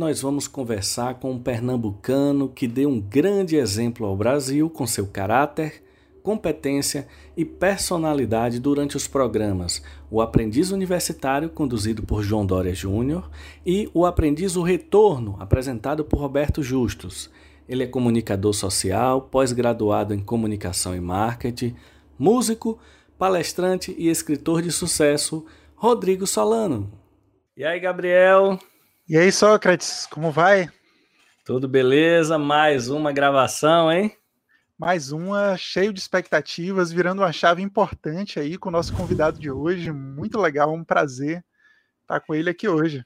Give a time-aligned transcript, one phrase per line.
[0.00, 5.06] Nós vamos conversar com um pernambucano que deu um grande exemplo ao Brasil com seu
[5.06, 5.84] caráter,
[6.22, 7.06] competência
[7.36, 13.30] e personalidade durante os programas O Aprendiz Universitário, conduzido por João Dória Júnior,
[13.66, 17.30] e O Aprendiz O Retorno, apresentado por Roberto Justus.
[17.68, 21.76] Ele é comunicador social, pós-graduado em comunicação e marketing,
[22.18, 22.78] músico,
[23.18, 25.44] palestrante e escritor de sucesso,
[25.76, 26.90] Rodrigo Solano.
[27.54, 28.58] E aí, Gabriel?
[29.10, 30.70] E aí, Sócrates, como vai?
[31.44, 32.38] Tudo beleza?
[32.38, 34.16] Mais uma gravação, hein?
[34.78, 39.50] Mais uma, cheio de expectativas, virando uma chave importante aí com o nosso convidado de
[39.50, 39.90] hoje.
[39.90, 41.44] Muito legal, um prazer
[42.02, 43.04] estar com ele aqui hoje.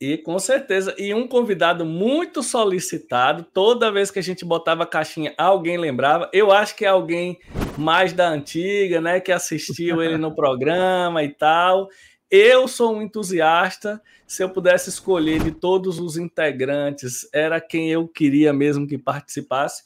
[0.00, 4.86] E com certeza, e um convidado muito solicitado, toda vez que a gente botava a
[4.86, 6.30] caixinha, alguém lembrava.
[6.32, 7.38] Eu acho que é alguém
[7.76, 11.90] mais da antiga, né, que assistiu ele no programa e tal.
[12.30, 14.00] Eu sou um entusiasta.
[14.26, 19.84] Se eu pudesse escolher de todos os integrantes, era quem eu queria mesmo que participasse.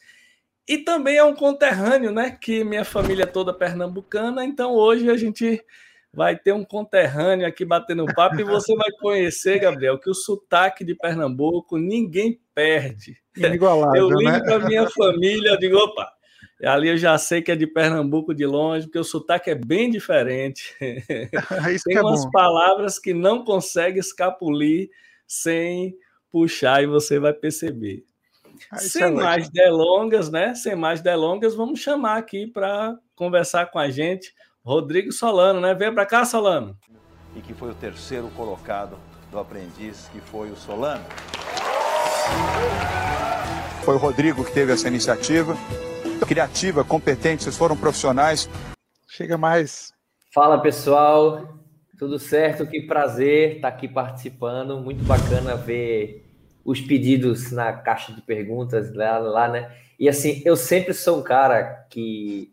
[0.67, 2.31] E também é um conterrâneo, né?
[2.41, 5.63] Que minha família é toda pernambucana, então hoje a gente
[6.13, 10.85] vai ter um conterrâneo aqui batendo papo e você vai conhecer, Gabriel, que o sotaque
[10.85, 13.17] de Pernambuco ninguém perde.
[13.37, 14.41] Inigualável, eu ligo né?
[14.41, 16.11] para minha família, eu digo, opa,
[16.65, 19.91] Ali eu já sei que é de Pernambuco de longe, porque o sotaque é bem
[19.91, 20.77] diferente.
[21.85, 22.31] Tem é umas bom.
[22.31, 24.91] palavras que não consegue escapulir
[25.27, 25.97] sem
[26.31, 28.05] puxar e você vai perceber.
[28.71, 30.55] Ah, Sem é mais delongas, né?
[30.55, 35.75] Sem mais delongas, vamos chamar aqui para conversar com a gente Rodrigo Solano, né?
[35.75, 36.77] Vem para cá, Solano.
[37.35, 38.99] E que foi o terceiro colocado
[39.31, 41.05] do aprendiz, que foi o Solano.
[43.83, 45.57] Foi o Rodrigo que teve essa iniciativa
[46.27, 48.49] criativa, competente, vocês foram profissionais.
[49.09, 49.93] Chega mais.
[50.33, 51.59] Fala pessoal,
[51.99, 52.67] tudo certo?
[52.67, 54.81] Que prazer estar aqui participando.
[54.81, 56.27] Muito bacana ver
[56.65, 59.71] os pedidos na caixa de perguntas lá, lá né?
[59.99, 62.53] E assim, eu sempre sou um cara que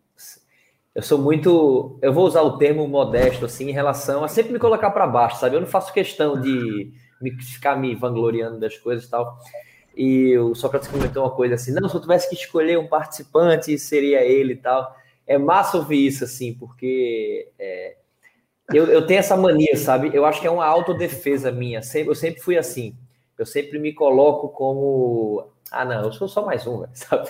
[0.93, 4.57] eu sou muito, eu vou usar o termo modesto assim em relação a sempre me
[4.57, 5.55] colocar para baixo, sabe?
[5.55, 6.91] Eu não faço questão de
[7.21, 9.37] me, ficar me vangloriando das coisas e tal.
[9.97, 13.77] E o Sócrates comentou uma coisa assim: não, se eu tivesse que escolher um participante,
[13.79, 14.95] seria ele e tal.
[15.25, 17.97] É massa ouvir isso, assim, porque é,
[18.71, 20.11] eu, eu tenho essa mania, sabe?
[20.13, 21.81] Eu acho que é uma autodefesa minha.
[21.95, 22.95] Eu sempre fui assim.
[23.37, 25.49] Eu sempre me coloco como.
[25.71, 27.29] Ah, não, eu sou só mais um, sabe?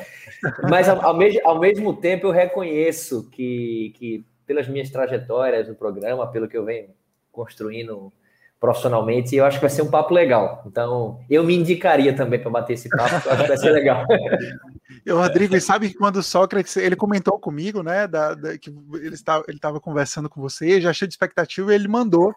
[0.69, 5.75] Mas ao, ao, mesmo, ao mesmo tempo eu reconheço que, que, pelas minhas trajetórias no
[5.75, 6.89] programa, pelo que eu venho
[7.31, 8.11] construindo
[8.59, 10.63] profissionalmente, e eu acho que vai ser um papo legal.
[10.65, 14.05] Então, eu me indicaria também para bater esse papo, eu acho que vai ser legal.
[15.05, 18.69] Eu, Rodrigo, e sabe que quando o Sócrates, ele comentou comigo, né, da, da que
[18.95, 22.35] ele estava, ele conversando com você, já achei de expectativa, e ele mandou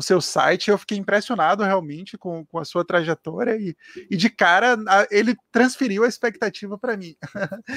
[0.00, 0.70] o seu site.
[0.70, 3.76] Eu fiquei impressionado realmente com, com a sua trajetória e,
[4.10, 7.14] e de cara a, ele transferiu a expectativa para mim.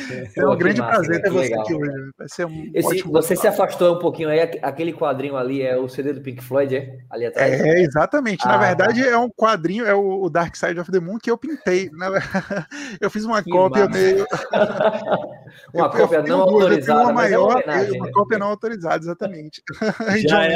[0.10, 2.12] É, é um grande massa, prazer ter você aqui hoje.
[2.18, 5.88] Vai ser um Esse, você se afastou um pouquinho aí, aquele quadrinho ali é o
[5.88, 6.98] CD do Pink Floyd, é?
[7.10, 7.52] Ali atrás?
[7.62, 8.42] É, exatamente.
[8.46, 9.10] Ah, Na verdade, tá.
[9.10, 11.90] é um quadrinho, é o, Dark Side of the Moon que eu pintei.
[11.92, 12.08] Né?
[13.02, 14.00] Eu fiz uma que cópia massa.
[14.00, 14.26] meio.
[15.74, 17.02] uma eu, cópia eu não autorizada.
[17.02, 19.64] Uma, é maior, é uma, uma cópia não autorizada, exatamente.
[20.28, 20.54] Já é,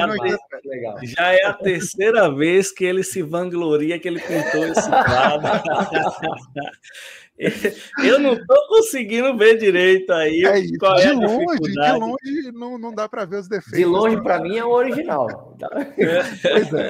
[1.04, 5.48] já é a terceira vez que ele se vangloria que ele pintou esse quadro.
[8.04, 10.44] Eu não estou conseguindo ver direito aí.
[10.44, 13.78] É, de é longe, de longe não, não dá para ver os defeitos.
[13.78, 15.56] De longe, para mim, é o original.
[15.98, 16.24] É.
[16.42, 16.90] Pois é.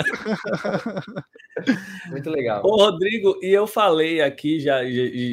[2.10, 2.62] Muito legal.
[2.64, 4.80] Ô, Rodrigo, e eu falei aqui, já,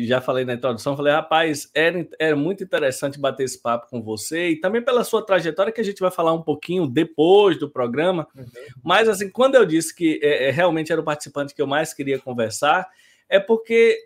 [0.04, 4.50] já falei na introdução, falei, rapaz, era, era muito interessante bater esse papo com você,
[4.50, 8.26] e também pela sua trajetória, que a gente vai falar um pouquinho depois do programa.
[8.34, 8.44] Uhum.
[8.82, 11.92] Mas, assim, quando eu disse que é, é realmente era o participante que eu mais
[11.92, 12.88] queria conversar,
[13.28, 13.98] é porque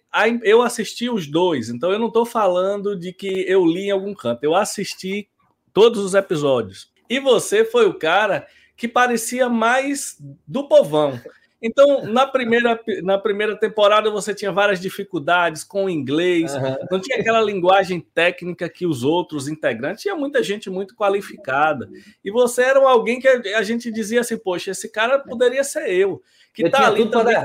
[0.42, 4.14] eu assisti os dois, então eu não estou falando de que eu li em algum
[4.14, 5.28] canto, eu assisti
[5.72, 6.90] todos os episódios.
[7.08, 10.16] E você foi o cara que parecia mais
[10.46, 11.20] do povão.
[11.60, 16.76] Então, na primeira, na primeira temporada, você tinha várias dificuldades com o inglês, uhum.
[16.90, 21.88] não tinha aquela linguagem técnica que os outros integrantes, tinha muita gente muito qualificada.
[22.25, 26.22] E você era alguém que a gente dizia assim: poxa, esse cara poderia ser eu
[26.55, 27.37] que está ali também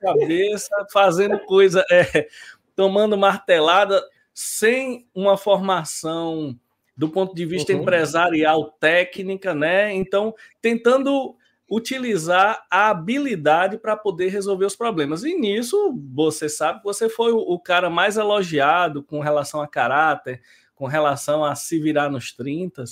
[0.00, 2.28] cabeça, fazendo coisa, é,
[2.76, 4.02] tomando martelada,
[4.32, 6.56] sem uma formação
[6.96, 7.80] do ponto de vista uhum.
[7.80, 9.92] empresarial, técnica, né?
[9.92, 11.36] Então, tentando
[11.74, 15.24] utilizar a habilidade para poder resolver os problemas.
[15.24, 20.40] E nisso, você sabe, você foi o cara mais elogiado com relação a caráter,
[20.74, 22.84] com relação a se virar nos 30.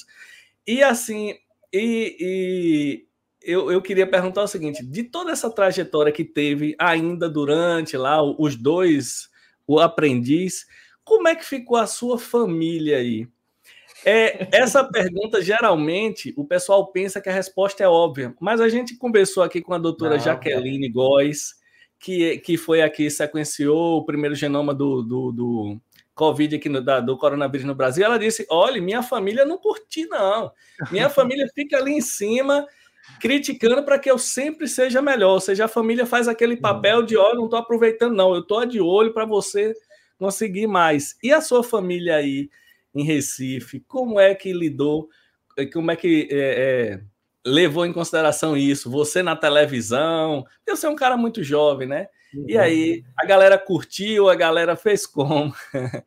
[0.67, 1.35] E assim,
[1.73, 3.07] e,
[3.41, 8.21] eu, eu queria perguntar o seguinte: de toda essa trajetória que teve ainda durante lá
[8.23, 9.29] os dois,
[9.67, 10.67] o aprendiz,
[11.05, 13.29] como é que ficou a sua família aí?
[14.05, 18.97] É, essa pergunta, geralmente, o pessoal pensa que a resposta é óbvia, mas a gente
[18.97, 21.55] conversou aqui com a doutora Não, Jaqueline Góes,
[21.99, 25.81] que, que foi aqui, sequenciou o primeiro genoma do, do, do
[26.15, 28.05] Covid aqui no, da, do coronavírus no Brasil.
[28.05, 30.51] Ela disse: olha, minha família não curti, não.
[30.91, 32.67] Minha família fica ali em cima
[33.21, 35.33] criticando para que eu sempre seja melhor.
[35.33, 38.65] Ou seja, a família faz aquele papel de: olha, não estou aproveitando, não, eu estou
[38.67, 39.75] de olho para você
[40.19, 41.17] conseguir mais.
[41.23, 42.51] E a sua família aí?
[42.95, 45.09] Em Recife, como é que lidou,
[45.57, 47.01] eh, como é que é, é,
[47.45, 48.91] levou em consideração isso?
[48.91, 52.09] Você na televisão, você é um cara muito jovem, né?
[52.47, 55.55] E aí, a galera curtiu, a galera fez como?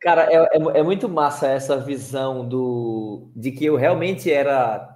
[0.00, 4.95] Cara, é, é, é, muito massa essa visão do de que eu realmente era.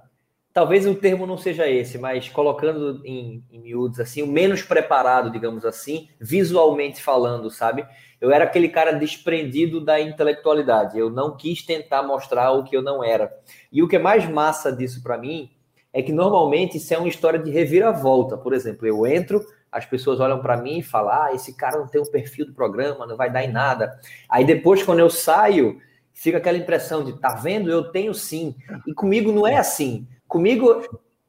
[0.53, 5.31] Talvez o termo não seja esse, mas colocando em, em miúdos assim, o menos preparado,
[5.31, 7.85] digamos assim, visualmente falando, sabe?
[8.21, 10.97] eu era aquele cara desprendido da intelectualidade.
[10.97, 13.33] Eu não quis tentar mostrar o que eu não era.
[13.71, 15.49] E o que é mais massa disso para mim
[15.91, 18.37] é que normalmente isso é uma história de reviravolta.
[18.37, 21.87] Por exemplo, eu entro, as pessoas olham para mim e falam: ah, esse cara não
[21.87, 23.99] tem um perfil do programa, não vai dar em nada.
[24.29, 25.81] Aí depois, quando eu saio,
[26.13, 27.71] fica aquela impressão de: tá vendo?
[27.71, 28.55] Eu tenho sim.
[28.85, 30.07] E comigo não é assim.
[30.31, 30.81] Comigo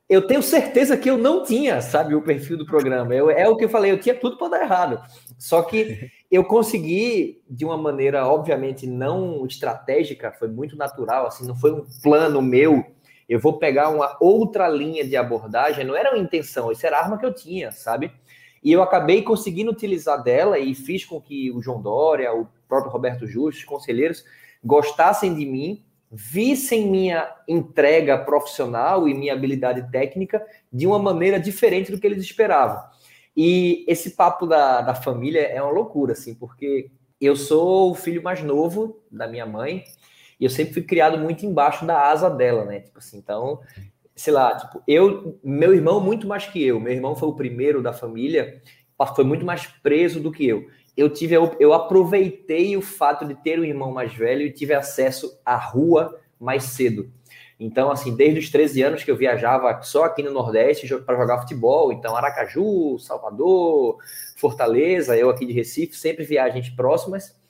[0.08, 3.12] eu tenho certeza que eu não tinha, sabe, o perfil do programa.
[3.12, 5.02] Eu, é o que eu falei, eu tinha tudo para dar errado.
[5.37, 11.56] Só que eu consegui, de uma maneira, obviamente, não estratégica, foi muito natural, assim, não
[11.56, 12.84] foi um plano meu.
[13.28, 17.02] Eu vou pegar uma outra linha de abordagem, não era uma intenção, isso era a
[17.02, 18.12] arma que eu tinha, sabe?
[18.62, 22.93] E eu acabei conseguindo utilizar dela e fiz com que o João Dória, o próprio
[22.93, 24.25] Roberto Justo, os conselheiros,
[24.62, 31.91] gostassem de mim vissem minha entrega profissional e minha habilidade técnica de uma maneira diferente
[31.91, 32.82] do que eles esperavam.
[33.35, 38.23] E esse papo da, da família é uma loucura, assim, porque eu sou o filho
[38.23, 39.85] mais novo da minha mãe
[40.38, 42.81] e eu sempre fui criado muito embaixo da asa dela, né?
[42.81, 43.61] Tipo assim, então,
[44.14, 47.82] sei lá, tipo, eu, meu irmão muito mais que eu, meu irmão foi o primeiro
[47.82, 48.61] da família,
[49.17, 53.58] foi muito mais preso do que eu eu tive eu aproveitei o fato de ter
[53.58, 57.10] um irmão mais velho e tive acesso à rua mais cedo.
[57.58, 61.40] Então, assim, desde os 13 anos que eu viajava só aqui no Nordeste para jogar
[61.40, 63.98] futebol, então Aracaju, Salvador,
[64.36, 67.40] Fortaleza, eu aqui de Recife, sempre viagens próximas,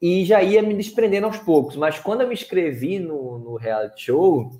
[0.00, 1.74] e já ia me desprendendo aos poucos.
[1.74, 4.52] Mas quando eu me inscrevi no, no reality show,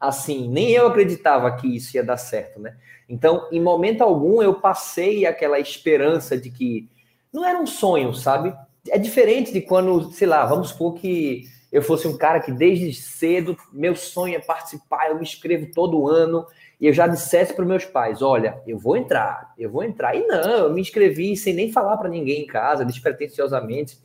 [0.00, 2.76] assim, nem eu acreditava que isso ia dar certo, né?
[3.06, 6.88] Então, em momento algum, eu passei aquela esperança de que
[7.32, 8.54] não era um sonho, sabe?
[8.88, 12.92] É diferente de quando, sei lá, vamos supor que eu fosse um cara que desde
[12.92, 16.46] cedo meu sonho é participar, eu me inscrevo todo ano
[16.80, 20.16] e eu já dissesse para meus pais: olha, eu vou entrar, eu vou entrar.
[20.16, 23.98] E não, eu me inscrevi sem nem falar para ninguém em casa, despretensiosamente.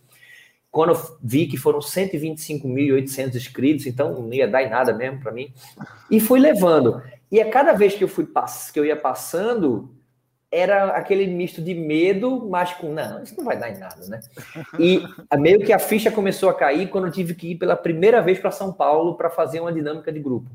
[0.69, 5.31] Quando eu vi que foram 125.800 inscritos, então não ia dar em nada mesmo para
[5.31, 5.53] mim.
[6.11, 7.01] E fui levando.
[7.31, 8.27] E a cada vez que eu fui
[8.73, 9.94] que eu ia passando,
[10.55, 14.21] era aquele misto de medo, mas com não, isso não vai dar em nada, né?
[14.79, 15.03] E
[15.37, 18.39] meio que a ficha começou a cair quando eu tive que ir pela primeira vez
[18.39, 20.49] para São Paulo para fazer uma dinâmica de grupo.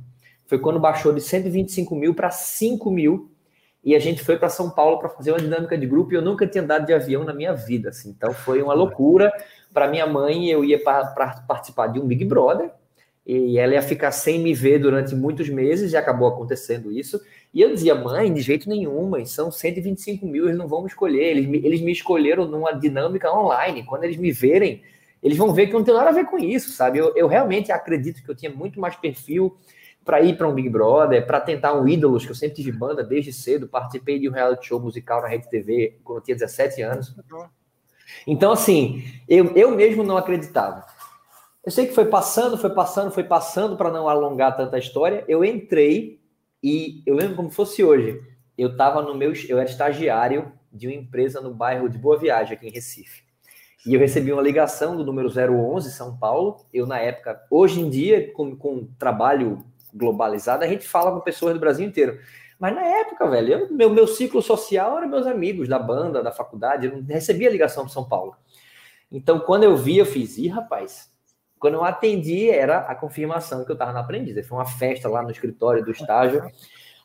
[0.46, 3.30] Foi quando baixou de 125 mil para 5 mil
[3.84, 6.22] e a gente foi para São Paulo para fazer uma dinâmica de grupo e eu
[6.22, 8.08] nunca tinha andado de avião na minha vida, assim.
[8.10, 9.30] Então foi uma loucura.
[9.72, 11.04] Para minha mãe, eu ia para
[11.46, 12.70] participar de um Big Brother
[13.24, 17.20] e ela ia ficar sem me ver durante muitos meses e acabou acontecendo isso.
[17.52, 20.88] E eu dizia, mãe, de jeito nenhum, mãe, são 125 mil, eles não vão me
[20.88, 21.24] escolher.
[21.24, 23.82] Eles me, eles me escolheram numa dinâmica online.
[23.82, 24.82] Quando eles me verem,
[25.20, 26.98] eles vão ver que não tem nada a ver com isso, sabe?
[26.98, 29.56] Eu, eu realmente acredito que eu tinha muito mais perfil
[30.04, 33.02] para ir para um Big Brother, para tentar um Ídolos, que eu sempre tive banda
[33.02, 33.68] desde cedo.
[33.68, 37.14] Participei de um reality show musical na Rede TV quando eu tinha 17 anos.
[38.26, 40.86] Então, assim, eu, eu mesmo não acreditava.
[41.64, 45.24] Eu sei que foi passando, foi passando, foi passando para não alongar tanta história.
[45.28, 46.19] Eu entrei
[46.62, 48.20] e eu lembro como fosse hoje.
[48.56, 52.54] Eu estava no meu, eu era estagiário de uma empresa no bairro de Boa Viagem,
[52.54, 53.22] aqui em Recife.
[53.86, 56.66] E eu recebi uma ligação do número 011 São Paulo.
[56.72, 59.64] Eu, na época, hoje em dia, com, com trabalho
[59.94, 62.20] globalizado, a gente fala com pessoas do Brasil inteiro.
[62.58, 66.30] Mas na época, velho, eu, meu, meu ciclo social era meus amigos da banda, da
[66.30, 66.86] faculdade.
[66.86, 68.36] Eu não recebia ligação de São Paulo.
[69.10, 71.10] Então, quando eu vi, eu fiz, ih, rapaz,
[71.60, 74.48] quando eu atendi, era a confirmação que eu estava na aprendiz.
[74.48, 76.42] Foi uma festa lá no escritório do estágio.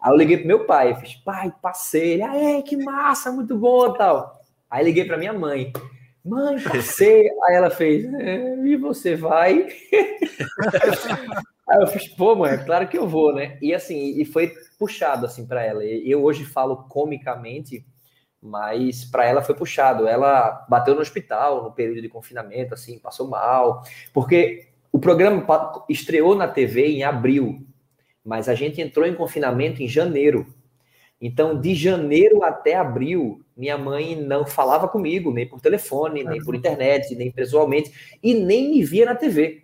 [0.01, 2.13] Aí eu liguei pro meu pai, eu fiz, pai, passei.
[2.13, 4.41] Ele, ah, que massa, muito bom tal.
[4.71, 5.74] Aí liguei para minha mãe.
[6.24, 7.29] Mãe, passei.
[7.43, 9.67] Aí ela fez, é, e você vai?
[11.67, 13.57] Aí eu fiz, pô, mãe, é claro que eu vou, né?
[13.62, 15.83] E assim, e foi puxado assim para ela.
[15.83, 17.85] Eu hoje falo comicamente,
[18.45, 20.07] mas para ela foi puxado.
[20.07, 23.83] Ela bateu no hospital no período de confinamento, assim, passou mal,
[24.13, 25.45] porque o programa
[25.89, 27.65] estreou na TV em abril,
[28.23, 30.45] mas a gente entrou em confinamento em janeiro.
[31.19, 36.53] Então, de janeiro até abril, minha mãe não falava comigo, nem por telefone, nem por
[36.53, 39.63] internet, nem pessoalmente, e nem me via na TV.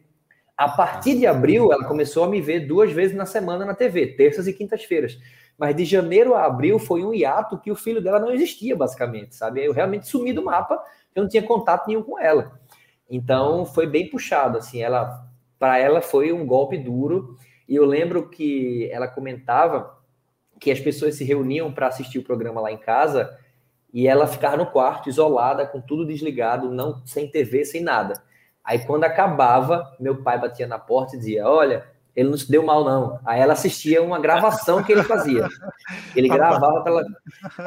[0.57, 4.07] A partir de abril, ela começou a me ver duas vezes na semana na TV,
[4.07, 5.19] terças e quintas-feiras.
[5.61, 9.35] Mas de janeiro a abril foi um hiato que o filho dela não existia, basicamente,
[9.35, 9.63] sabe?
[9.63, 12.59] Eu realmente sumi do mapa, eu não tinha contato nenhum com ela.
[13.07, 15.23] Então, foi bem puxado, assim, ela
[15.59, 17.37] para ela foi um golpe duro.
[17.69, 19.95] E eu lembro que ela comentava
[20.59, 23.37] que as pessoas se reuniam para assistir o programa lá em casa
[23.93, 28.19] e ela ficava no quarto isolada, com tudo desligado, não sem TV, sem nada.
[28.63, 32.63] Aí quando acabava, meu pai batia na porta e dizia: "Olha, ele não se deu
[32.63, 33.19] mal não".
[33.25, 35.47] Aí ela assistia uma gravação que ele fazia.
[36.15, 37.05] Ele gravava para ela.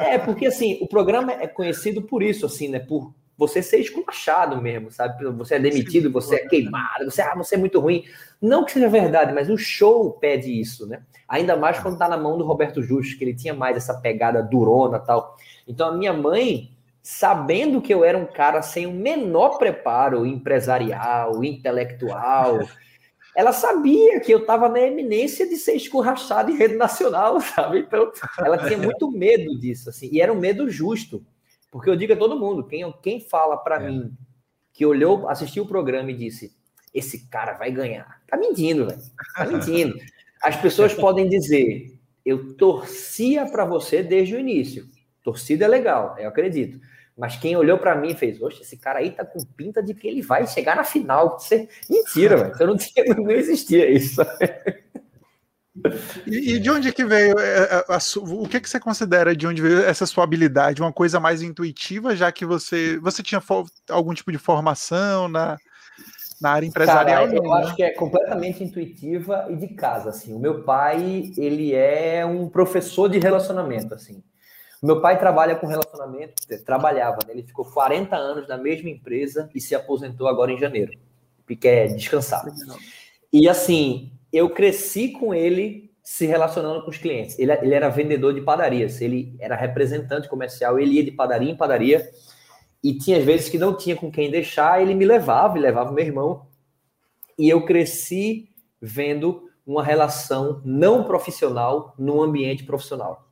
[0.03, 4.61] É, porque assim, o programa é conhecido por isso assim, né, por você ser esculachado
[4.61, 5.25] mesmo, sabe?
[5.25, 8.05] Você é demitido, você é queimado, você, ah, você é muito ruim.
[8.41, 11.01] Não que seja verdade, mas o show pede isso, né?
[11.27, 14.41] Ainda mais quando tá na mão do Roberto Justo, que ele tinha mais essa pegada
[14.41, 15.35] durona tal.
[15.67, 16.71] Então a minha mãe,
[17.01, 22.59] sabendo que eu era um cara sem o menor preparo empresarial, intelectual,
[23.35, 27.79] ela sabia que eu estava na eminência de ser escorrachado em rede nacional, sabe?
[27.79, 31.25] Então ela tinha muito medo disso, assim, e era um medo justo
[31.75, 33.89] porque eu digo a todo mundo, quem, quem fala para é.
[33.89, 34.13] mim
[34.71, 36.55] que olhou, assistiu o programa e disse:
[36.93, 38.21] esse cara vai ganhar.
[38.29, 39.01] Tá mentindo, velho.
[39.35, 39.93] Tá mentindo.
[40.41, 44.87] As pessoas podem dizer: eu torcia para você desde o início.
[45.21, 46.79] Torcida é legal, eu acredito.
[47.17, 49.93] Mas quem olhou para mim e fez: Oxe, esse cara aí tá com pinta de
[49.93, 51.39] que ele vai chegar na final.
[51.39, 51.69] Você...
[51.89, 52.55] Mentira, velho.
[52.59, 54.21] Eu não, tinha, não existia isso.
[56.25, 57.99] E, e, de onde que veio é, é, a, a, a,
[58.33, 60.81] o que que você considera de onde veio essa sua habilidade?
[60.81, 63.41] Uma coisa mais intuitiva, já que você você tinha
[63.89, 65.57] algum tipo de formação na,
[66.41, 67.25] na área empresarial?
[67.25, 67.75] Cara, eu não, acho né?
[67.75, 70.33] que é completamente intuitiva e de casa, assim.
[70.33, 74.23] O meu pai, ele é um professor de relacionamento, assim.
[74.85, 77.33] Meu pai trabalha com relacionamento, trabalhava, né?
[77.33, 80.91] ele ficou 40 anos na mesma empresa e se aposentou agora em janeiro,
[81.37, 82.45] porque quer descansar.
[83.33, 87.39] E assim, eu cresci com ele se relacionando com os clientes.
[87.39, 91.57] Ele, ele era vendedor de padarias, ele era representante comercial, ele ia de padaria em
[91.57, 92.07] padaria
[92.83, 96.05] e tinha vezes que não tinha com quem deixar, ele me levava e levava meu
[96.05, 96.45] irmão.
[97.39, 98.49] E eu cresci
[98.79, 103.24] vendo uma relação não profissional num ambiente profissional.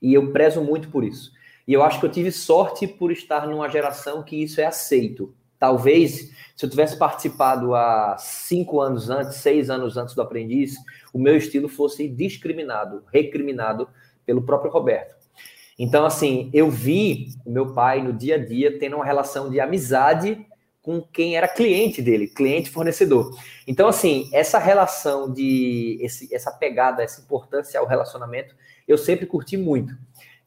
[0.00, 1.32] E eu prezo muito por isso.
[1.66, 5.34] E eu acho que eu tive sorte por estar numa geração que isso é aceito.
[5.58, 10.76] Talvez, se eu tivesse participado há cinco anos antes, seis anos antes do aprendiz,
[11.12, 13.88] o meu estilo fosse discriminado, recriminado
[14.24, 15.16] pelo próprio Roberto.
[15.78, 19.60] Então, assim, eu vi o meu pai no dia a dia tendo uma relação de
[19.60, 20.46] amizade
[20.80, 23.36] com quem era cliente dele, cliente fornecedor.
[23.66, 28.54] Então, assim, essa relação de esse, essa pegada, essa importância ao relacionamento,
[28.86, 29.96] eu sempre curti muito.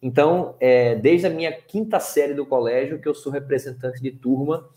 [0.02, 4.70] Então, é, desde a minha quinta série do colégio, que eu sou representante de turma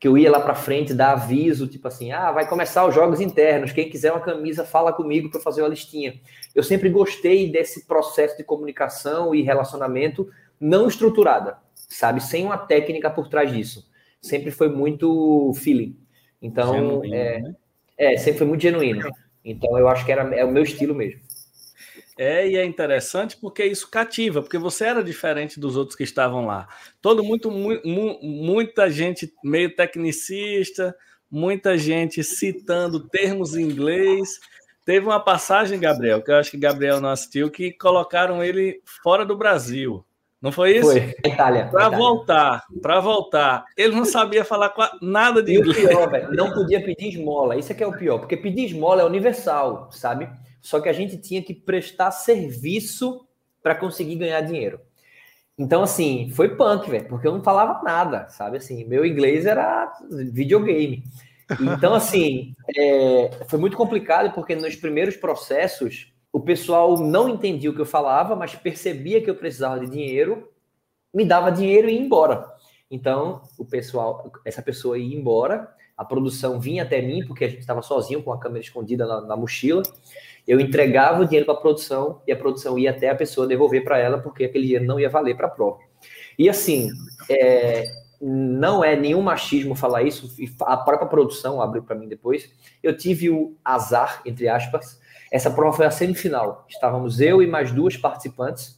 [0.00, 3.20] que eu ia lá para frente dar aviso, tipo assim, ah, vai começar os jogos
[3.20, 6.20] internos, quem quiser uma camisa, fala comigo para fazer uma listinha.
[6.54, 13.10] Eu sempre gostei desse processo de comunicação e relacionamento não estruturada, sabe, sem uma técnica
[13.10, 13.88] por trás disso.
[14.20, 15.96] Sempre foi muito feeling.
[16.40, 17.56] Então, genuíno, é, né?
[17.96, 19.08] é, sempre foi muito genuíno.
[19.44, 21.20] Então, eu acho que era é o meu estilo mesmo.
[22.18, 26.46] É, e é interessante porque isso cativa, porque você era diferente dos outros que estavam
[26.46, 26.66] lá.
[27.00, 27.78] Todo muito, mu,
[28.20, 30.96] muita gente meio tecnicista,
[31.30, 34.40] muita gente citando termos em inglês.
[34.84, 39.24] Teve uma passagem, Gabriel, que eu acho que Gabriel não assistiu, que colocaram ele fora
[39.24, 40.04] do Brasil.
[40.40, 40.90] Não foi isso?
[40.90, 41.66] Foi, Itália.
[41.66, 43.64] Para voltar, para voltar.
[43.76, 44.72] Ele não sabia falar
[45.02, 45.84] nada de e inglês.
[45.84, 47.56] O pior, velho, não podia pedir esmola.
[47.56, 50.28] Isso é que é o pior, porque pedir esmola é universal, sabe?
[50.60, 53.26] Só que a gente tinha que prestar serviço
[53.62, 54.80] para conseguir ganhar dinheiro.
[55.58, 58.58] Então, assim, foi punk, velho, porque eu não falava nada, sabe?
[58.58, 59.92] Assim, meu inglês era
[60.32, 61.02] videogame.
[61.60, 67.74] Então, assim, é, foi muito complicado porque nos primeiros processos o pessoal não entendia o
[67.74, 70.48] que eu falava, mas percebia que eu precisava de dinheiro,
[71.12, 72.46] me dava dinheiro e ia embora.
[72.88, 77.60] Então, o pessoal, essa pessoa ia embora, a produção vinha até mim, porque a gente
[77.60, 79.82] estava sozinho com a câmera escondida na, na mochila
[80.48, 83.84] eu entregava o dinheiro para a produção e a produção ia até a pessoa devolver
[83.84, 85.78] para ela, porque aquele dinheiro não ia valer para a prova.
[86.38, 86.88] E assim,
[87.28, 87.84] é,
[88.18, 92.50] não é nenhum machismo falar isso, a própria produção abriu para mim depois.
[92.82, 94.98] Eu tive o azar, entre aspas.
[95.30, 96.64] Essa prova foi a semifinal.
[96.66, 98.74] Estávamos eu e mais duas participantes.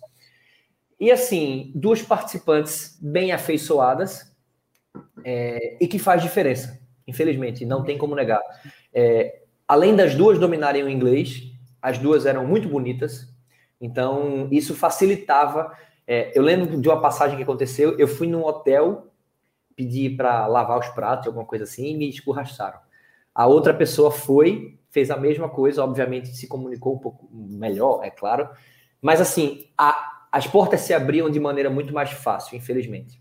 [0.99, 4.35] E assim, duas participantes bem afeiçoadas
[5.25, 8.43] é, e que faz diferença, infelizmente, não tem como negar.
[8.93, 11.50] É, além das duas dominarem o inglês,
[11.81, 13.29] as duas eram muito bonitas,
[13.81, 15.77] então isso facilitava.
[16.07, 19.11] É, eu lembro de uma passagem que aconteceu, eu fui num hotel
[19.81, 22.79] pedi para lavar os pratos, alguma coisa assim, e me escorraçaram.
[23.35, 28.11] A outra pessoa foi, fez a mesma coisa, obviamente se comunicou um pouco melhor, é
[28.11, 28.47] claro,
[29.01, 33.19] mas assim, a, as portas se abriam de maneira muito mais fácil, infelizmente.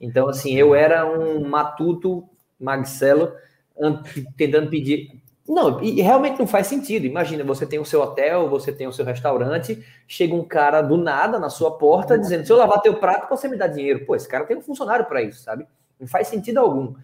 [0.00, 2.28] Então, assim, eu era um matuto
[2.60, 3.32] magcelo
[4.36, 5.15] tentando pedir.
[5.48, 7.06] Não, e realmente não faz sentido.
[7.06, 10.96] Imagina, você tem o seu hotel, você tem o seu restaurante, chega um cara do
[10.96, 14.04] nada na sua porta dizendo: se eu lavar teu prato, você me dá dinheiro.
[14.04, 15.66] Pô, esse cara tem um funcionário para isso, sabe?
[16.00, 16.94] Não faz sentido algum.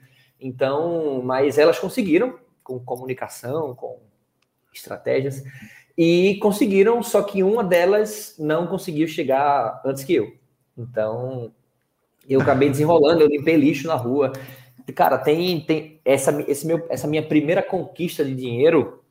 [0.41, 4.01] Então, mas elas conseguiram, com comunicação, com
[4.75, 5.45] estratégias,
[5.97, 10.33] e conseguiram, só que uma delas não conseguiu chegar antes que eu.
[10.77, 11.53] Então,
[12.29, 14.33] eu acabei desenrolando, eu limpei lixo na rua.
[14.95, 19.03] Cara, tem, tem essa, esse meu, essa minha primeira conquista de dinheiro.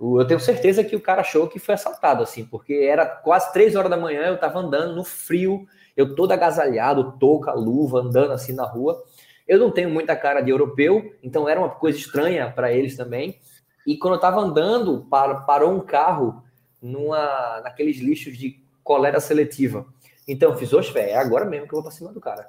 [0.00, 3.74] Eu tenho certeza que o cara achou que foi assaltado, assim, porque era quase três
[3.76, 8.54] horas da manhã, eu tava andando no frio, eu todo agasalhado, touca, luva, andando assim
[8.54, 9.02] na rua.
[9.46, 13.38] Eu não tenho muita cara de europeu, então era uma coisa estranha para eles também.
[13.86, 16.42] E quando eu estava andando, parou um carro
[16.80, 19.86] numa, naqueles lixos de coleta seletiva.
[20.26, 22.48] Então eu fiz, oxe, é agora mesmo que eu vou para cima do cara.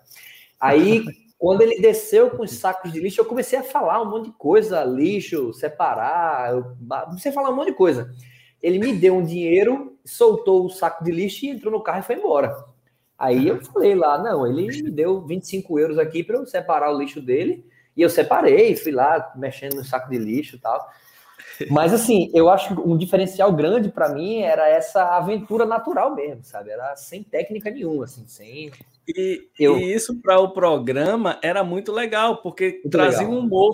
[0.59, 1.03] Aí,
[1.41, 4.33] quando ele desceu com os sacos de lixo, eu comecei a falar um monte de
[4.33, 8.13] coisa, lixo, separar, eu comecei a falar um monte de coisa.
[8.61, 12.03] Ele me deu um dinheiro, soltou o saco de lixo e entrou no carro e
[12.03, 12.63] foi embora.
[13.17, 16.99] Aí eu falei lá, não, ele me deu 25 euros aqui para eu separar o
[16.99, 17.65] lixo dele,
[17.97, 20.91] e eu separei, fui lá mexendo no saco de lixo e tal.
[21.69, 26.43] Mas assim, eu acho que um diferencial grande para mim era essa aventura natural mesmo,
[26.43, 26.71] sabe?
[26.71, 28.71] Era sem técnica nenhuma, assim, sem.
[29.07, 29.77] E, eu...
[29.77, 33.33] e isso para o programa era muito legal, porque muito trazia legal.
[33.33, 33.73] um humor.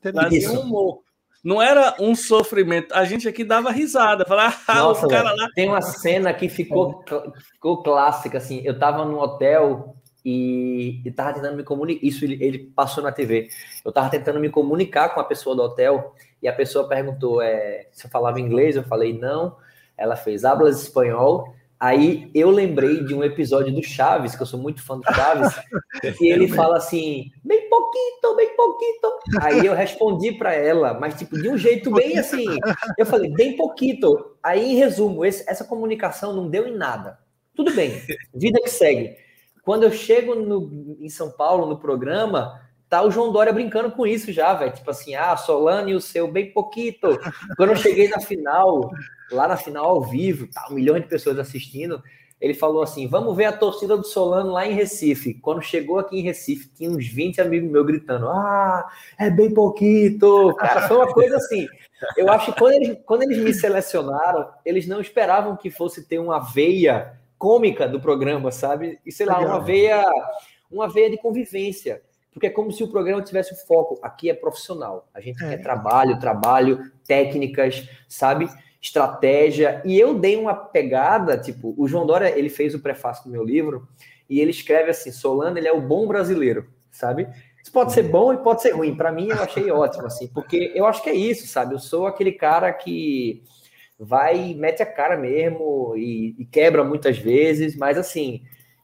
[0.00, 1.06] Trazia um humor.
[1.46, 2.92] Não era um sofrimento.
[2.92, 5.48] A gente aqui dava risada, falava, ah, Nossa, o cara lá.
[5.54, 7.04] Tem uma cena que ficou,
[7.52, 8.62] ficou clássica, assim.
[8.64, 12.04] Eu tava no hotel e, e tava tentando me comunicar.
[12.04, 13.48] Isso ele, ele, passou na TV.
[13.84, 17.88] Eu tava tentando me comunicar com a pessoa do hotel e a pessoa perguntou é,
[17.92, 18.76] se eu falava inglês.
[18.76, 19.56] Eu falei não.
[19.96, 21.54] Ela fez hablas espanhol.
[21.78, 25.54] Aí eu lembrei de um episódio do Chaves, que eu sou muito fã do Chaves,
[26.16, 28.96] que ele fala assim, bem pouquinho, bem pouquinho.
[29.42, 32.46] Aí eu respondi para ela, mas tipo, de um jeito bem assim,
[32.96, 33.96] eu falei, bem pouquinho.
[34.42, 37.18] Aí, em resumo, esse, essa comunicação não deu em nada.
[37.54, 38.02] Tudo bem,
[38.34, 39.16] vida que segue.
[39.62, 44.06] Quando eu chego no, em São Paulo, no programa, tá o João Dória brincando com
[44.06, 44.72] isso já, velho.
[44.72, 46.94] Tipo assim, ah, Solane e o seu bem pouquinho.
[47.56, 48.90] Quando eu cheguei na final,
[49.30, 52.02] lá na final ao vivo, tá, um milhão de pessoas assistindo,
[52.40, 55.34] ele falou assim: vamos ver a torcida do Solano lá em Recife.
[55.34, 58.86] Quando chegou aqui em Recife, tinha uns 20 amigos meus gritando: Ah,
[59.18, 60.54] é bem pouquinho.
[60.54, 61.66] Cara, foi uma coisa assim.
[62.16, 66.18] Eu acho que quando eles, quando eles me selecionaram, eles não esperavam que fosse ter
[66.18, 68.98] uma veia cômica do programa, sabe?
[69.04, 70.04] E sei lá, uma veia,
[70.70, 72.02] uma veia de convivência.
[72.36, 73.98] Porque é como se o programa tivesse o foco.
[74.02, 75.08] Aqui é profissional.
[75.14, 75.48] A gente é.
[75.48, 78.46] quer trabalho, trabalho, técnicas, sabe?
[78.78, 79.80] estratégia.
[79.86, 83.42] E eu dei uma pegada, tipo, o João Dória, ele fez o prefácio do meu
[83.42, 83.88] livro
[84.28, 87.26] e ele escreve assim: Solano, ele é o bom brasileiro, sabe?
[87.62, 88.94] Isso pode ser bom e pode ser ruim.
[88.94, 91.74] Para mim, eu achei ótimo, assim, porque eu acho que é isso, sabe?
[91.74, 93.42] Eu sou aquele cara que
[93.98, 98.42] vai, mete a cara mesmo e, e quebra muitas vezes, mas assim,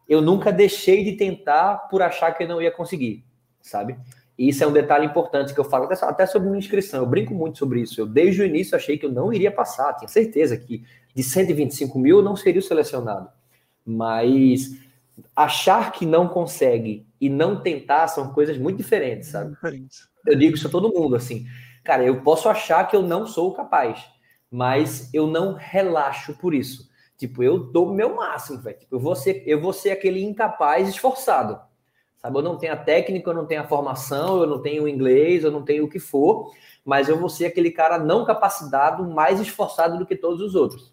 [0.09, 3.25] eu nunca deixei de tentar por achar que eu não ia conseguir,
[3.63, 3.97] sabe?
[4.37, 7.01] E isso é um detalhe importante que eu falo até, até sobre minha inscrição.
[7.01, 8.01] Eu brinco muito sobre isso.
[8.01, 9.95] Eu, desde o início, achei que eu não iria passar.
[9.95, 13.29] Tinha certeza que de 125 mil eu não seria o selecionado.
[13.85, 14.77] Mas
[15.37, 19.57] achar que não consegue e não tentar são coisas muito diferentes, sabe?
[20.27, 21.47] Eu digo isso a todo mundo, assim.
[21.85, 24.05] Cara, eu posso achar que eu não sou capaz,
[24.51, 26.91] mas eu não relaxo por isso.
[27.19, 28.79] Tipo, eu dou o meu máximo, velho.
[28.79, 31.61] Tipo, eu, vou ser, eu vou ser aquele incapaz esforçado
[32.23, 32.39] Sabe?
[32.39, 35.43] Eu não tenho a técnica, eu não tenho a formação, eu não tenho o inglês,
[35.43, 36.53] eu não tenho o que for,
[36.85, 40.93] mas eu vou ser aquele cara não capacitado, mais esforçado do que todos os outros.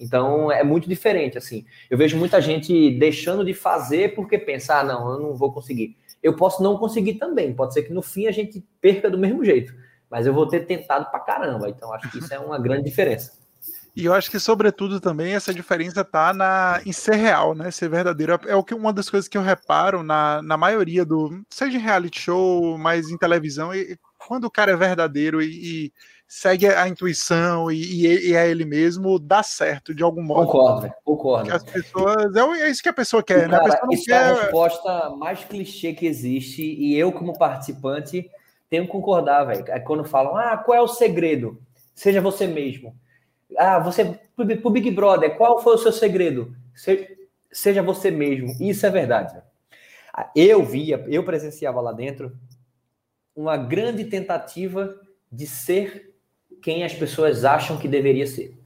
[0.00, 1.66] Então é muito diferente, assim.
[1.90, 5.98] Eu vejo muita gente deixando de fazer porque pensa, ah, não, eu não vou conseguir.
[6.22, 9.44] Eu posso não conseguir também, pode ser que no fim a gente perca do mesmo
[9.44, 9.74] jeito,
[10.10, 11.68] mas eu vou ter tentado pra caramba.
[11.68, 13.39] Então acho que isso é uma grande diferença.
[13.94, 17.70] E eu acho que, sobretudo, também essa diferença tá na, em ser real, né?
[17.70, 18.38] Ser verdadeiro.
[18.46, 21.42] É o que uma das coisas que eu reparo na, na maioria do.
[21.50, 25.92] Seja em reality show, mas em televisão, e, quando o cara é verdadeiro e, e
[26.30, 30.46] segue a intuição e, e, é ele mesmo, dá certo de algum modo.
[30.46, 31.52] Concordo, concordo.
[31.52, 33.58] As pessoas, é, é isso que a pessoa quer, né?
[33.58, 34.12] Cara, a pessoa isso quer...
[34.12, 38.30] é a resposta mais clichê que existe, e eu, como participante,
[38.68, 39.64] tenho que concordar, velho.
[39.66, 41.60] É quando falam, ah, qual é o segredo?
[41.96, 42.94] Seja você mesmo.
[43.56, 46.54] Ah, você, pro Big Brother, qual foi o seu segredo?
[47.52, 48.48] seja você mesmo.
[48.60, 49.40] Isso é verdade.
[50.34, 52.36] Eu via, eu presenciava lá dentro
[53.34, 56.14] uma grande tentativa de ser
[56.62, 58.59] quem as pessoas acham que deveria ser.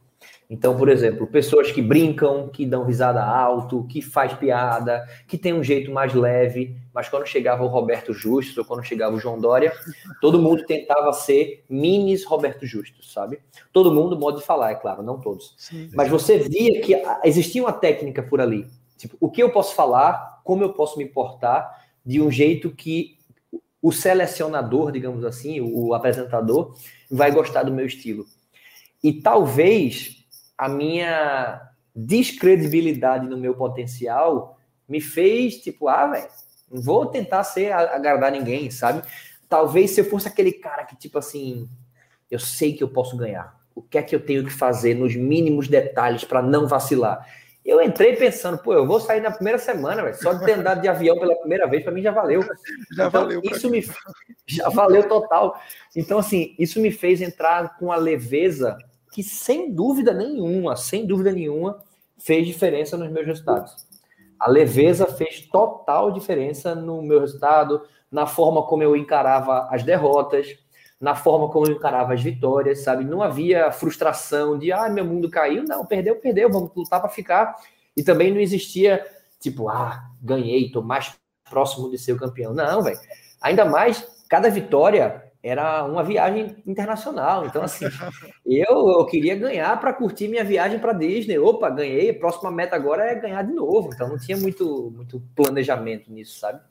[0.55, 5.53] Então, por exemplo, pessoas que brincam, que dão risada alto, que faz piada, que tem
[5.53, 9.37] um jeito mais leve, mas quando chegava o Roberto Justus ou quando chegava o João
[9.37, 9.73] Dória,
[10.21, 13.41] todo mundo tentava ser minis Roberto Justus, sabe?
[13.73, 15.57] Todo mundo, modo de falar, é claro, não todos.
[15.59, 15.91] Sim.
[15.93, 18.69] Mas você via que existia uma técnica por ali.
[18.97, 23.19] Tipo, o que eu posso falar, como eu posso me importar de um jeito que
[23.83, 26.77] o selecionador, digamos assim, o apresentador,
[27.11, 28.25] vai gostar do meu estilo.
[29.03, 30.24] E talvez
[30.57, 31.61] a minha
[31.95, 36.29] descredibilidade no meu potencial me fez, tipo, ah, velho,
[36.71, 39.03] não vou tentar ser agradar ninguém, sabe?
[39.49, 41.69] Talvez se eu fosse aquele cara que, tipo assim,
[42.31, 43.55] eu sei que eu posso ganhar.
[43.75, 47.27] O que é que eu tenho que fazer nos mínimos detalhes para não vacilar?
[47.65, 50.83] Eu entrei pensando, pô, eu vou sair na primeira semana, véio, só de ter andado
[50.83, 52.43] de avião pela primeira vez, para mim já valeu.
[52.95, 53.41] Já então, valeu.
[53.43, 53.83] Isso me
[54.47, 55.59] já valeu total.
[55.97, 58.77] Então, assim, isso me fez entrar com a leveza
[59.15, 61.79] que, sem dúvida nenhuma, sem dúvida nenhuma,
[62.19, 63.77] fez diferença nos meus resultados.
[64.41, 70.59] A leveza fez total diferença no meu resultado, na forma como eu encarava as derrotas,
[71.01, 73.05] na forma como eu encarava as vitórias, sabe?
[73.05, 75.63] Não havia frustração de, ah, meu mundo caiu.
[75.63, 77.55] Não, perdeu, perdeu, vamos lutar para ficar.
[77.97, 79.07] E também não existia,
[79.39, 81.15] tipo, ah, ganhei, tô mais
[81.49, 82.53] próximo de ser o campeão.
[82.53, 82.99] Não, velho.
[83.41, 87.45] Ainda mais, cada vitória era uma viagem internacional.
[87.45, 87.85] Então, assim,
[88.47, 91.39] eu, eu queria ganhar para curtir minha viagem para Disney.
[91.39, 93.91] Opa, ganhei, a próxima meta agora é ganhar de novo.
[93.93, 96.63] Então, não tinha muito, muito planejamento nisso, sabe?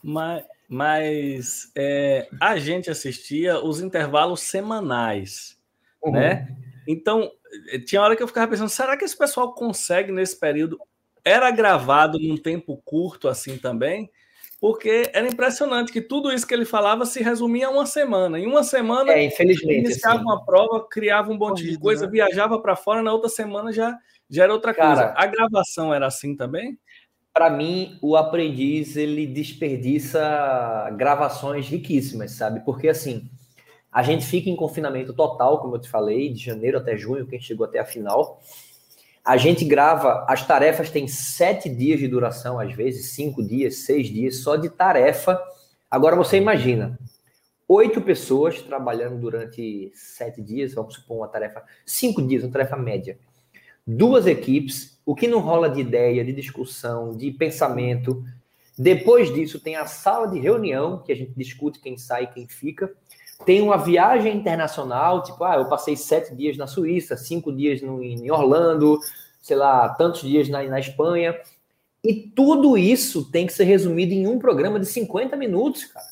[0.00, 5.58] Mas, mas é, a gente assistia os intervalos semanais,
[6.00, 6.12] uhum.
[6.12, 6.56] né?
[6.86, 7.32] Então,
[7.84, 10.78] tinha hora que eu ficava pensando, será que esse pessoal consegue nesse período?
[11.24, 14.08] Era gravado num tempo curto assim também?
[14.62, 18.38] Porque era impressionante que tudo isso que ele falava se resumia a uma semana.
[18.38, 20.24] Em uma semana, é, infelizmente, iniciava assim.
[20.24, 22.12] uma prova, criava um monte de coisa, né?
[22.12, 23.98] viajava para fora, na outra semana já,
[24.30, 25.14] já era outra Cara, coisa.
[25.16, 26.78] A gravação era assim também?
[27.34, 30.20] para mim, o aprendiz ele desperdiça
[30.96, 32.60] gravações riquíssimas, sabe?
[32.60, 33.28] Porque assim,
[33.90, 37.40] a gente fica em confinamento total, como eu te falei, de janeiro até junho, quem
[37.40, 38.40] chegou até a final.
[39.24, 44.08] A gente grava, as tarefas têm sete dias de duração, às vezes, cinco dias, seis
[44.08, 45.40] dias, só de tarefa.
[45.88, 46.98] Agora você imagina,
[47.68, 53.16] oito pessoas trabalhando durante sete dias, vamos supor uma tarefa, cinco dias, uma tarefa média.
[53.86, 58.24] Duas equipes, o que não rola de ideia, de discussão, de pensamento.
[58.76, 62.48] Depois disso, tem a sala de reunião, que a gente discute quem sai e quem
[62.48, 62.92] fica.
[63.44, 68.02] Tem uma viagem internacional, tipo, ah, eu passei sete dias na Suíça, cinco dias no,
[68.02, 68.98] em Orlando,
[69.40, 71.38] sei lá, tantos dias na, na Espanha.
[72.04, 76.06] E tudo isso tem que ser resumido em um programa de 50 minutos, cara.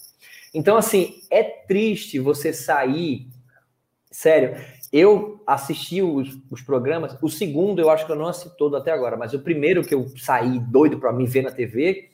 [0.52, 3.28] Então, assim, é triste você sair.
[4.10, 4.56] Sério,
[4.92, 8.90] eu assisti os, os, programas, o segundo eu acho que eu não assisti todo até
[8.90, 12.10] agora, mas o primeiro que eu saí doido para me ver na TV,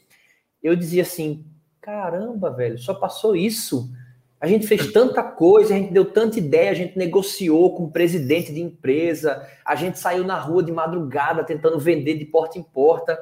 [0.63, 1.45] eu dizia assim:
[1.81, 3.91] caramba, velho, só passou isso.
[4.41, 7.91] A gente fez tanta coisa, a gente deu tanta ideia, a gente negociou com o
[7.91, 12.63] presidente de empresa, a gente saiu na rua de madrugada tentando vender de porta em
[12.63, 13.19] porta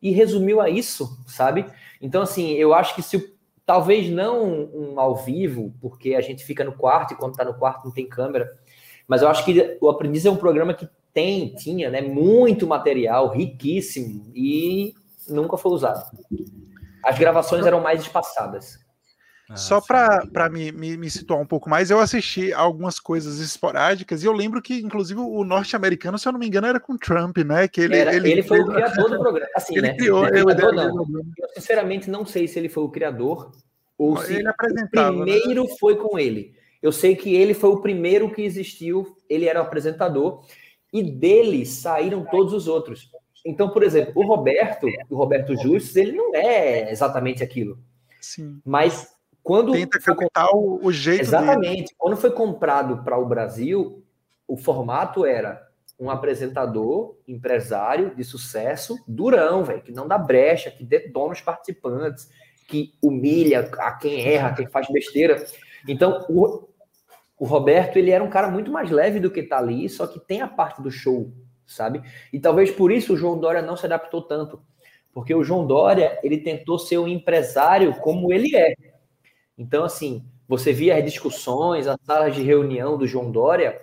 [0.00, 1.66] e resumiu a isso, sabe?
[2.00, 6.62] Então, assim, eu acho que se talvez não um ao vivo, porque a gente fica
[6.62, 8.56] no quarto e quando tá no quarto não tem câmera
[9.06, 13.30] mas eu acho que o Aprendiz é um programa que tem, tinha, né, muito material,
[13.30, 14.94] riquíssimo, e
[15.28, 16.04] nunca foi usado.
[17.02, 18.78] As gravações eram mais espaçadas.
[19.48, 24.22] Ah, Só para me, me, me, situar um pouco mais, eu assisti algumas coisas esporádicas
[24.22, 27.38] e eu lembro que, inclusive, o norte-americano, se eu não me engano, era com Trump,
[27.38, 27.68] né?
[27.68, 29.48] Que ele, era, ele, ele foi o criador do programa.
[29.54, 29.96] Assim, ele né?
[29.96, 31.06] criou, ele criador, não.
[31.38, 33.52] Eu, sinceramente, não sei se ele foi o criador
[33.96, 34.88] ou se ele o né?
[34.90, 35.76] primeiro né?
[35.78, 36.54] foi com ele.
[36.82, 40.44] Eu sei que ele foi o primeiro que existiu, ele era o apresentador,
[40.92, 43.10] e dele saíram todos os outros.
[43.44, 47.78] Então, por exemplo, o Roberto, o Roberto Justus, ele não é exatamente aquilo.
[48.20, 48.60] Sim.
[48.64, 49.15] Mas
[49.46, 49.72] quando.
[49.72, 51.76] Tenta captar o, o jeito Exatamente.
[51.76, 51.86] Dele.
[51.96, 54.04] Quando foi comprado para o Brasil,
[54.48, 55.64] o formato era
[55.98, 62.28] um apresentador, empresário de sucesso, durão, velho, que não dá brecha, que detona os participantes,
[62.68, 65.46] que humilha a quem erra, a quem faz besteira.
[65.86, 66.68] Então, o,
[67.38, 70.18] o Roberto, ele era um cara muito mais leve do que tá ali, só que
[70.18, 71.32] tem a parte do show,
[71.64, 72.02] sabe?
[72.32, 74.60] E talvez por isso o João Dória não se adaptou tanto,
[75.14, 78.74] porque o João Dória, ele tentou ser um empresário como ele é.
[79.56, 83.80] Então, assim, você via as discussões, as salas de reunião do João Dória,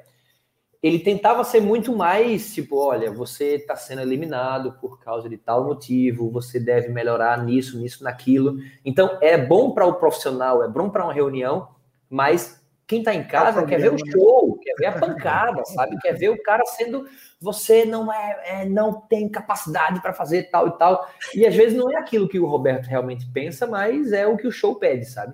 [0.83, 5.63] ele tentava ser muito mais tipo, olha, você está sendo eliminado por causa de tal
[5.63, 8.57] motivo, você deve melhorar nisso, nisso, naquilo.
[8.83, 11.69] Então é bom para o profissional, é bom para uma reunião,
[12.09, 14.11] mas quem está em casa é quer ver o né?
[14.11, 15.97] show, quer ver a pancada, sabe?
[16.01, 17.07] Quer ver o cara sendo
[17.39, 21.09] você não é, é não tem capacidade para fazer tal e tal.
[21.33, 24.47] E às vezes não é aquilo que o Roberto realmente pensa, mas é o que
[24.47, 25.33] o show pede, sabe?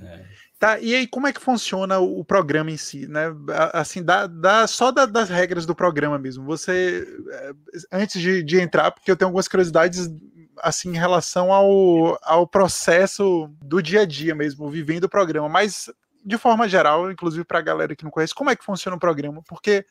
[0.00, 0.24] É.
[0.58, 3.26] Tá, e aí como é que funciona o programa em si, né?
[3.72, 6.44] Assim, dá, dá só da, das regras do programa mesmo.
[6.44, 7.52] Você, é,
[7.92, 10.10] antes de, de entrar, porque eu tenho algumas curiosidades
[10.58, 15.90] assim em relação ao, ao processo do dia a dia mesmo, vivendo o programa, mas
[16.24, 19.00] de forma geral, inclusive para a galera que não conhece, como é que funciona o
[19.00, 19.42] programa?
[19.46, 19.84] Porque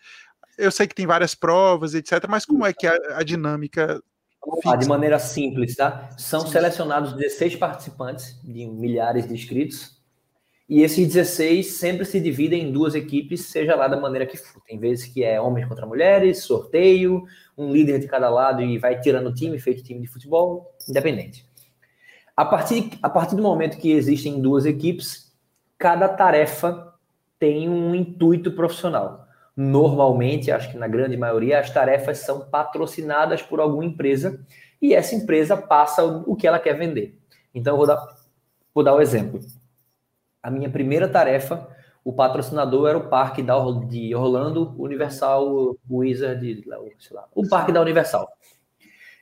[0.58, 4.02] eu sei que tem várias provas, etc., mas como é que é a, a dinâmica
[4.66, 6.10] ah, de maneira simples, tá?
[6.18, 6.52] São Sim.
[6.52, 10.02] selecionados 16 participantes de milhares de inscritos
[10.68, 14.62] e esses 16 sempre se dividem em duas equipes, seja lá da maneira que for.
[14.64, 17.24] Tem vezes que é homens contra mulheres, sorteio,
[17.58, 21.46] um líder de cada lado e vai tirando o time, feito time de futebol, independente.
[22.36, 25.32] A partir, a partir do momento que existem duas equipes,
[25.78, 26.94] cada tarefa
[27.38, 29.23] tem um intuito profissional.
[29.56, 34.44] Normalmente, acho que na grande maioria, as tarefas são patrocinadas por alguma empresa
[34.82, 37.20] e essa empresa passa o que ela quer vender.
[37.54, 38.08] Então, eu vou dar,
[38.74, 39.40] vou dar um exemplo
[40.44, 41.70] a minha primeira tarefa,
[42.04, 43.56] o patrocinador era o parque da,
[43.88, 46.66] de Orlando Universal Wizard,
[47.00, 48.28] sei lá, o parque da Universal.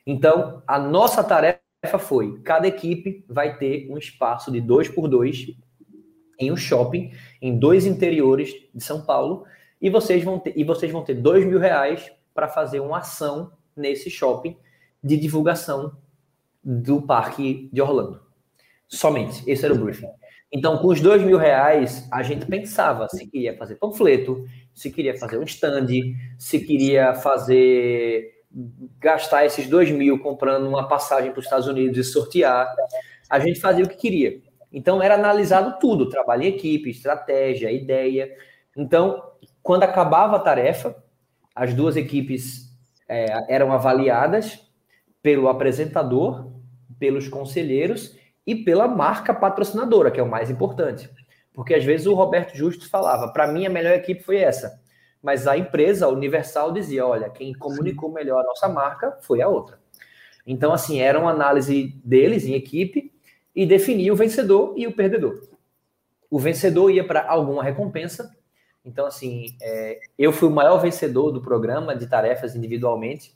[0.06, 5.46] Então, a nossa tarefa foi: cada equipe vai ter um espaço de dois por dois
[6.40, 9.46] em um shopping, em dois interiores de São Paulo,
[9.82, 13.52] e vocês vão ter, e vocês vão ter dois mil reais para fazer uma ação
[13.76, 14.56] nesse shopping
[15.04, 15.98] de divulgação
[16.64, 18.22] do parque de Orlando.
[18.88, 19.44] Somente.
[19.50, 20.08] Esse era o briefing.
[20.52, 25.18] Então, com os dois mil reais, a gente pensava se queria fazer panfleto, se queria
[25.18, 25.88] fazer um stand,
[26.38, 28.42] se queria fazer
[29.00, 32.74] gastar esses dois mil comprando uma passagem para os Estados Unidos e sortear.
[33.30, 34.42] A gente fazia o que queria.
[34.74, 38.30] Então, era analisado tudo: trabalho em equipe, estratégia, ideia.
[38.76, 39.24] Então,
[39.62, 40.96] quando acabava a tarefa,
[41.56, 42.72] as duas equipes
[43.08, 44.60] é, eram avaliadas
[45.22, 46.52] pelo apresentador,
[46.98, 51.10] pelos conselheiros e pela marca patrocinadora, que é o mais importante.
[51.54, 54.80] Porque às vezes o Roberto Justo falava, para mim a melhor equipe foi essa.
[55.22, 59.48] Mas a empresa, a Universal, dizia, olha, quem comunicou melhor a nossa marca foi a
[59.48, 59.80] outra.
[60.46, 63.14] Então, assim, era uma análise deles em equipe
[63.56, 65.40] e definia o vencedor e o perdedor.
[66.30, 68.36] O vencedor ia para alguma recompensa.
[68.84, 73.34] Então, assim, é, eu fui o maior vencedor do programa de tarefas individualmente.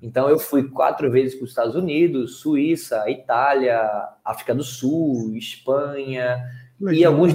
[0.00, 3.80] Então eu fui quatro vezes para os Estados Unidos, Suíça, Itália,
[4.24, 6.40] África do Sul, Espanha
[6.92, 7.34] e alguns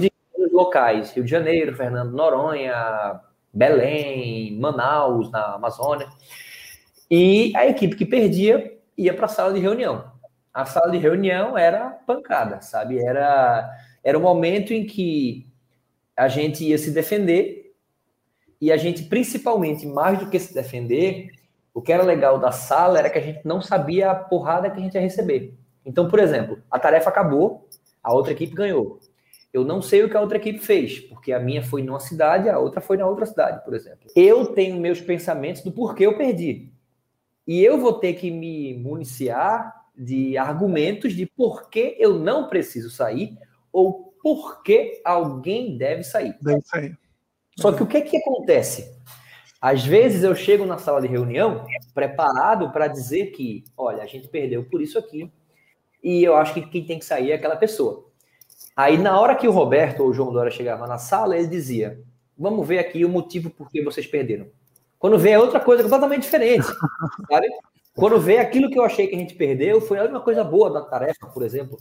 [0.50, 3.20] locais, Rio de Janeiro, Fernando Noronha,
[3.52, 6.08] Belém, Manaus, na Amazônia.
[7.10, 10.10] E a equipe que perdia ia para a sala de reunião.
[10.52, 12.98] A sala de reunião era pancada, sabe?
[12.98, 13.70] Era
[14.04, 15.46] era um momento em que
[16.16, 17.74] a gente ia se defender
[18.60, 21.30] e a gente principalmente mais do que se defender
[21.74, 24.78] o que era legal da sala era que a gente não sabia a porrada que
[24.78, 25.54] a gente ia receber.
[25.84, 27.66] Então, por exemplo, a tarefa acabou,
[28.02, 29.00] a outra equipe ganhou.
[29.52, 32.48] Eu não sei o que a outra equipe fez, porque a minha foi numa cidade,
[32.48, 34.10] a outra foi na outra cidade, por exemplo.
[34.14, 36.72] Eu tenho meus pensamentos do porquê eu perdi.
[37.46, 42.90] E eu vou ter que me municiar de argumentos de por que eu não preciso
[42.90, 43.36] sair
[43.72, 46.36] ou por que alguém deve sair.
[46.40, 46.98] Deve sair.
[47.58, 48.96] Só que o que, que acontece?
[49.60, 54.28] Às vezes eu chego na sala de reunião preparado para dizer que, olha, a gente
[54.28, 55.30] perdeu por isso aqui
[56.02, 58.06] e eu acho que quem tem que sair é aquela pessoa.
[58.74, 62.02] Aí na hora que o Roberto ou o João Dória chegava na sala, ele dizia:
[62.36, 64.46] "Vamos ver aqui o motivo por que vocês perderam".
[64.98, 66.66] Quando vê é outra coisa completamente diferente,
[67.28, 67.46] sabe?
[67.94, 70.72] Quando vê aquilo que eu achei que a gente perdeu, foi a única coisa boa
[70.72, 71.76] da tarefa, por exemplo.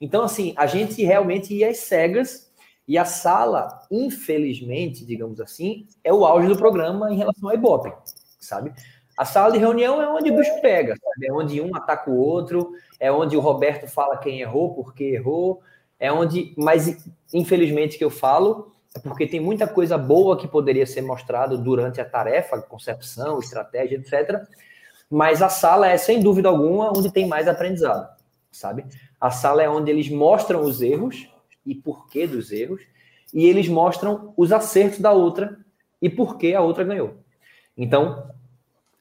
[0.00, 2.52] Então assim, a gente realmente ia às cegas
[2.86, 7.92] e a sala, infelizmente, digamos assim, é o auge do programa em relação ao Ibope,
[8.38, 8.72] sabe?
[9.16, 11.26] A sala de reunião é onde o bicho pega, sabe?
[11.26, 15.04] é onde um ataca o outro, é onde o Roberto fala quem errou, por que
[15.04, 15.62] errou,
[15.98, 20.84] é onde, mas infelizmente que eu falo, é porque tem muita coisa boa que poderia
[20.86, 24.42] ser mostrado durante a tarefa, concepção, estratégia, etc.
[25.10, 28.08] Mas a sala é, sem dúvida alguma, onde tem mais aprendizado,
[28.52, 28.84] sabe?
[29.20, 31.28] A sala é onde eles mostram os erros
[31.64, 32.82] e porquê dos erros,
[33.32, 35.58] e eles mostram os acertos da outra
[36.00, 37.16] e por que a outra ganhou.
[37.76, 38.30] Então,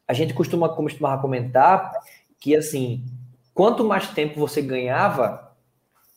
[0.08, 1.92] a gente costuma costumava comentar
[2.40, 3.06] que assim,
[3.54, 5.56] quanto mais tempo você ganhava,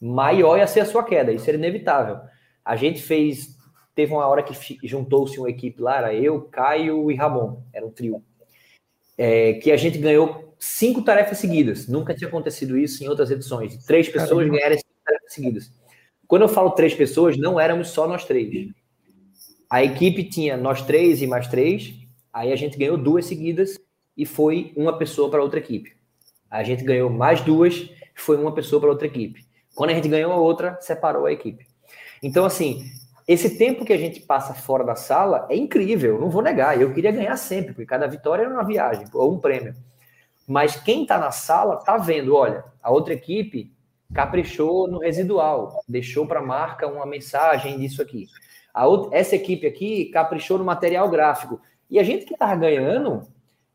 [0.00, 1.32] maior ia ser a sua queda.
[1.32, 2.20] Isso era inevitável.
[2.64, 3.56] A gente fez,
[3.94, 4.54] teve uma hora que
[4.86, 8.22] juntou-se uma equipe lá, era eu, Caio e Ramon, era um trio,
[9.16, 11.86] é, que a gente ganhou cinco tarefas seguidas.
[11.86, 13.76] Nunca tinha acontecido isso em outras edições.
[13.84, 15.72] Três pessoas ganharam cinco tarefas seguidas.
[16.26, 18.68] Quando eu falo três pessoas, não éramos só nós três.
[19.70, 21.94] A equipe tinha nós três e mais três,
[22.32, 23.78] aí a gente ganhou duas seguidas
[24.16, 25.96] e foi uma pessoa para outra equipe.
[26.50, 29.44] A gente ganhou mais duas, foi uma pessoa para outra equipe.
[29.74, 31.66] Quando a gente ganhou a outra, separou a equipe.
[32.22, 32.90] Então, assim,
[33.28, 36.80] esse tempo que a gente passa fora da sala é incrível, não vou negar.
[36.80, 39.74] Eu queria ganhar sempre, porque cada vitória era uma viagem ou um prêmio.
[40.46, 43.72] Mas quem está na sala está vendo, olha, a outra equipe
[44.14, 48.26] caprichou no residual, deixou para a marca uma mensagem disso aqui.
[48.72, 51.60] A outra, essa equipe aqui caprichou no material gráfico.
[51.90, 53.22] E a gente que estava ganhando,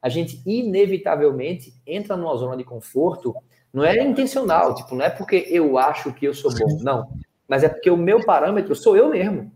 [0.02, 3.36] a gente inevitavelmente entra numa zona de conforto.
[3.74, 7.10] Não é intencional, tipo, não é porque eu acho que eu sou bom, não.
[7.48, 9.52] Mas é porque o meu parâmetro sou eu mesmo.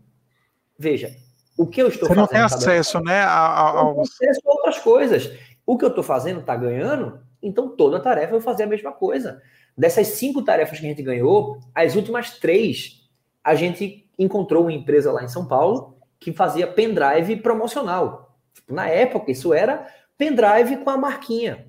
[0.78, 1.14] Veja,
[1.56, 2.26] o que eu estou Você fazendo.
[2.28, 3.20] Você não tem acesso, né?
[3.20, 5.32] A, a, acesso a outras coisas.
[5.66, 8.92] O que eu estou fazendo está ganhando, então toda tarefa eu vou fazer a mesma
[8.92, 9.42] coisa.
[9.76, 13.04] Dessas cinco tarefas que a gente ganhou, as últimas três
[13.42, 18.36] a gente encontrou uma empresa lá em São Paulo que fazia pendrive promocional.
[18.52, 21.66] Tipo, na época, isso era pendrive com a marquinha.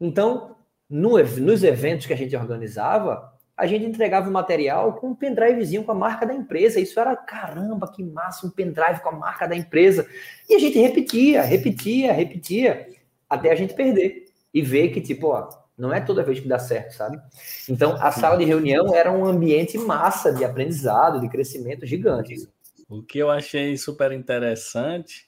[0.00, 0.56] Então,
[0.88, 5.82] no, nos eventos que a gente organizava, a gente entregava o material com um pendrivezinho
[5.82, 6.78] com a marca da empresa.
[6.78, 10.06] Isso era, caramba, que massa, um pendrive com a marca da empresa.
[10.48, 12.86] E a gente repetia, repetia, repetia,
[13.28, 14.26] até a gente perder.
[14.52, 17.20] E ver que, tipo, ó, não é toda vez que dá certo, sabe?
[17.68, 22.48] Então, a sala de reunião era um ambiente massa de aprendizado, de crescimento gigante.
[22.88, 25.26] O que eu achei super interessante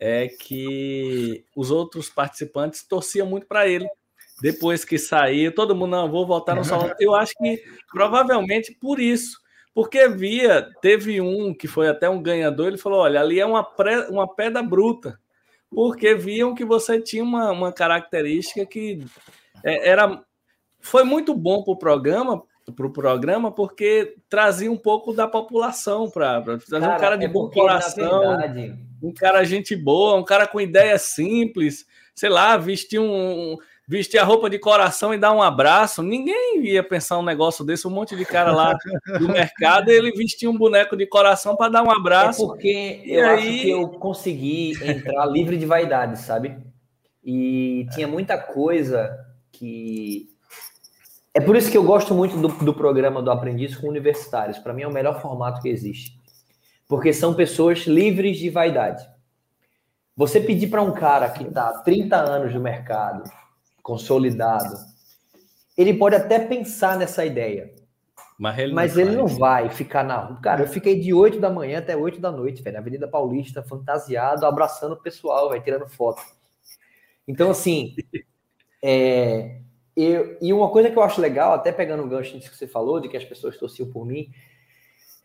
[0.00, 3.86] é que os outros participantes torciam muito para ele.
[4.40, 6.92] Depois que saiu, todo mundo, não, vou voltar no salão.
[6.98, 7.62] Eu acho que
[7.92, 9.38] provavelmente por isso.
[9.74, 13.62] Porque via, teve um que foi até um ganhador, ele falou: olha, ali é uma,
[13.62, 15.20] pré, uma pedra bruta.
[15.70, 19.04] Porque viam que você tinha uma, uma característica que
[19.64, 20.22] é, era
[20.80, 22.42] foi muito bom para o programa,
[22.74, 27.50] pro programa, porque trazia um pouco da população para trazer um cara de é bom
[27.50, 28.74] coração, verdade...
[29.02, 33.56] um cara gente boa, um cara com ideia simples, sei lá, vestir um,
[33.88, 36.02] vestir a roupa de coração e dar um abraço.
[36.02, 38.76] Ninguém ia pensar um negócio desse, um monte de cara lá
[39.18, 42.42] do mercado, ele vestia um boneco de coração para dar um abraço.
[42.42, 43.38] É porque eu aí...
[43.38, 46.58] acho que eu consegui entrar livre de vaidade, sabe?
[47.24, 49.18] E tinha muita coisa
[49.50, 50.28] que.
[51.32, 54.58] É por isso que eu gosto muito do, do programa do Aprendiz com universitários.
[54.58, 56.18] Para mim é o melhor formato que existe.
[56.86, 59.06] Porque são pessoas livres de vaidade.
[60.16, 63.22] Você pedir para um cara que está há 30 anos no mercado,
[63.82, 64.76] consolidado,
[65.76, 67.74] ele pode até pensar nessa ideia.
[68.38, 70.40] Mas ele, mas não, ele não vai ficar na rua.
[70.40, 73.62] Cara, eu fiquei de 8 da manhã até 8 da noite, velho, na Avenida Paulista,
[73.62, 76.22] fantasiado, abraçando o pessoal, vai tirando foto.
[77.26, 77.96] Então, assim,
[78.82, 79.60] é,
[79.96, 82.68] eu, e uma coisa que eu acho legal, até pegando o gancho nisso que você
[82.68, 84.30] falou, de que as pessoas torciam por mim,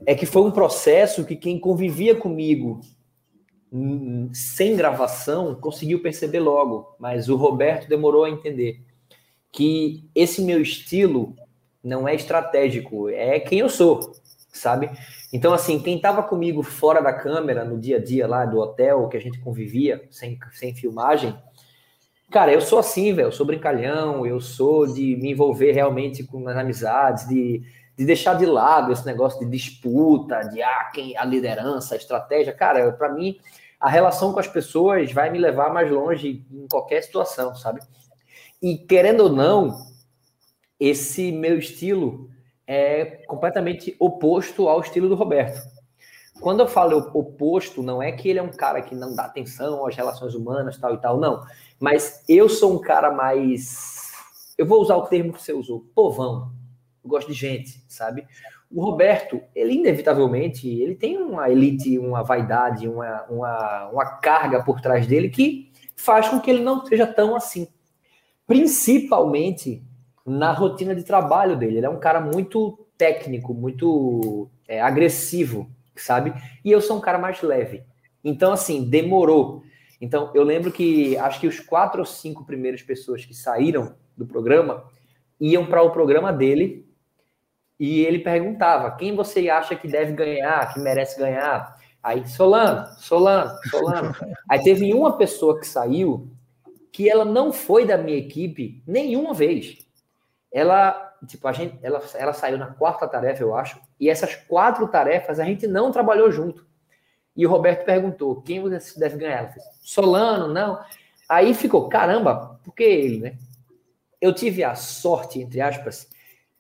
[0.06, 2.82] é que foi um processo que quem convivia comigo
[4.34, 8.82] sem gravação conseguiu perceber logo, mas o Roberto demorou a entender
[9.52, 11.36] que esse meu estilo
[11.84, 14.14] não é estratégico, é quem eu sou,
[14.50, 14.90] sabe?
[15.32, 19.08] Então, assim, quem estava comigo fora da câmera, no dia a dia lá do hotel,
[19.10, 21.36] que a gente convivia, sem, sem filmagem,
[22.34, 23.28] Cara, eu sou assim, velho.
[23.28, 27.62] Eu sou brincalhão, eu sou de me envolver realmente com as amizades, de,
[27.96, 32.52] de deixar de lado esse negócio de disputa, de ah, quem a liderança, a estratégia.
[32.52, 33.38] Cara, para mim,
[33.84, 37.82] a relação com as pessoas vai me levar mais longe em qualquer situação, sabe?
[38.62, 39.78] E querendo ou não,
[40.80, 42.30] esse meu estilo
[42.66, 45.62] é completamente oposto ao estilo do Roberto.
[46.40, 49.86] Quando eu falo oposto, não é que ele é um cara que não dá atenção
[49.86, 51.46] às relações humanas, tal e tal, não.
[51.78, 54.14] Mas eu sou um cara mais.
[54.58, 56.54] Eu vou usar o termo que você usou, povão.
[57.04, 58.26] Eu gosto de gente, sabe?
[58.74, 64.82] O Roberto, ele inevitavelmente, ele tem uma elite, uma vaidade, uma, uma, uma carga por
[64.82, 67.68] trás dele que faz com que ele não seja tão assim.
[68.48, 69.84] Principalmente
[70.26, 71.78] na rotina de trabalho dele.
[71.78, 76.34] Ele é um cara muito técnico, muito é, agressivo sabe?
[76.64, 77.84] E eu sou um cara mais leve.
[78.24, 79.64] Então, assim, demorou.
[80.00, 84.26] Então, eu lembro que acho que os quatro ou cinco primeiras pessoas que saíram do
[84.26, 84.86] programa
[85.40, 86.86] iam para o programa dele
[87.86, 91.78] e ele perguntava: quem você acha que deve ganhar, que merece ganhar?
[92.02, 94.16] Aí, Solano, Solano, Solano.
[94.50, 96.32] Aí teve uma pessoa que saiu
[96.94, 99.86] que ela não foi da minha equipe nenhuma vez.
[100.50, 104.88] Ela, tipo, a gente, ela, ela saiu na quarta tarefa, eu acho, e essas quatro
[104.88, 106.66] tarefas a gente não trabalhou junto.
[107.36, 109.40] E o Roberto perguntou: quem você deve ganhar?
[109.40, 110.80] Ela fez, Solano, não.
[111.28, 113.38] Aí ficou, caramba, por que ele, né?
[114.22, 116.13] Eu tive a sorte, entre aspas,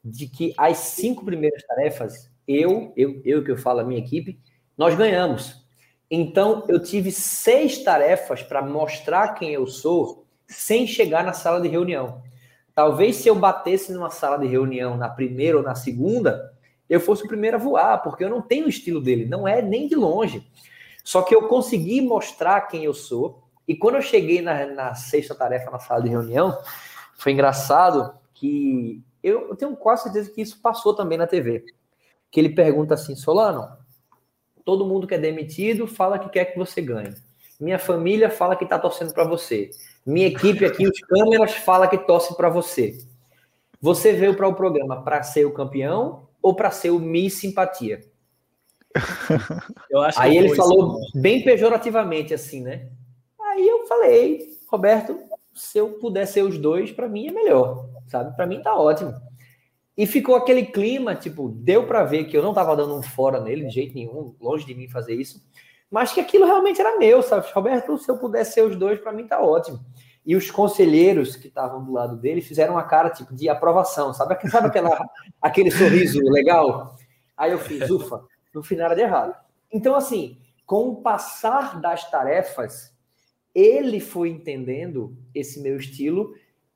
[0.03, 4.39] de que as cinco primeiras tarefas, eu, eu, eu que eu falo, a minha equipe,
[4.77, 5.63] nós ganhamos.
[6.11, 11.67] Então, eu tive seis tarefas para mostrar quem eu sou sem chegar na sala de
[11.67, 12.21] reunião.
[12.75, 16.53] Talvez se eu batesse numa sala de reunião na primeira ou na segunda,
[16.89, 19.61] eu fosse o primeiro a voar, porque eu não tenho o estilo dele, não é
[19.61, 20.45] nem de longe.
[21.03, 25.33] Só que eu consegui mostrar quem eu sou, e quando eu cheguei na, na sexta
[25.33, 26.57] tarefa na sala de reunião,
[27.15, 31.65] foi engraçado que eu, eu tenho quase certeza que isso passou também na TV.
[32.29, 33.77] Que ele pergunta assim: Solano,
[34.65, 37.13] Todo mundo que é demitido fala que quer que você ganhe.
[37.59, 39.69] Minha família fala que está torcendo para você.
[40.05, 42.97] Minha equipe aqui, os câmeras, fala que torce para você.
[43.81, 48.01] Você veio para o programa para ser o campeão ou para ser o Miss Simpatia?
[50.17, 51.19] Aí ele falou isso.
[51.19, 52.89] bem pejorativamente assim, né?
[53.41, 55.17] Aí eu falei, Roberto,
[55.53, 58.35] se eu puder ser os dois, para mim é melhor, sabe?
[58.35, 59.13] Para mim tá ótimo.
[59.95, 63.39] E ficou aquele clima, tipo, deu para ver que eu não tava dando um fora
[63.39, 65.43] nele de jeito nenhum, longe de mim fazer isso,
[65.89, 67.45] mas que aquilo realmente era meu, sabe?
[67.53, 69.79] Roberto, se eu pudesse ser os dois, para mim tá ótimo.
[70.25, 74.35] E os conselheiros que estavam do lado dele fizeram uma cara tipo de aprovação, sabe?
[74.49, 75.07] Sabe aquela,
[75.39, 76.95] aquele sorriso legal?
[77.37, 78.23] Aí eu fiz, ufa,
[78.53, 79.35] no final era de errado.
[79.71, 82.91] Então, assim, com o passar das tarefas,
[83.53, 86.33] ele foi entendendo esse meu estilo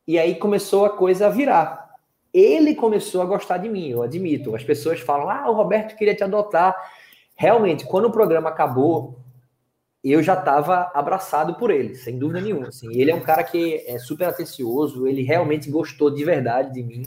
[0.07, 1.87] e aí começou a coisa a virar
[2.33, 4.55] ele começou a gostar de mim, eu admito.
[4.55, 6.75] As pessoas falam: ah, o Roberto queria te adotar.
[7.35, 9.19] Realmente, quando o programa acabou,
[10.03, 12.67] eu já estava abraçado por ele, sem dúvida nenhuma.
[12.67, 12.89] Assim.
[12.91, 17.03] Ele é um cara que é super atencioso, ele realmente gostou de verdade de mim.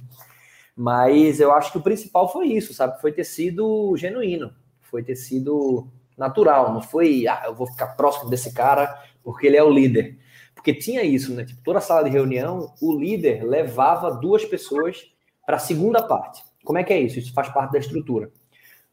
[0.76, 3.00] Mas eu acho que o principal foi isso, sabe?
[3.00, 5.86] Foi ter sido genuíno, foi ter sido
[6.16, 6.72] natural.
[6.72, 10.18] Não foi, ah, eu vou ficar próximo desse cara porque ele é o líder.
[10.60, 11.42] Porque tinha isso, né?
[11.42, 15.10] Tipo, toda sala de reunião, o líder levava duas pessoas
[15.46, 16.44] para a segunda parte.
[16.62, 17.18] Como é que é isso?
[17.18, 18.30] Isso faz parte da estrutura.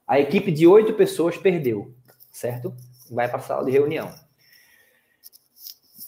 [0.07, 1.93] A equipe de oito pessoas perdeu,
[2.32, 2.74] certo?
[3.11, 4.09] Vai para a sala de reunião.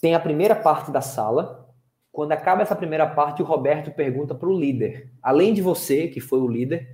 [0.00, 1.68] Tem a primeira parte da sala.
[2.10, 6.20] Quando acaba essa primeira parte, o Roberto pergunta para o líder: além de você, que
[6.20, 6.88] foi o líder,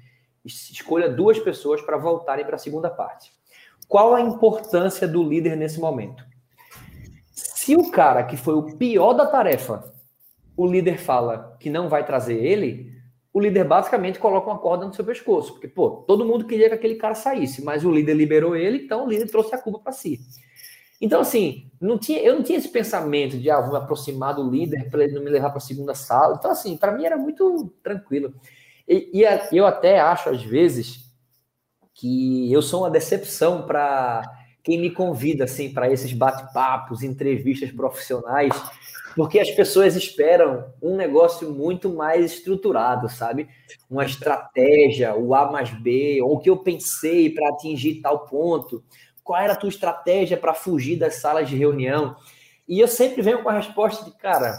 [0.45, 3.33] escolha duas pessoas para voltarem para a segunda parte.
[3.87, 6.27] Qual a importância do líder nesse momento?
[7.67, 9.93] Se o cara que foi o pior da tarefa,
[10.57, 12.93] o líder fala que não vai trazer ele,
[13.33, 15.55] o líder basicamente coloca uma corda no seu pescoço.
[15.55, 19.05] Porque, pô, todo mundo queria que aquele cara saísse, mas o líder liberou ele, então
[19.05, 20.21] o líder trouxe a culpa para si.
[21.01, 24.49] Então, assim, não tinha, eu não tinha esse pensamento de, ah, vou me aproximar do
[24.49, 26.37] líder para ele não me levar para a segunda sala.
[26.39, 28.33] Então, assim, para mim era muito tranquilo.
[28.87, 31.01] E, e eu até acho, às vezes,
[31.93, 34.23] que eu sou uma decepção para
[34.67, 38.53] quem me convida assim para esses bate-papos, entrevistas profissionais,
[39.15, 43.49] porque as pessoas esperam um negócio muito mais estruturado, sabe?
[43.89, 48.83] Uma estratégia, o A mais B, ou o que eu pensei para atingir tal ponto.
[49.23, 52.17] Qual era a tua estratégia para fugir das salas de reunião?
[52.67, 54.53] E eu sempre venho com a resposta de, cara,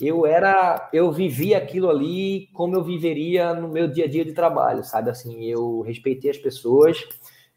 [0.00, 4.32] eu era, eu vivia aquilo ali como eu viveria no meu dia a dia de
[4.32, 5.08] trabalho, sabe?
[5.08, 6.98] Assim, eu respeitei as pessoas,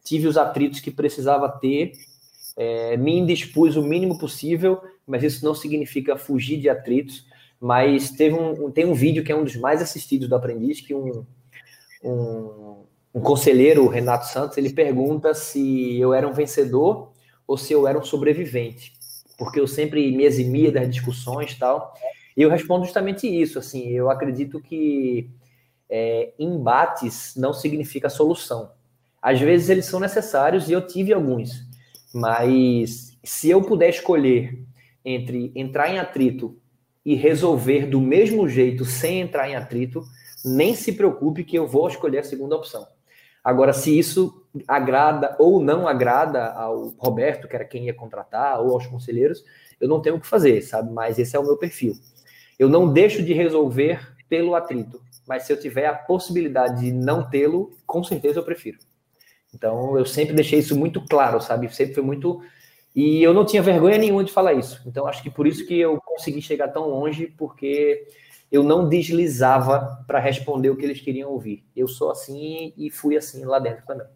[0.05, 1.93] tive os atritos que precisava ter,
[2.55, 7.25] é, me indispus o mínimo possível, mas isso não significa fugir de atritos.
[7.59, 10.93] Mas teve um, tem um vídeo que é um dos mais assistidos do Aprendiz, que
[10.93, 11.25] um,
[12.03, 12.83] um,
[13.13, 17.11] um conselheiro, o Renato Santos, ele pergunta se eu era um vencedor
[17.47, 18.93] ou se eu era um sobrevivente,
[19.37, 21.93] porque eu sempre me eximia das discussões e tal.
[22.37, 25.29] E eu respondo justamente isso, assim, eu acredito que
[25.89, 28.69] é, embates não significa solução.
[29.25, 31.49] Às vezes eles são necessários e eu tive alguns,
[32.13, 34.63] mas se eu puder escolher
[35.03, 36.55] entre entrar em atrito
[37.03, 40.03] e resolver do mesmo jeito sem entrar em atrito,
[40.45, 42.85] nem se preocupe que eu vou escolher a segunda opção.
[43.43, 48.73] Agora, se isso agrada ou não agrada ao Roberto, que era quem ia contratar, ou
[48.73, 49.43] aos conselheiros,
[49.81, 50.93] eu não tenho o que fazer, sabe?
[50.93, 51.95] Mas esse é o meu perfil.
[52.59, 57.27] Eu não deixo de resolver pelo atrito, mas se eu tiver a possibilidade de não
[57.27, 58.77] tê-lo, com certeza eu prefiro.
[59.55, 61.73] Então eu sempre deixei isso muito claro, sabe?
[61.73, 62.41] Sempre foi muito
[62.95, 64.81] e eu não tinha vergonha nenhuma de falar isso.
[64.85, 68.07] Então acho que por isso que eu consegui chegar tão longe, porque
[68.51, 71.65] eu não deslizava para responder o que eles queriam ouvir.
[71.75, 74.07] Eu sou assim e fui assim lá dentro também.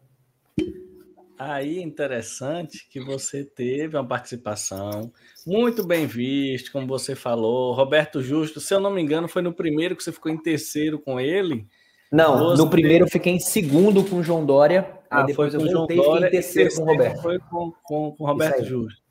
[1.38, 5.12] Aí é interessante que você teve uma participação
[5.48, 7.74] muito bem vista, como você falou.
[7.74, 11.00] Roberto Justo, se eu não me engano, foi no primeiro que você ficou em terceiro
[11.00, 11.66] com ele.
[12.12, 12.62] Não, você...
[12.62, 14.99] no primeiro eu fiquei em segundo com o João Dória.
[15.10, 17.22] Ah, depois eu voltei e fiquei em terceiro com o Roberto.
[17.22, 19.02] Foi com, com, com o Roberto Justo.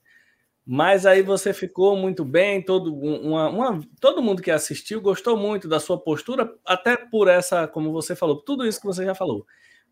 [0.64, 5.66] Mas aí você ficou muito bem, todo, uma, uma, todo mundo que assistiu gostou muito
[5.66, 9.46] da sua postura, até por essa, como você falou, tudo isso que você já falou.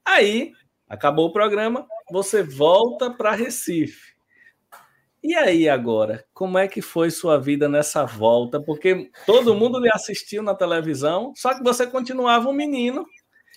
[0.05, 0.53] Aí
[0.89, 4.15] Acabou o programa, você volta para Recife.
[5.23, 8.63] E aí agora, como é que foi sua vida nessa volta?
[8.63, 13.05] Porque todo mundo lhe assistiu na televisão, só que você continuava um menino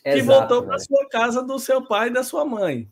[0.03, 2.89] que Exato, voltou para sua casa do seu pai e da sua mãe.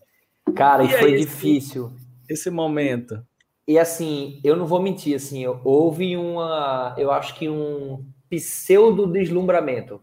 [0.55, 1.91] Cara, e, e foi difícil
[2.30, 3.22] esse momento.
[3.68, 10.01] E assim, eu não vou mentir, assim, houve uma, eu acho que um pseudo deslumbramento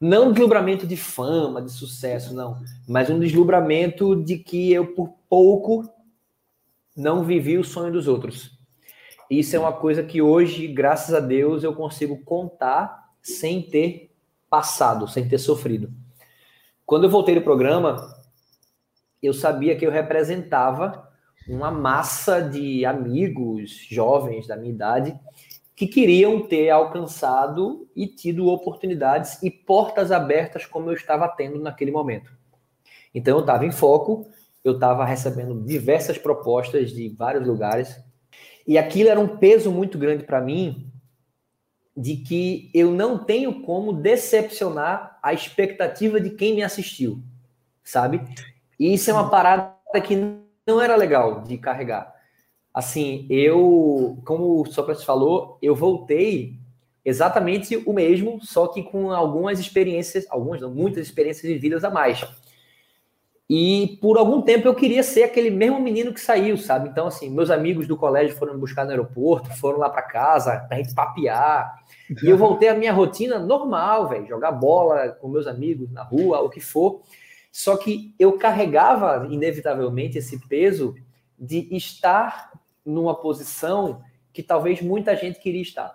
[0.00, 5.14] não um deslumbramento de fama, de sucesso, não, mas um deslumbramento de que eu, por
[5.28, 5.88] pouco,
[6.94, 8.52] não vivi o sonho dos outros.
[9.30, 14.10] Isso é uma coisa que hoje, graças a Deus, eu consigo contar sem ter
[14.48, 15.92] passado, sem ter sofrido.
[16.84, 17.96] Quando eu voltei do programa,
[19.22, 21.10] eu sabia que eu representava
[21.48, 25.18] uma massa de amigos jovens da minha idade
[25.74, 31.90] que queriam ter alcançado e tido oportunidades e portas abertas como eu estava tendo naquele
[31.90, 32.32] momento.
[33.14, 34.26] Então eu estava em foco,
[34.64, 38.00] eu estava recebendo diversas propostas de vários lugares
[38.66, 40.90] e aquilo era um peso muito grande para mim
[41.96, 47.22] de que eu não tenho como decepcionar a expectativa de quem me assistiu,
[47.82, 48.20] sabe?
[48.78, 49.74] E isso é uma parada
[50.04, 50.16] que
[50.66, 52.16] não era legal de carregar
[52.76, 56.58] assim, eu, como o Sócrates falou, eu voltei
[57.02, 62.22] exatamente o mesmo, só que com algumas experiências, algumas não, muitas experiências vividas a mais.
[63.48, 66.88] E por algum tempo eu queria ser aquele mesmo menino que saiu, sabe?
[66.88, 70.64] Então, assim, meus amigos do colégio foram me buscar no aeroporto, foram lá para casa
[70.68, 71.78] pra gente papear.
[72.22, 76.40] E eu voltei à minha rotina normal, velho, jogar bola com meus amigos na rua,
[76.40, 77.02] o que for.
[77.52, 80.94] Só que eu carregava inevitavelmente esse peso
[81.38, 82.50] de estar
[82.84, 85.94] numa posição que talvez muita gente queria estar.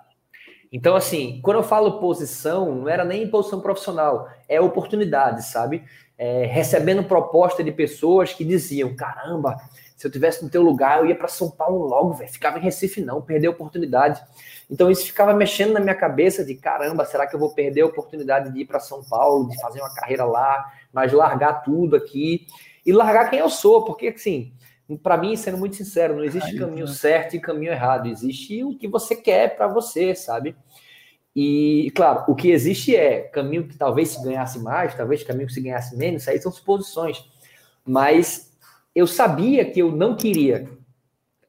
[0.71, 5.83] Então, assim, quando eu falo posição, não era nem posição profissional, é oportunidade, sabe?
[6.23, 9.57] É, recebendo proposta de pessoas que diziam: caramba,
[9.97, 12.31] se eu tivesse no teu lugar, eu ia para São Paulo logo, velho.
[12.31, 14.21] Ficava em Recife, não, perder a oportunidade.
[14.69, 17.87] Então, isso ficava mexendo na minha cabeça de: caramba, será que eu vou perder a
[17.87, 22.45] oportunidade de ir para São Paulo, de fazer uma carreira lá, mas largar tudo aqui
[22.85, 23.83] e largar quem eu sou?
[23.83, 24.53] Porque, assim,
[25.01, 28.07] para mim, sendo muito sincero, não existe caminho certo e caminho errado.
[28.07, 30.55] Existe o que você quer para você, sabe?
[31.35, 35.53] E, claro, o que existe é caminho que talvez se ganhasse mais, talvez caminho que
[35.53, 37.23] se ganhasse menos, aí são suposições.
[37.85, 38.51] Mas
[38.93, 40.69] eu sabia que eu não queria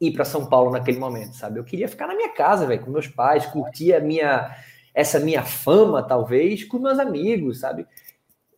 [0.01, 1.59] ir para São Paulo naquele momento, sabe?
[1.59, 4.57] Eu queria ficar na minha casa, velho, com meus pais, curtir a minha
[4.95, 7.87] essa minha fama, talvez, com meus amigos, sabe?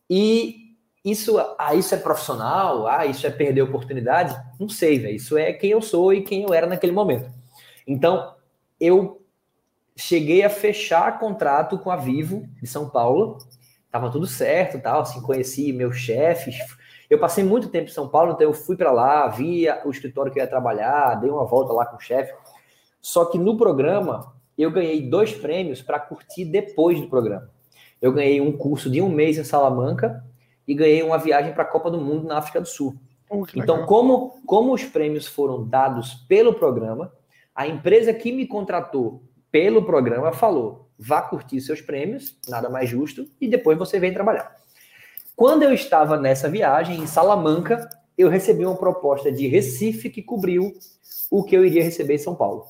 [0.09, 2.87] E isso, ah, isso é profissional?
[2.87, 4.35] Ah, isso é perder oportunidade?
[4.59, 5.15] Não sei, velho.
[5.15, 7.29] Isso é quem eu sou e quem eu era naquele momento.
[7.87, 8.35] Então,
[8.79, 9.24] eu
[9.95, 13.37] cheguei a fechar contrato com a Vivo de São Paulo.
[13.91, 16.57] Tava tudo certo, tal, assim, conheci meus chefes.
[17.09, 20.31] Eu passei muito tempo em São Paulo, então eu fui para lá, via o escritório
[20.31, 22.33] que eu ia trabalhar, dei uma volta lá com o chefe.
[22.99, 27.49] Só que no programa, eu ganhei dois prêmios para curtir depois do programa.
[28.01, 30.23] Eu ganhei um curso de um mês em Salamanca
[30.67, 32.95] e ganhei uma viagem para a Copa do Mundo na África do Sul.
[33.29, 37.13] Oh, então, como, como os prêmios foram dados pelo programa,
[37.53, 39.23] a empresa que me contratou
[39.55, 44.53] pelo programa falou: vá curtir seus prêmios, nada mais justo, e depois você vem trabalhar.
[45.33, 47.87] Quando eu estava nessa viagem em Salamanca,
[48.17, 50.73] eu recebi uma proposta de Recife que cobriu
[51.31, 52.65] o que eu iria receber em São Paulo.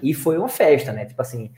[0.00, 1.06] E foi uma festa, né?
[1.06, 1.50] Tipo assim,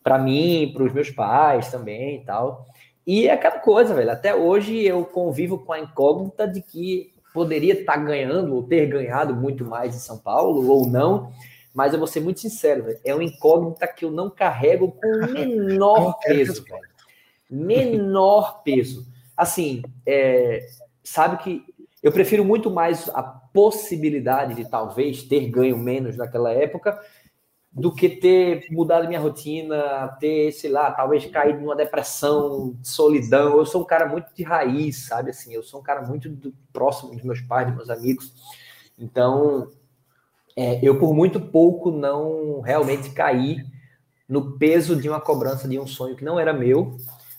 [0.00, 2.68] para mim, para os meus pais também e tal.
[3.04, 4.12] E é aquela coisa, velho.
[4.12, 8.86] Até hoje eu convivo com a incógnita de que poderia estar tá ganhando ou ter
[8.86, 11.32] ganhado muito mais em São Paulo ou não.
[11.74, 13.00] Mas eu vou ser muito sincero, velho.
[13.04, 16.88] É uma incógnita que eu não carrego com o menor peso, velho.
[17.50, 19.06] Menor peso.
[19.36, 20.66] Assim, é,
[21.02, 21.64] sabe que
[22.02, 26.98] eu prefiro muito mais a possibilidade de talvez ter ganho menos naquela época
[27.72, 33.56] do que ter mudado minha rotina, ter, sei lá, talvez caído numa depressão, solidão.
[33.56, 35.30] Eu sou um cara muito de raiz, sabe?
[35.30, 38.32] Assim, eu sou um cara muito do, próximo dos meus pais, dos meus amigos.
[38.98, 39.70] Então,
[40.58, 43.64] é, eu por muito pouco não realmente caí
[44.28, 46.96] no peso de uma cobrança de um sonho que não era meu,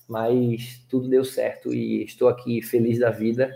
[0.07, 3.53] mas tudo deu certo e estou aqui feliz da vida,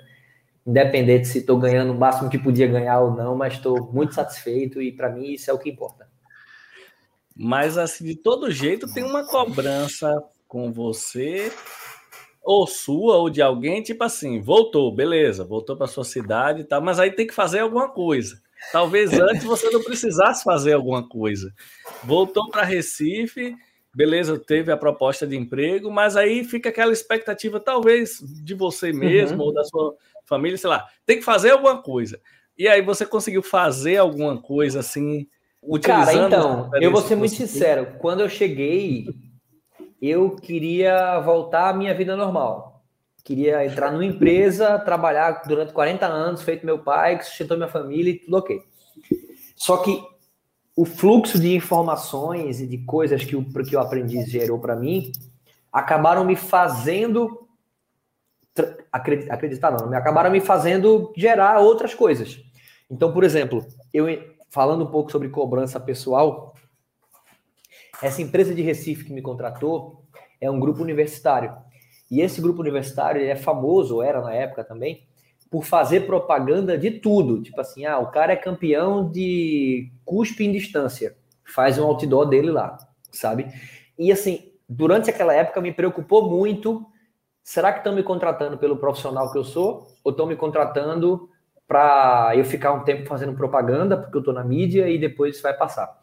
[0.68, 4.82] independente se estou ganhando o máximo que podia ganhar ou não, mas estou muito satisfeito
[4.82, 6.10] e para mim isso é o que importa.
[7.34, 11.50] Mas assim, de todo jeito tem uma cobrança com você
[12.44, 16.82] ou sua ou de alguém, tipo assim, voltou, beleza, voltou para sua cidade e tal,
[16.82, 18.43] mas aí tem que fazer alguma coisa.
[18.72, 21.54] Talvez antes você não precisasse fazer alguma coisa.
[22.04, 23.56] Voltou para Recife,
[23.94, 29.40] beleza, teve a proposta de emprego, mas aí fica aquela expectativa, talvez, de você mesmo
[29.40, 29.48] uhum.
[29.48, 29.96] ou da sua
[30.26, 32.20] família, sei lá, tem que fazer alguma coisa.
[32.58, 35.28] E aí você conseguiu fazer alguma coisa assim,
[35.62, 36.06] utilizando.
[36.06, 39.08] Cara, então, eu vou ser muito sincero, quando eu cheguei,
[40.02, 42.73] eu queria voltar à minha vida normal
[43.24, 48.12] queria entrar numa empresa, trabalhar durante 40 anos, feito meu pai, que sustentou minha família
[48.12, 48.62] e tudo ok.
[49.56, 50.04] Só que
[50.76, 55.12] o fluxo de informações e de coisas que o, que o aprendiz gerou para mim
[55.72, 57.48] acabaram me fazendo
[58.92, 62.40] acreditar, acreditar não, me acabaram me fazendo gerar outras coisas.
[62.90, 64.06] Então, por exemplo, eu
[64.50, 66.54] falando um pouco sobre cobrança pessoal,
[68.02, 70.06] essa empresa de Recife que me contratou
[70.40, 71.56] é um grupo universitário.
[72.10, 75.08] E esse grupo universitário é famoso, era na época também,
[75.50, 77.42] por fazer propaganda de tudo.
[77.42, 81.16] Tipo assim, ah, o cara é campeão de cuspe em distância.
[81.44, 82.78] Faz um outdoor dele lá,
[83.12, 83.48] sabe?
[83.98, 86.86] E assim, durante aquela época me preocupou muito.
[87.44, 89.88] Será que estão me contratando pelo profissional que eu sou?
[90.04, 91.30] Ou estão me contratando
[91.68, 95.44] para eu ficar um tempo fazendo propaganda, porque eu estou na mídia e depois isso
[95.44, 96.02] vai passar?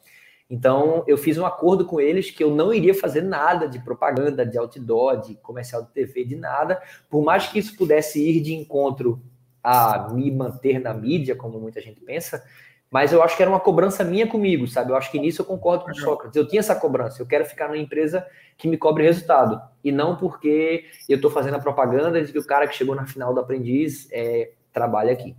[0.51, 4.45] Então, eu fiz um acordo com eles que eu não iria fazer nada de propaganda,
[4.45, 8.53] de outdoor, de comercial de TV, de nada, por mais que isso pudesse ir de
[8.53, 9.23] encontro
[9.63, 12.45] a me manter na mídia, como muita gente pensa,
[12.91, 14.91] mas eu acho que era uma cobrança minha comigo, sabe?
[14.91, 16.35] Eu acho que nisso eu concordo com o Sócrates.
[16.35, 18.27] Eu tinha essa cobrança, eu quero ficar numa empresa
[18.59, 22.45] que me cobre resultado, e não porque eu estou fazendo a propaganda de que o
[22.45, 25.37] cara que chegou na final do aprendiz é, trabalha aqui.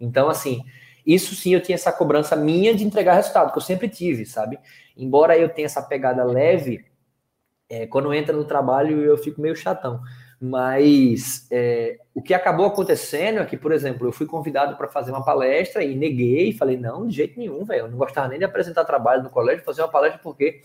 [0.00, 0.62] Então, assim,
[1.06, 4.58] isso sim eu tinha essa cobrança minha de entregar resultado, que eu sempre tive, sabe?
[4.96, 6.84] Embora eu tenha essa pegada leve,
[7.68, 10.00] é, quando entra no trabalho eu fico meio chatão.
[10.40, 15.10] Mas é, o que acabou acontecendo é que, por exemplo, eu fui convidado para fazer
[15.10, 17.82] uma palestra e neguei, falei, não, de jeito nenhum, velho.
[17.84, 20.60] Eu não gostava nem de apresentar trabalho no colégio, fazer uma palestra, porque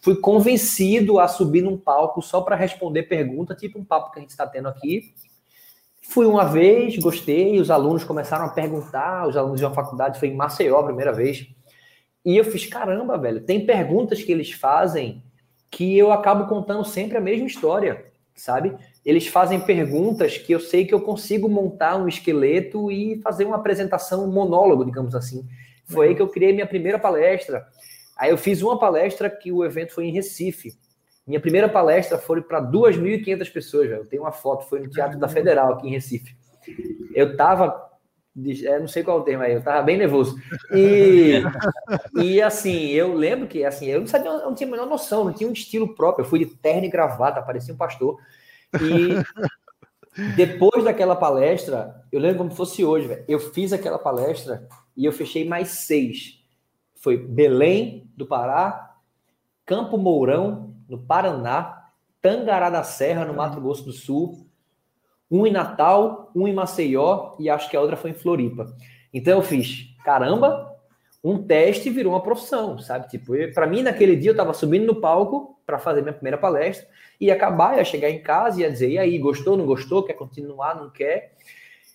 [0.00, 4.22] fui convencido a subir num palco só para responder pergunta, tipo um papo que a
[4.22, 5.12] gente está tendo aqui,
[6.10, 10.26] Fui uma vez, gostei, os alunos começaram a perguntar, os alunos de uma faculdade, foi
[10.26, 11.46] em Maceió a primeira vez.
[12.24, 15.22] E eu fiz, caramba, velho, tem perguntas que eles fazem
[15.70, 18.76] que eu acabo contando sempre a mesma história, sabe?
[19.06, 23.56] Eles fazem perguntas que eu sei que eu consigo montar um esqueleto e fazer uma
[23.56, 25.46] apresentação, um monólogo, digamos assim.
[25.84, 27.64] Foi aí que eu criei minha primeira palestra.
[28.16, 30.72] Aí eu fiz uma palestra que o evento foi em Recife.
[31.26, 34.02] Minha primeira palestra foi para 2.500 pessoas, velho.
[34.02, 36.36] Eu tenho uma foto, foi no Teatro da Federal, aqui em Recife.
[37.14, 37.90] Eu tava,
[38.64, 40.36] é, não sei qual o termo aí, eu tava bem nervoso.
[40.74, 41.42] E,
[42.16, 45.24] e assim, eu lembro que assim, eu não sabia, eu não tinha a menor noção,
[45.24, 46.24] não tinha um estilo próprio.
[46.24, 48.18] Eu fui de terno e gravata, parecia um pastor.
[48.74, 49.14] E
[50.36, 53.24] depois daquela palestra, eu lembro como fosse hoje, velho.
[53.28, 54.66] Eu fiz aquela palestra
[54.96, 56.44] e eu fechei mais seis.
[56.96, 58.96] Foi Belém do Pará,
[59.64, 61.86] Campo Mourão, no Paraná,
[62.20, 64.46] Tangará da Serra, no Mato Grosso do Sul,
[65.30, 68.74] um em Natal, um em Maceió e acho que a outra foi em Floripa.
[69.14, 70.76] Então eu fiz, caramba,
[71.22, 73.08] um teste virou uma profissão, sabe?
[73.08, 76.88] Tipo, para mim naquele dia eu estava subindo no palco para fazer minha primeira palestra
[77.20, 80.14] e acabar, ia chegar em casa e ia dizer, e aí, gostou, não gostou, quer
[80.14, 81.34] continuar, não quer?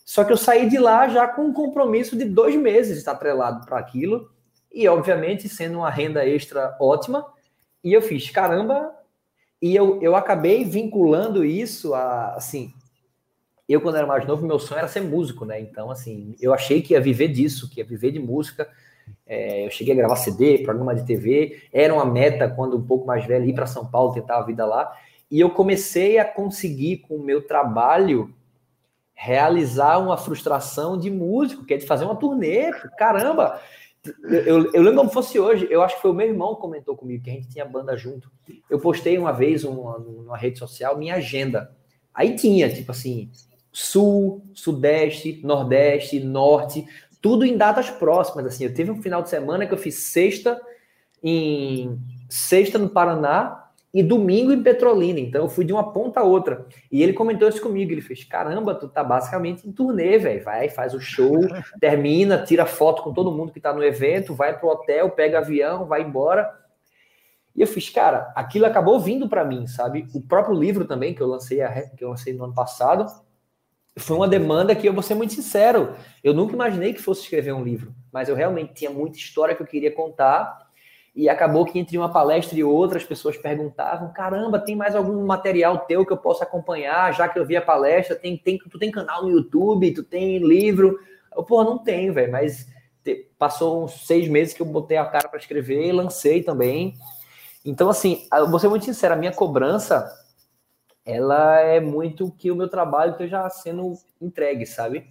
[0.05, 3.79] Só que eu saí de lá já com um compromisso de dois meses atrelado para
[3.79, 4.29] aquilo
[4.71, 7.25] e, obviamente, sendo uma renda extra ótima,
[7.85, 8.91] e eu fiz, caramba,
[9.61, 12.73] e eu, eu acabei vinculando isso a, assim,
[13.69, 15.61] eu quando era mais novo, meu sonho era ser músico, né?
[15.61, 18.67] Então, assim, eu achei que ia viver disso, que ia viver de música.
[19.27, 23.05] É, eu cheguei a gravar CD, programa de TV, era uma meta quando um pouco
[23.05, 24.91] mais velho ir para São Paulo tentar a vida lá.
[25.29, 28.33] E eu comecei a conseguir com o meu trabalho
[29.13, 32.71] realizar uma frustração de músico, que é de fazer uma turnê.
[32.97, 33.61] Caramba,
[34.23, 36.95] eu, eu, lembro como fosse hoje, eu acho que foi o meu irmão que comentou
[36.95, 38.31] comigo, que a gente tinha banda junto.
[38.69, 41.75] Eu postei uma vez uma, numa rede social minha agenda.
[42.13, 43.29] Aí tinha, tipo assim,
[43.71, 46.85] sul, sudeste, nordeste, norte,
[47.21, 48.45] tudo em datas próximas.
[48.45, 50.61] Assim, eu teve um final de semana que eu fiz sexta
[51.23, 51.99] em
[52.29, 53.64] sexta no Paraná
[53.95, 55.21] e domingo em Petrolina.
[55.21, 56.65] Então eu fui de uma ponta a outra.
[56.91, 57.93] E ele comentou isso comigo.
[57.93, 60.43] Ele fez: caramba, tu tá basicamente em turnê, velho.
[60.43, 61.39] Vai, faz o show,
[61.79, 65.85] termina, tira foto com todo mundo que tá no evento, vai pro hotel, pega avião,
[65.85, 66.53] vai embora.
[67.55, 70.05] E eu fiz, cara, aquilo acabou vindo para mim, sabe?
[70.13, 71.59] O próprio livro também que eu lancei,
[71.95, 73.05] que eu lancei no ano passado,
[73.97, 75.95] foi uma demanda que eu vou ser muito sincero.
[76.21, 79.61] Eu nunca imaginei que fosse escrever um livro, mas eu realmente tinha muita história que
[79.61, 80.64] eu queria contar
[81.15, 85.25] e acabou que entre uma palestra e outra as pessoas perguntavam: caramba, tem mais algum
[85.25, 87.13] material teu que eu possa acompanhar?
[87.13, 90.39] Já que eu vi a palestra, tem, tem, tu tem canal no YouTube, tu tem
[90.39, 90.99] livro?
[91.33, 92.67] Eu, pô, não tenho, velho, mas
[93.03, 96.95] te, passou uns seis meses que eu botei a cara para escrever e lancei também.
[97.63, 100.11] Então, assim, eu vou ser muito sincero, a minha cobrança
[101.05, 105.07] ela é muito que o meu trabalho esteja sendo entregue, sabe?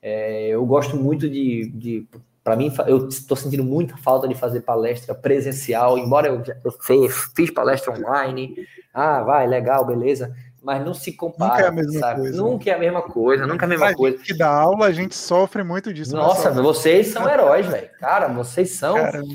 [0.00, 2.08] É, eu gosto muito de, de
[2.46, 7.12] para mim, eu estou sentindo muita falta de fazer palestra presencial, embora eu, eu fiz,
[7.34, 8.54] fiz palestra online.
[8.94, 10.32] Ah, vai, legal, beleza
[10.66, 11.52] mas não se compara.
[11.52, 12.20] Nunca é a mesma sabe?
[12.22, 12.42] coisa.
[12.42, 14.18] Nunca é a mesma coisa, nunca é a mesma a coisa.
[14.18, 16.16] que dá aula, a gente sofre muito disso.
[16.16, 17.88] Nossa, vocês são heróis, velho.
[18.00, 18.96] Cara, vocês são.
[18.96, 19.28] Caramba.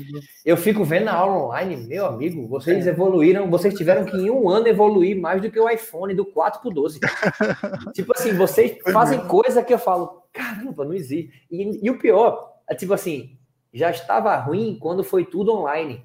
[0.44, 2.90] Eu fico vendo a aula online, meu amigo, vocês é.
[2.90, 6.60] evoluíram, vocês tiveram que em um ano evoluir mais do que o iPhone do 4
[6.60, 7.00] pro 12.
[7.94, 9.30] tipo assim, vocês fazem mesmo.
[9.30, 11.32] coisa que eu falo, caramba, não existe.
[11.50, 13.36] E, e o pior, é tipo assim,
[13.72, 16.04] já estava ruim quando foi tudo online.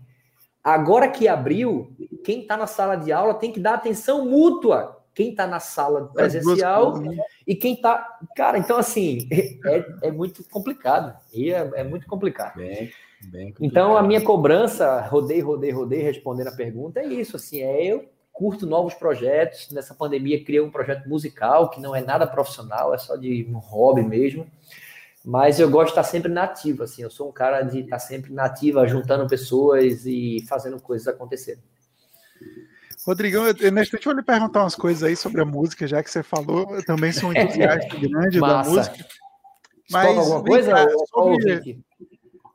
[0.63, 5.31] Agora que abriu, quem está na sala de aula tem que dar atenção mútua quem
[5.31, 7.17] está na sala presencial né?
[7.47, 8.19] e quem está.
[8.35, 9.27] Cara, então assim,
[9.65, 11.17] é, é muito complicado.
[11.33, 12.55] E é, é muito complicado.
[12.55, 12.91] Bem,
[13.23, 13.63] bem complicado.
[13.63, 17.35] Então a minha cobrança, rodei, rodei, rodei, respondendo a pergunta, é isso.
[17.35, 19.71] Assim, é eu curto novos projetos.
[19.71, 23.57] Nessa pandemia criei um projeto musical que não é nada profissional, é só de um
[23.57, 24.45] hobby mesmo.
[25.27, 27.03] Mas eu gosto de estar sempre nativo, assim.
[27.03, 31.61] Eu sou um cara de estar sempre nativa, juntando pessoas e fazendo coisas acontecerem.
[33.05, 36.73] Rodrigão, neste eu lhe perguntar umas coisas aí sobre a música, já que você falou,
[36.73, 39.05] eu também sou um entusiasta grande da música.
[39.91, 40.71] Mas alguma coisa?
[40.71, 41.83] Cá, sobre...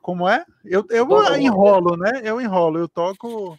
[0.01, 0.43] Como é?
[0.65, 1.07] Eu, eu
[1.37, 2.21] enrolo, né?
[2.23, 3.55] Eu enrolo, eu toco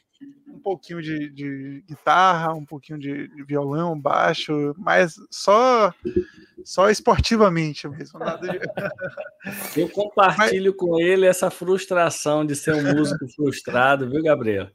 [0.65, 5.93] pouquinho de, de guitarra, um pouquinho de, de, violão, baixo, mas só
[6.65, 8.19] só esportivamente mesmo.
[8.19, 8.61] De...
[9.79, 10.81] Eu compartilho mas...
[10.81, 14.71] com ele essa frustração de ser um músico frustrado, viu, Gabriel?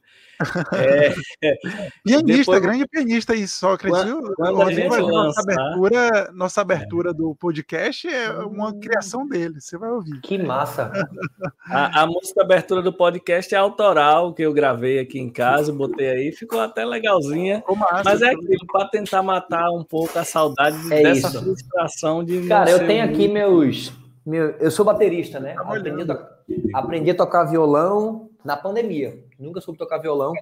[0.74, 1.12] É,
[2.04, 7.14] pianista, depois, grande pianista aí, Sócrates, quando, quando a gente nossa abertura, nossa abertura é.
[7.14, 10.20] do podcast é uma criação dele, você vai ouvir.
[10.20, 10.90] Que massa!
[11.68, 16.08] a, a, música abertura do podcast é autoral, que eu gravei aqui em casa, botei
[16.08, 17.62] aí, ficou até legalzinha.
[17.68, 21.42] Massa, mas é aquilo, para tentar matar um pouco a saudade é dessa isso.
[21.42, 22.46] frustração de.
[22.46, 23.92] Cara, eu tenho aqui meus,
[24.24, 25.54] meu, eu sou baterista, né?
[25.54, 29.29] Tá aprendi, a, aprendi a tocar violão na pandemia.
[29.40, 30.34] Nunca soube tocar violão.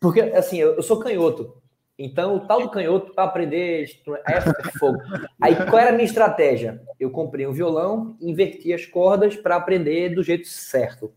[0.00, 1.56] Porque, assim, eu, sou canhoto.
[1.98, 3.86] Então, o tal do canhoto, para aprender
[4.26, 4.40] é
[4.78, 4.98] fogo.
[5.40, 6.80] Aí, qual era a minha estratégia?
[6.98, 11.12] Eu comprei um violão, inverti as cordas para aprender do jeito certo.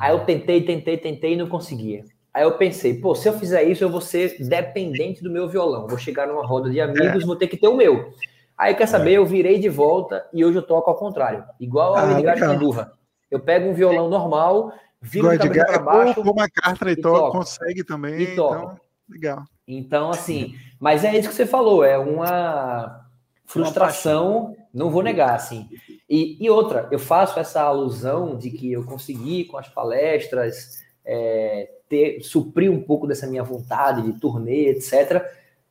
[0.00, 2.04] Aí eu tentei, tentei, tentei e não conseguia.
[2.34, 5.88] Aí eu pensei, pô, se eu fizer isso, eu vou ser dependente do meu violão.
[5.88, 8.12] Vou chegar numa roda de amigos, vou ter que ter o meu.
[8.56, 11.44] Aí, quer saber, eu virei de volta e hoje eu toco ao contrário.
[11.58, 12.92] Igual a ah, Edgar Candurra.
[13.30, 16.22] Eu pego um violão normal, vira o cabeça para baixo.
[16.22, 18.20] Como a Carter e toca, consegue também.
[18.20, 18.56] E toca.
[18.56, 19.44] Então, legal.
[19.66, 23.06] Então, assim, mas é isso que você falou, é uma
[23.44, 25.68] frustração, não vou negar, assim.
[26.08, 31.70] E, e outra, eu faço essa alusão de que eu consegui, com as palestras, é,
[31.88, 35.24] ter, suprir um pouco dessa minha vontade de turnê, etc.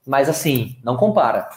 [0.06, 1.50] Mas, assim, não compara.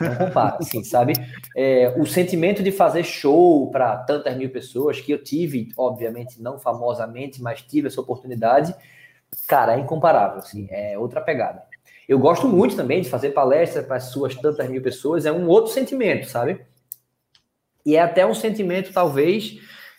[0.00, 1.12] Não compara, assim, sabe?
[1.56, 6.58] É, o sentimento de fazer show para tantas mil pessoas, que eu tive, obviamente, não
[6.58, 8.74] famosamente, mas tive essa oportunidade,
[9.46, 11.62] cara, é incomparável, assim, é outra pegada.
[12.08, 15.46] Eu gosto muito também de fazer palestras para as suas tantas mil pessoas, é um
[15.46, 16.60] outro sentimento, sabe?
[17.84, 19.58] E é até um sentimento, talvez,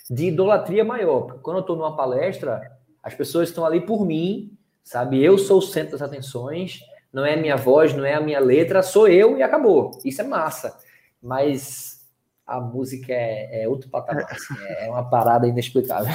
[0.10, 1.22] de idolatria maior.
[1.22, 2.62] Porque quando eu estou numa palestra,
[3.02, 5.24] as pessoas estão ali por mim, sabe?
[5.24, 6.80] Eu sou o centro das atenções,
[7.12, 9.92] não é a minha voz, não é a minha letra, sou eu e acabou.
[10.06, 10.78] Isso é massa.
[11.22, 12.08] Mas
[12.46, 14.26] a música é, é outro patamar.
[14.30, 16.14] Assim, é, uma parada inexplicável.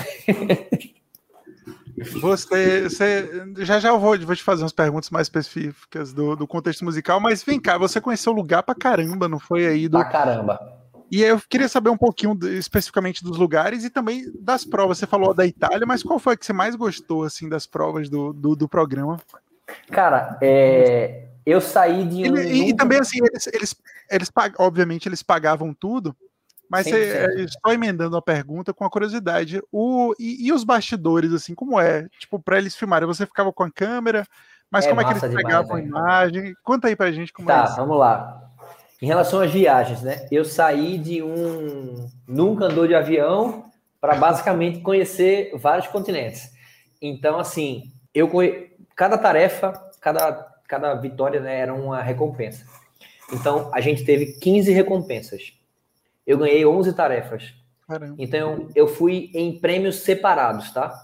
[2.20, 6.46] Você, você, já já eu vou, vou te fazer umas perguntas mais específicas do, do
[6.46, 9.98] contexto musical, mas vem cá, você conheceu o lugar pra caramba, não foi aí do.
[9.98, 10.58] Pra caramba.
[11.10, 14.98] E eu queria saber um pouquinho especificamente dos lugares e também das provas.
[14.98, 18.08] Você falou da Itália, mas qual foi a que você mais gostou assim das provas
[18.08, 19.20] do, do, do programa?
[19.90, 22.36] Cara, é, eu saí de um.
[22.36, 23.76] E, e, também, assim, eles, eles,
[24.10, 26.16] eles obviamente, eles pagavam tudo,
[26.68, 31.54] Mas é, só emendando a pergunta com a curiosidade, o, e, e, os bastidores, assim,
[31.54, 32.08] como é?
[32.18, 34.26] Tipo, para eles filmarem, você ficava com a câmera,
[34.70, 36.54] mas é como é que eles demais, pegavam a imagem?
[36.62, 38.40] Conta aí pra gente como tá, é Tá, vamos lá.
[39.00, 40.26] Em relação às viagens, né?
[40.30, 42.08] Eu saí de um.
[42.26, 43.66] Nunca andou de avião
[44.00, 46.50] para basicamente conhecer vários continentes.
[47.00, 48.28] Então, assim, eu
[48.94, 52.66] cada tarefa, cada, cada vitória né, era uma recompensa.
[53.32, 55.54] Então, a gente teve 15 recompensas.
[56.26, 57.54] Eu ganhei 11 tarefas.
[57.86, 58.14] Caramba.
[58.18, 60.94] Então, eu fui em prêmios separados, tá?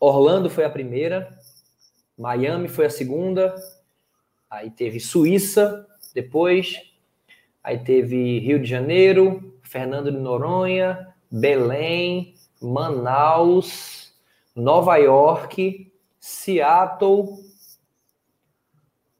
[0.00, 1.36] Orlando foi a primeira,
[2.18, 3.54] Miami foi a segunda,
[4.50, 6.76] aí teve Suíça depois,
[7.62, 14.12] aí teve Rio de Janeiro, Fernando de Noronha, Belém, Manaus,
[14.54, 15.91] Nova York,
[16.24, 17.36] Seattle.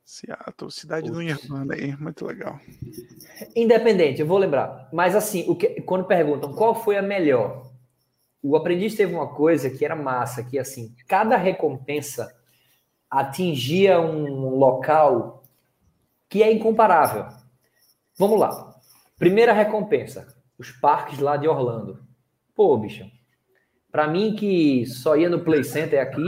[0.04, 2.60] Seattle, cidade do Irlanda aí, muito legal.
[3.56, 4.88] Independente, eu vou lembrar.
[4.92, 7.72] Mas assim, o que, quando perguntam qual foi a melhor,
[8.40, 12.32] o aprendiz teve uma coisa que era massa, que assim, cada recompensa
[13.10, 15.42] atingia um local
[16.28, 17.26] que é incomparável.
[18.16, 18.80] Vamos lá.
[19.18, 22.06] Primeira recompensa, os parques lá de Orlando.
[22.54, 23.10] Pô, bicho,
[23.92, 26.24] para mim que só ia no Play Center aqui,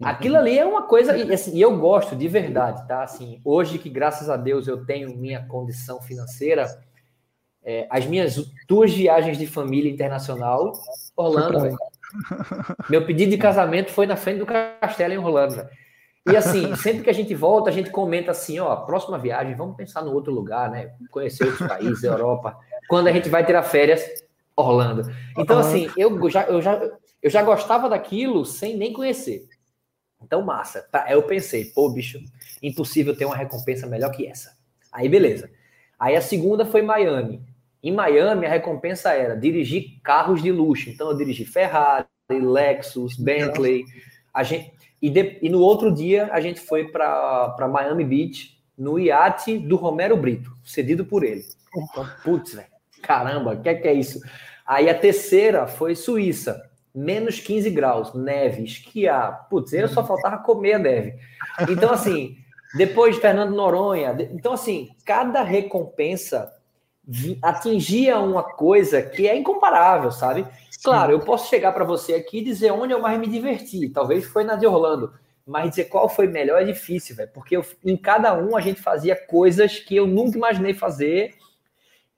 [0.00, 3.02] aquilo ali é uma coisa e, assim, eu gosto de verdade, tá?
[3.02, 6.66] Assim, hoje que graças a Deus eu tenho minha condição financeira,
[7.64, 8.36] é, as minhas
[8.68, 10.72] duas viagens de família internacional,
[11.16, 11.76] Orlando, velho.
[12.88, 15.66] Meu pedido de casamento foi na frente do castelo em Orlando.
[16.30, 19.76] E assim, sempre que a gente volta, a gente comenta assim, ó, próxima viagem, vamos
[19.76, 20.92] pensar no outro lugar, né?
[21.10, 22.56] Conhecer outros países, Europa.
[22.88, 24.23] Quando a gente vai tirar férias,
[24.56, 25.10] Orlando.
[25.36, 26.80] Então, assim, eu já, eu, já,
[27.22, 29.48] eu já gostava daquilo sem nem conhecer.
[30.22, 30.82] Então, massa.
[30.90, 32.18] Tá, eu pensei, pô, bicho,
[32.62, 34.56] impossível ter uma recompensa melhor que essa.
[34.92, 35.50] Aí, beleza.
[35.98, 37.42] Aí a segunda foi Miami.
[37.82, 40.88] Em Miami, a recompensa era dirigir carros de luxo.
[40.88, 43.84] Então, eu dirigi Ferrari, Lexus, Bentley.
[44.32, 48.98] A gente, e, de, e no outro dia, a gente foi para Miami Beach, no
[48.98, 51.44] iate do Romero Brito, cedido por ele.
[51.76, 52.73] Então, putz, velho,
[53.06, 54.20] caramba, o que, é que é isso?
[54.66, 59.46] Aí a terceira foi Suíça, menos 15 graus, neve, esquiar.
[59.48, 61.14] Putz, eu só faltava comer a neve.
[61.68, 62.36] Então, assim,
[62.76, 64.16] depois de Fernando Noronha.
[64.32, 66.52] Então, assim, cada recompensa
[67.42, 70.46] atingia uma coisa que é incomparável, sabe?
[70.82, 73.88] Claro, eu posso chegar para você aqui e dizer onde eu mais me diverti.
[73.88, 75.12] Talvez foi na de Orlando.
[75.46, 77.30] Mas dizer qual foi melhor é difícil, velho.
[77.34, 81.34] Porque eu, em cada um a gente fazia coisas que eu nunca imaginei fazer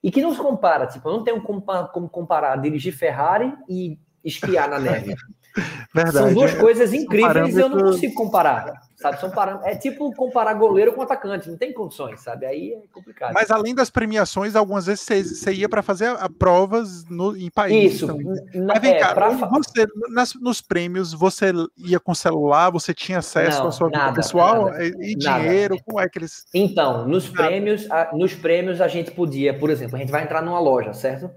[0.07, 0.87] e que não se compara.
[0.87, 5.13] Tipo, eu não tenho como, como comparar dirigir Ferrari e esquiar na neve.
[5.93, 6.17] Verdade.
[6.17, 9.19] São duas coisas incríveis e eu não consigo comparar sabe?
[9.19, 9.31] São
[9.63, 12.45] É tipo comparar goleiro com atacante, não tem condições, sabe?
[12.45, 13.33] Aí é complicado.
[13.33, 17.49] Mas além das premiações, algumas vezes você, ia para fazer a, a provas no, em
[17.49, 18.01] países.
[18.01, 18.05] Isso.
[18.05, 18.65] Então.
[18.65, 19.29] Mas vem é, cá, pra...
[19.29, 24.13] você, nas, nos prêmios, você ia com celular, você tinha acesso não, à sua vida
[24.13, 25.83] pessoal nada, e dinheiro, nada.
[25.85, 26.45] como é que eles.
[26.53, 30.41] Então, nos prêmios, a, nos prêmios a gente podia, por exemplo, a gente vai entrar
[30.41, 31.29] numa loja, certo?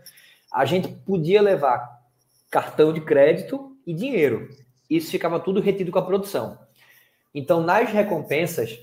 [0.51, 2.01] A gente podia levar
[2.51, 4.49] cartão de crédito e dinheiro.
[4.89, 6.59] Isso ficava tudo retido com a produção.
[7.35, 8.79] Então, nas recompensas,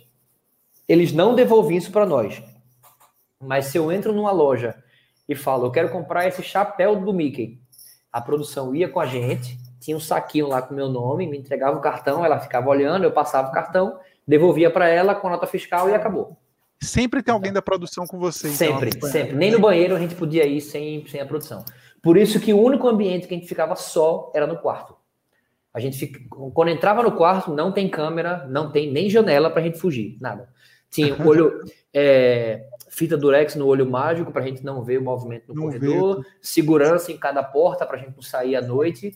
[0.88, 2.42] eles não devolviam isso para nós.
[3.40, 4.76] Mas se eu entro numa loja
[5.28, 7.60] e falo, eu quero comprar esse chapéu do Mickey,
[8.12, 11.78] a produção ia com a gente, tinha um saquinho lá com meu nome, me entregava
[11.78, 15.46] o cartão, ela ficava olhando, eu passava o cartão, devolvia para ela com a nota
[15.46, 16.38] fiscal e acabou.
[16.82, 18.48] Sempre tem alguém da produção com você.
[18.48, 18.58] Então.
[18.58, 19.10] Sempre, então.
[19.10, 19.36] sempre.
[19.36, 21.64] Nem no banheiro a gente podia ir sem, sem a produção.
[22.02, 24.97] Por isso que o único ambiente que a gente ficava só era no quarto.
[25.78, 26.20] A gente fica,
[26.56, 30.18] quando entrava no quarto, não tem câmera, não tem nem janela para a gente fugir,
[30.20, 30.50] nada.
[30.90, 31.62] Tinha olho,
[31.94, 35.64] é, fita durex no olho mágico para a gente não ver o movimento no não
[35.66, 36.30] corredor, vê.
[36.42, 39.16] segurança em cada porta para a gente não sair à noite.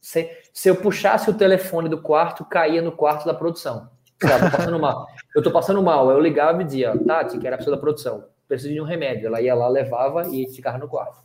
[0.00, 3.88] Se, se, eu puxasse o telefone do quarto, caía no quarto da produção.
[4.20, 5.06] Sabe, tô passando mal.
[5.36, 6.10] Eu tô passando mal.
[6.10, 9.28] Eu ligava e dizia, Tati, que era a pessoa da produção, preciso de um remédio.
[9.28, 11.22] Ela ia lá, levava e ficava no quarto.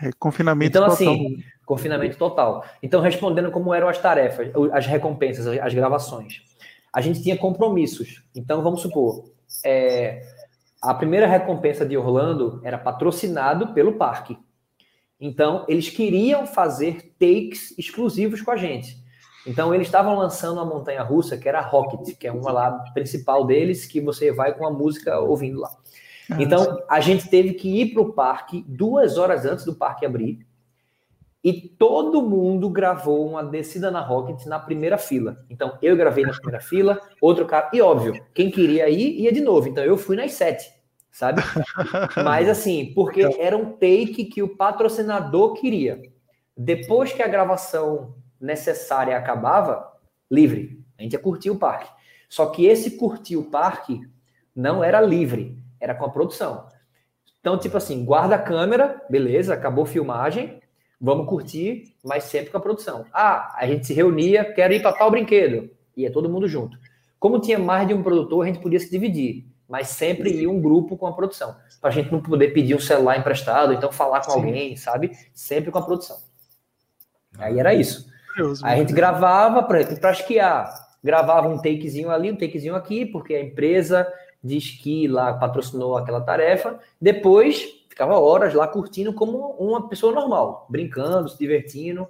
[0.00, 0.94] É, confinamento então, total.
[0.94, 2.64] assim, confinamento total.
[2.82, 6.42] Então, respondendo como eram as tarefas, as recompensas, as gravações.
[6.92, 8.24] A gente tinha compromissos.
[8.34, 9.30] Então, vamos supor,
[9.64, 10.20] é,
[10.82, 14.36] a primeira recompensa de Orlando era patrocinado pelo parque.
[15.20, 18.98] Então, eles queriam fazer takes exclusivos com a gente.
[19.46, 22.72] Então, eles estavam lançando uma montanha russa que era a Rocket, que é uma lá
[22.92, 25.70] principal deles, que você vai com a música ouvindo lá.
[26.36, 30.49] Então, a gente teve que ir para o parque duas horas antes do parque abrir.
[31.42, 35.44] E todo mundo gravou uma descida na Rocket na primeira fila.
[35.48, 37.70] Então, eu gravei na primeira fila, outro cara.
[37.72, 39.66] E óbvio, quem queria ir, ia de novo.
[39.66, 40.70] Então, eu fui nas sete.
[41.10, 41.42] sabe?
[42.22, 46.00] Mas assim, porque era um take que o patrocinador queria.
[46.56, 49.90] Depois que a gravação necessária acabava,
[50.30, 50.84] livre.
[50.98, 51.90] A gente ia curtir o parque.
[52.28, 54.00] Só que esse curtir o parque
[54.54, 56.68] não era livre, era com a produção.
[57.40, 60.59] Então, tipo assim, guarda a câmera, beleza, acabou a filmagem,
[61.00, 63.06] vamos curtir, mas sempre com a produção.
[63.12, 65.70] Ah, a gente se reunia, quero ir para tal brinquedo.
[65.96, 66.76] Ia todo mundo junto.
[67.18, 70.60] Como tinha mais de um produtor, a gente podia se dividir, mas sempre ia um
[70.60, 71.56] grupo com a produção.
[71.80, 74.38] Para a gente não poder pedir um celular emprestado, então falar com Sim.
[74.38, 75.12] alguém, sabe?
[75.32, 76.18] Sempre com a produção.
[77.38, 78.08] Aí era isso.
[78.62, 80.72] Aí a gente gravava, por exemplo, para esquiar,
[81.02, 84.06] gravava um takezinho ali, um takezinho aqui, porque a empresa
[84.42, 86.78] de esqui lá patrocinou aquela tarefa.
[87.00, 92.08] Depois ficava horas lá curtindo como uma pessoa normal, brincando, se divertindo.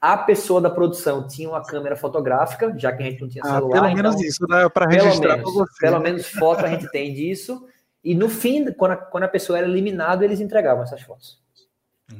[0.00, 3.54] A pessoa da produção tinha uma câmera fotográfica, já que a gente não tinha ah,
[3.54, 3.80] celular.
[3.80, 4.68] Pelo menos então, isso, né?
[4.68, 7.66] Para registrar pelo menos, Pelo menos foto a gente tem disso.
[8.04, 11.40] E no fim, quando a, quando a pessoa era eliminada, eles entregavam essas fotos.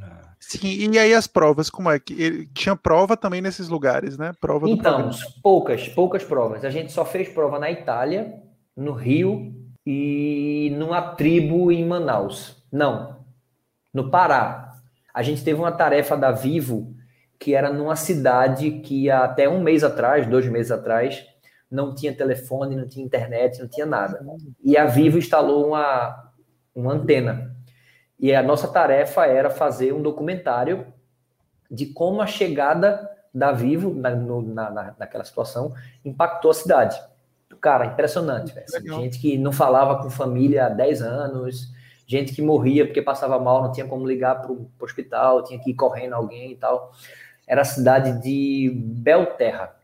[0.02, 0.32] Ah.
[0.40, 4.32] Sim, e aí as provas, como é que tinha prova também nesses lugares, né?
[4.40, 5.10] Prova então,
[5.42, 6.64] poucas, poucas provas.
[6.64, 8.34] A gente só fez prova na Itália,
[8.76, 9.54] no Rio
[9.84, 12.55] e numa tribo em Manaus.
[12.70, 13.24] Não,
[13.92, 14.74] no Pará.
[15.12, 16.94] A gente teve uma tarefa da Vivo
[17.38, 21.26] que era numa cidade que até um mês atrás, dois meses atrás,
[21.70, 24.24] não tinha telefone, não tinha internet, não tinha nada.
[24.62, 26.32] E a Vivo instalou uma,
[26.74, 27.54] uma antena.
[28.18, 30.86] E a nossa tarefa era fazer um documentário
[31.70, 36.98] de como a chegada da Vivo na, no, na, naquela situação impactou a cidade.
[37.60, 38.58] Cara, impressionante.
[38.58, 41.72] Assim, gente que não falava com família há 10 anos,
[42.06, 45.70] gente que morria porque passava mal, não tinha como ligar para o hospital, tinha que
[45.70, 46.92] ir correndo alguém e tal.
[47.46, 49.76] Era a cidade de Belterra.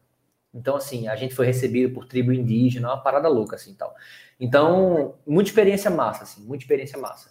[0.55, 3.95] Então, assim, a gente foi recebido por tribo indígena, uma parada louca, assim, tal.
[4.39, 7.31] Então, muita experiência massa, assim, muita experiência massa.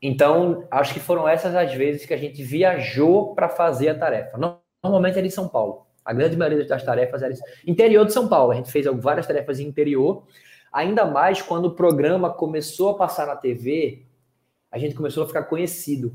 [0.00, 4.38] Então, acho que foram essas as vezes que a gente viajou para fazer a tarefa.
[4.82, 5.86] Normalmente era em São Paulo.
[6.04, 7.34] A grande maioria das tarefas era
[7.66, 8.52] interior de São Paulo.
[8.52, 10.24] A gente fez várias tarefas em interior.
[10.70, 14.04] Ainda mais quando o programa começou a passar na TV,
[14.74, 16.12] a gente começou a ficar conhecido.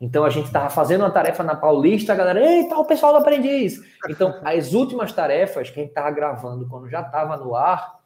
[0.00, 3.18] Então a gente estava fazendo uma tarefa na Paulista, a galera, eita, o pessoal do
[3.18, 3.80] Aprendiz.
[4.08, 7.98] Então, as últimas tarefas que a gente estava gravando quando já estava no ar,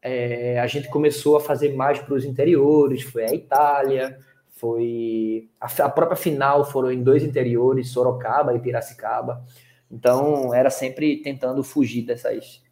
[0.00, 4.16] é, a gente começou a fazer mais para os interiores, foi a Itália,
[4.52, 9.44] foi a, a própria final foram em dois interiores, Sorocaba e Piracicaba.
[9.90, 12.62] Então, era sempre tentando fugir dessas,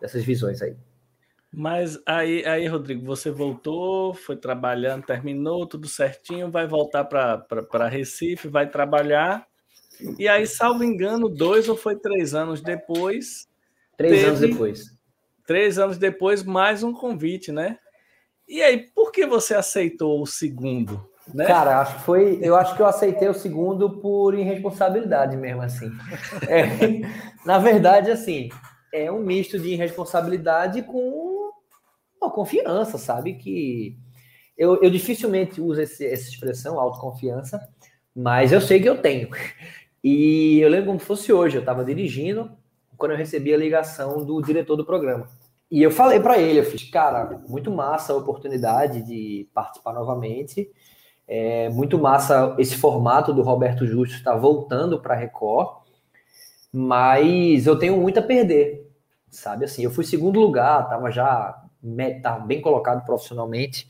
[0.00, 0.74] dessas visões aí.
[1.54, 8.48] Mas aí, aí, Rodrigo, você voltou, foi trabalhando, terminou tudo certinho, vai voltar para Recife,
[8.48, 9.46] vai trabalhar.
[10.18, 13.46] E aí, salvo engano, dois ou foi três anos depois.
[13.98, 14.96] Três anos depois.
[15.46, 17.78] Três anos depois, mais um convite, né?
[18.48, 21.06] E aí, por que você aceitou o segundo?
[21.32, 21.44] Né?
[21.44, 22.38] Cara, acho que foi.
[22.40, 25.90] Eu acho que eu aceitei o segundo por irresponsabilidade mesmo, assim.
[26.48, 26.64] É,
[27.44, 28.48] na verdade, assim,
[28.92, 31.31] é um misto de irresponsabilidade com
[32.22, 33.34] uma confiança, sabe?
[33.34, 33.98] Que
[34.56, 37.60] eu, eu dificilmente uso esse, essa expressão, autoconfiança,
[38.14, 39.28] mas eu sei que eu tenho.
[40.04, 42.50] E eu lembro como fosse hoje, eu estava dirigindo
[42.96, 45.28] quando eu recebi a ligação do diretor do programa.
[45.70, 50.70] E eu falei para ele, eu fiz, cara, muito massa a oportunidade de participar novamente.
[51.26, 55.78] É muito massa esse formato do Roberto Justo estar tá voltando para Record,
[56.72, 58.90] mas eu tenho muito a perder,
[59.30, 59.64] sabe?
[59.64, 61.61] Assim, eu fui segundo lugar, estava já
[62.22, 63.88] tava bem colocado profissionalmente,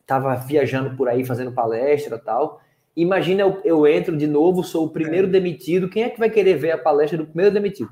[0.00, 2.60] estava viajando por aí fazendo palestra tal.
[2.94, 5.30] Imagina eu, eu entro de novo, sou o primeiro é.
[5.30, 5.88] demitido.
[5.88, 7.90] Quem é que vai querer ver a palestra do primeiro demitido?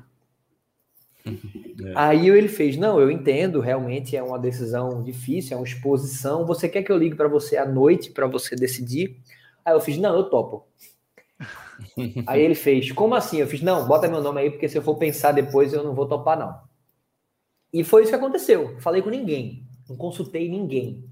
[1.25, 1.93] É.
[1.95, 6.45] Aí ele fez: Não, eu entendo, realmente é uma decisão difícil, é uma exposição.
[6.45, 9.17] Você quer que eu ligue para você à noite para você decidir?
[9.65, 10.67] Aí eu fiz: Não, eu topo.
[12.27, 13.37] aí ele fez: Como assim?
[13.37, 15.95] Eu fiz: Não, bota meu nome aí, porque se eu for pensar depois eu não
[15.95, 16.70] vou topar, não.
[17.73, 18.75] E foi isso que aconteceu.
[18.79, 21.03] Falei com ninguém, não consultei ninguém.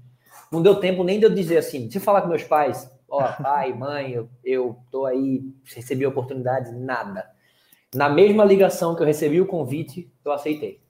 [0.50, 3.72] Não deu tempo nem de eu dizer assim: se falar com meus pais, ó, pai,
[3.72, 7.28] mãe, eu, eu tô aí, recebi oportunidade, nada.
[7.94, 10.80] Na mesma ligação que eu recebi o convite, eu aceitei.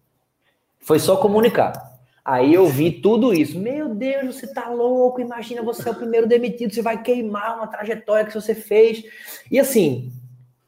[0.80, 1.90] Foi só comunicar.
[2.24, 3.58] Aí eu vi tudo isso.
[3.58, 5.20] Meu Deus, você tá louco.
[5.20, 9.02] Imagina você é o primeiro demitido, você vai queimar uma trajetória que você fez.
[9.50, 10.12] E assim,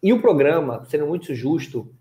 [0.02, 1.94] e o programa, sendo muito justo,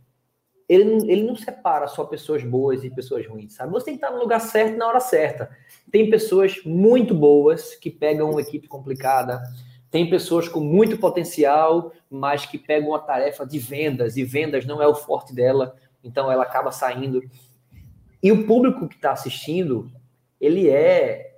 [0.71, 3.73] ele não, ele não separa só pessoas boas e pessoas ruins, sabe?
[3.73, 5.49] Você tem que estar no lugar certo na hora certa.
[5.91, 9.43] Tem pessoas muito boas que pegam uma equipe complicada,
[9.89, 14.81] tem pessoas com muito potencial, mas que pegam uma tarefa de vendas, e vendas não
[14.81, 17.21] é o forte dela, então ela acaba saindo.
[18.23, 19.91] E o público que está assistindo,
[20.39, 21.37] ele é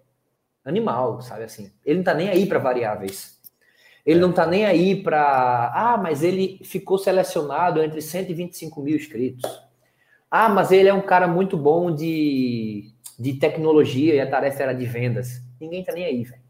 [0.63, 1.71] animal, sabe assim.
[1.83, 3.32] Ele não tá nem aí para variáveis.
[4.05, 9.49] Ele não tá nem aí para, ah, mas ele ficou selecionado entre 125 mil inscritos.
[10.29, 14.73] Ah, mas ele é um cara muito bom de, de tecnologia e a tarefa era
[14.73, 15.41] de vendas.
[15.59, 16.41] Ninguém tá nem aí, velho.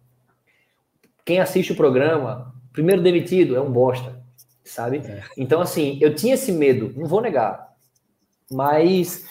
[1.26, 4.22] Quem assiste o programa, primeiro demitido é um bosta,
[4.64, 4.97] sabe?
[4.97, 5.24] É.
[5.38, 7.74] Então, assim, eu tinha esse medo, não vou negar.
[8.51, 9.26] Mas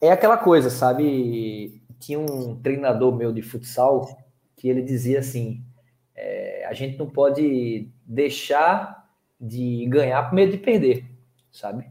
[0.00, 1.80] é aquela coisa, sabe?
[1.98, 4.08] Tinha um treinador meu de futsal
[4.56, 5.69] que ele dizia assim: é,
[6.70, 9.10] a gente não pode deixar
[9.40, 11.04] de ganhar por medo de perder,
[11.50, 11.84] sabe?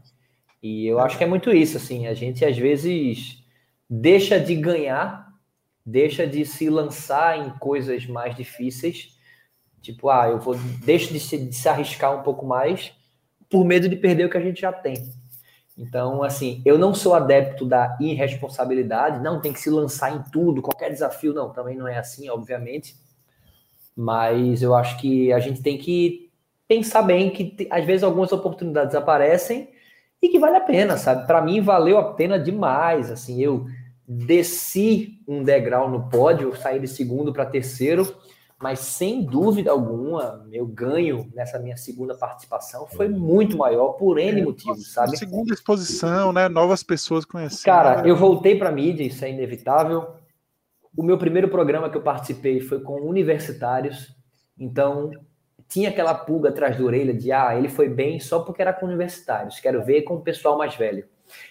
[0.62, 3.44] E eu acho que é muito isso, assim, a gente às vezes
[3.88, 5.34] deixa de ganhar,
[5.84, 9.14] deixa de se lançar em coisas mais difíceis,
[9.82, 12.90] tipo, ah, eu vou deixo de se, de se arriscar um pouco mais
[13.50, 14.94] por medo de perder o que a gente já tem.
[15.76, 20.62] Então, assim, eu não sou adepto da irresponsabilidade, não tem que se lançar em tudo,
[20.62, 22.96] qualquer desafio, não, também não é assim, obviamente.
[24.00, 26.30] Mas eu acho que a gente tem que
[26.66, 29.68] pensar bem que às vezes algumas oportunidades aparecem
[30.22, 31.26] e que vale a pena, sabe?
[31.26, 33.66] Para mim valeu a pena demais, assim, eu
[34.08, 38.16] desci um degrau no pódio, saí de segundo para terceiro,
[38.58, 44.40] mas sem dúvida alguma, meu ganho nessa minha segunda participação foi muito maior por N
[44.40, 45.14] é, motivos, sabe?
[45.18, 46.48] Segunda exposição, né?
[46.48, 47.64] Novas pessoas conhecendo.
[47.64, 50.19] Cara, eu voltei para mídia, isso é inevitável.
[50.96, 54.14] O meu primeiro programa que eu participei foi com universitários,
[54.58, 55.10] então
[55.68, 58.86] tinha aquela pulga atrás da orelha de ah, ele foi bem só porque era com
[58.86, 61.04] universitários, quero ver com o pessoal mais velho.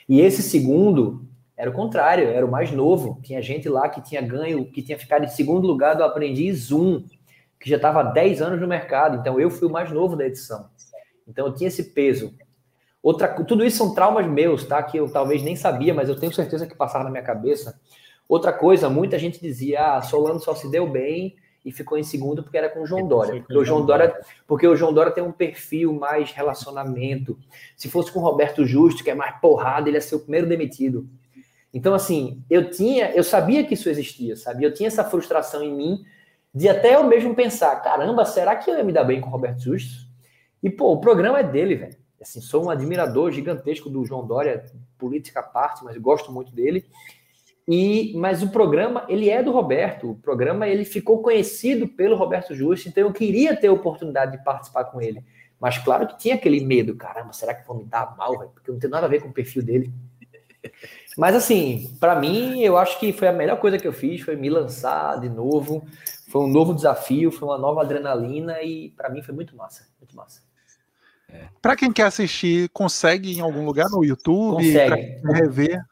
[0.07, 1.25] E esse segundo
[1.59, 3.19] era o contrário, era o mais novo.
[3.21, 7.05] Tinha gente lá que tinha ganho, que tinha ficado em segundo lugar do Aprendiz 1,
[7.59, 9.17] que já estava há 10 anos no mercado.
[9.17, 10.69] Então eu fui o mais novo da edição.
[11.27, 12.33] Então eu tinha esse peso.
[13.03, 14.81] Outra, tudo isso são traumas meus, tá?
[14.81, 17.79] Que eu talvez nem sabia, mas eu tenho certeza que passaram na minha cabeça.
[18.29, 22.43] Outra coisa, muita gente dizia: ah, Solano só se deu bem e ficou em segundo
[22.43, 23.41] porque era com o João Dória.
[23.41, 24.15] Porque o João Dória,
[24.47, 27.37] porque o João Dória tem um perfil mais relacionamento.
[27.75, 30.47] Se fosse com o Roberto Justo, que é mais porrada, ele ia ser o primeiro
[30.47, 31.09] demitido.
[31.73, 34.63] Então, assim, eu tinha, eu sabia que isso existia, sabe?
[34.63, 36.05] Eu tinha essa frustração em mim
[36.53, 39.31] de até eu mesmo pensar, caramba, será que eu ia me dar bem com o
[39.31, 40.07] Roberto Justus?
[40.61, 41.97] E, pô, o programa é dele, velho.
[42.21, 44.65] Assim, sou um admirador gigantesco do João Dória,
[44.97, 46.85] política à parte, mas gosto muito dele.
[47.71, 50.09] E, mas o programa, ele é do Roberto.
[50.09, 54.43] O programa, ele ficou conhecido pelo Roberto Justo, então eu queria ter a oportunidade de
[54.43, 55.23] participar com ele.
[55.59, 58.49] Mas claro que tinha aquele medo, caramba, será que vão me dar mal, velho?
[58.55, 59.93] Porque não tem nada a ver com o perfil dele.
[61.15, 64.35] Mas assim, para mim, eu acho que foi a melhor coisa que eu fiz, foi
[64.35, 65.85] me lançar de novo.
[66.27, 70.15] Foi um novo desafio, foi uma nova adrenalina e para mim foi muito massa, muito
[70.15, 70.41] massa.
[71.27, 71.45] É.
[71.61, 74.63] Para quem quer assistir, consegue em algum lugar no YouTube?
[74.63, 75.21] Consegue.
[75.23, 75.83] Rever?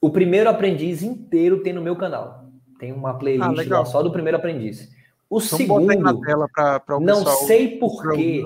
[0.00, 2.46] O primeiro aprendiz inteiro tem no meu canal.
[2.78, 4.88] Tem uma playlist ah, lá só do primeiro aprendiz.
[5.28, 8.42] O Vamos segundo, na tela pra, pra o não sei porquê,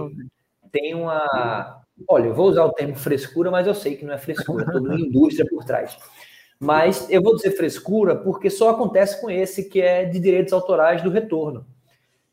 [0.73, 4.19] tem uma Olha, eu vou usar o termo frescura, mas eu sei que não é
[4.19, 5.97] frescura, toda uma indústria por trás.
[6.59, 11.03] Mas eu vou dizer frescura porque só acontece com esse que é de direitos autorais
[11.03, 11.67] do retorno.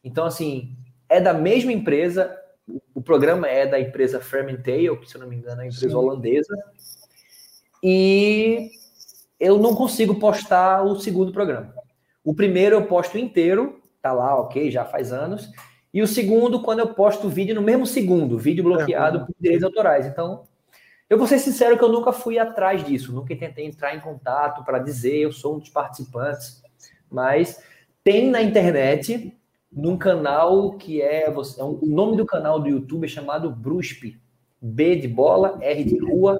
[0.04, 0.76] Então, assim,
[1.08, 2.36] é da mesma empresa,
[2.94, 5.90] o programa é da empresa Fermentale, que se eu não me engano é uma empresa
[5.90, 5.96] Sim.
[5.96, 6.56] holandesa,
[7.84, 8.70] e
[9.40, 11.74] eu não consigo postar o segundo programa.
[12.24, 15.50] O primeiro eu posto inteiro, tá lá, ok, já faz anos,
[15.94, 19.22] e o segundo, quando eu posto o vídeo no mesmo segundo, vídeo bloqueado é.
[19.22, 20.06] por direitos autorais.
[20.06, 20.44] Então,
[21.10, 24.64] eu vou ser sincero que eu nunca fui atrás disso, nunca tentei entrar em contato
[24.64, 26.62] para dizer eu sou um dos participantes,
[27.10, 27.64] mas
[28.04, 29.36] tem na internet,
[29.72, 34.20] num canal que é, é o nome do canal do YouTube é chamado Brusp,
[34.62, 36.40] B de bola, R de rua,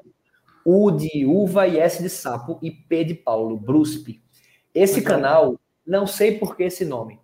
[0.64, 4.20] U de uva e S de sapo e P de Paulo, Brusp.
[4.74, 7.18] Esse canal, não sei por que esse nome,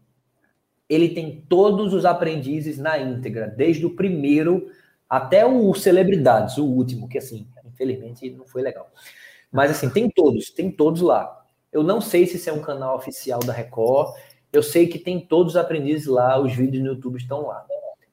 [0.88, 4.68] ele tem todos os aprendizes na íntegra, desde o primeiro
[5.08, 8.90] até o Celebridades, o último, que assim, infelizmente não foi legal.
[9.50, 11.44] Mas assim, tem todos, tem todos lá.
[11.72, 14.16] Eu não sei se isso é um canal oficial da Record,
[14.52, 17.64] eu sei que tem todos os aprendizes lá, os vídeos no YouTube estão lá.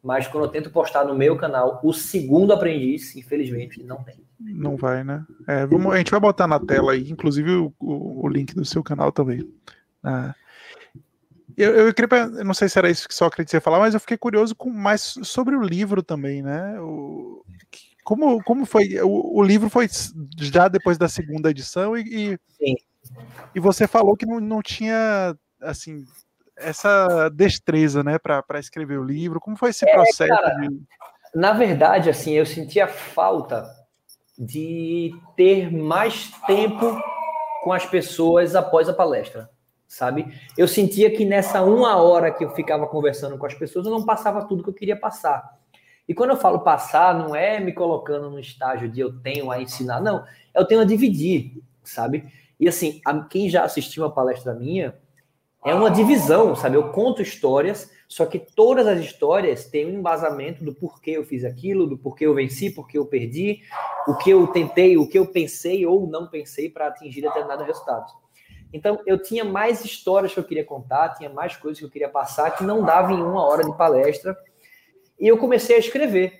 [0.03, 4.21] Mas quando eu tento postar no meu canal o segundo aprendiz, infelizmente não tem.
[4.37, 5.25] Não vai, né?
[5.47, 8.65] É, vamos, a gente vai botar na tela aí, inclusive o, o, o link do
[8.65, 9.49] seu canal também.
[10.03, 10.35] Ah,
[11.55, 13.99] eu, eu, queria, eu não sei se era isso que Sócrates ia falar, mas eu
[13.99, 16.79] fiquei curioso com mais sobre o livro também, né?
[16.81, 17.45] O,
[18.03, 18.99] como, como foi?
[19.01, 19.87] O, o, livro foi
[20.37, 22.77] já depois da segunda edição e, e,
[23.55, 26.05] e você falou que não, não tinha assim
[26.63, 29.39] essa destreza, né, para escrever o livro.
[29.39, 30.29] Como foi esse é, processo?
[30.29, 30.81] Cara, de...
[31.33, 33.65] Na verdade, assim, eu sentia falta
[34.37, 37.01] de ter mais tempo
[37.63, 39.49] com as pessoas após a palestra
[39.93, 40.33] sabe?
[40.57, 44.03] Eu sentia que nessa uma hora que eu ficava conversando com as pessoas, eu não
[44.03, 45.59] passava tudo que eu queria passar.
[46.07, 49.61] E quando eu falo passar, não é me colocando no estágio de eu tenho a
[49.61, 50.25] ensinar, não.
[50.53, 52.25] Eu tenho a dividir, sabe?
[52.59, 54.95] E assim, quem já assistiu uma palestra minha,
[55.65, 56.75] é uma divisão, sabe?
[56.75, 61.45] Eu conto histórias, só que todas as histórias têm um embasamento do porquê eu fiz
[61.45, 63.61] aquilo, do porquê eu venci, porquê eu perdi,
[64.07, 68.11] o que eu tentei, o que eu pensei ou não pensei para atingir determinado resultado.
[68.73, 72.09] Então, eu tinha mais histórias que eu queria contar, tinha mais coisas que eu queria
[72.09, 74.35] passar que não dava em uma hora de palestra.
[75.19, 76.39] E eu comecei a escrever.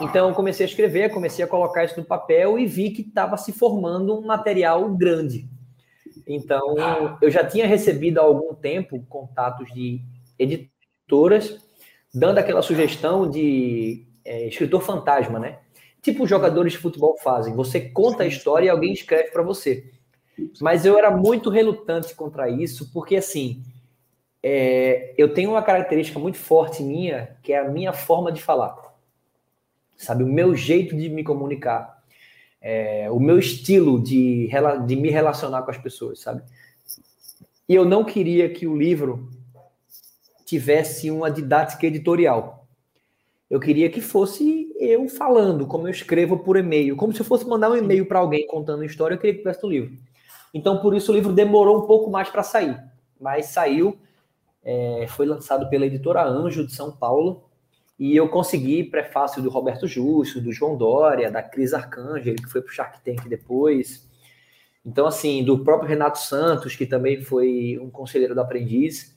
[0.00, 3.38] Então, eu comecei a escrever, comecei a colocar isso no papel e vi que estava
[3.38, 5.48] se formando um material grande.
[6.26, 6.74] Então,
[7.20, 10.00] eu já tinha recebido há algum tempo contatos de
[10.38, 11.58] editoras
[12.12, 15.58] dando aquela sugestão de é, escritor fantasma, né?
[16.02, 17.54] Tipo os jogadores de futebol fazem.
[17.54, 19.90] Você conta a história e alguém escreve para você.
[20.60, 23.62] Mas eu era muito relutante contra isso, porque assim,
[24.42, 28.74] é, eu tenho uma característica muito forte minha, que é a minha forma de falar.
[29.96, 31.99] Sabe, o meu jeito de me comunicar.
[32.60, 34.50] É, o meu estilo de,
[34.86, 36.42] de me relacionar com as pessoas, sabe?
[37.68, 39.30] E eu não queria que o livro
[40.44, 42.66] tivesse uma didática editorial.
[43.48, 47.46] Eu queria que fosse eu falando, como eu escrevo por e-mail, como se eu fosse
[47.46, 49.96] mandar um e-mail para alguém contando a história, eu queria que tivesse o livro.
[50.52, 52.80] Então, por isso, o livro demorou um pouco mais para sair.
[53.20, 53.98] Mas saiu,
[54.64, 57.44] é, foi lançado pela editora Anjo de São Paulo.
[58.00, 62.62] E eu consegui prefácio do Roberto Justo, do João Dória, da Cris Arcangel, que foi
[62.62, 64.08] para o Shark Tank depois.
[64.82, 69.14] Então, assim, do próprio Renato Santos, que também foi um conselheiro do aprendiz.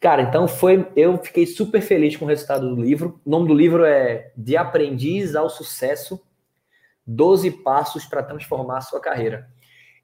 [0.00, 0.90] Cara, então foi.
[0.96, 3.20] Eu fiquei super feliz com o resultado do livro.
[3.24, 6.20] O nome do livro é De Aprendiz ao Sucesso:
[7.06, 9.48] 12 Passos para Transformar a Sua Carreira.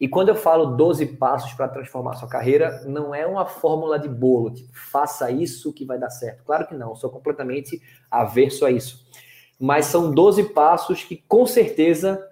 [0.01, 4.09] E quando eu falo 12 passos para transformar sua carreira, não é uma fórmula de
[4.09, 6.43] bolo, tipo, faça isso que vai dar certo.
[6.45, 9.07] Claro que não, sou completamente averso a isso.
[9.61, 12.29] Mas são 12 passos que com certeza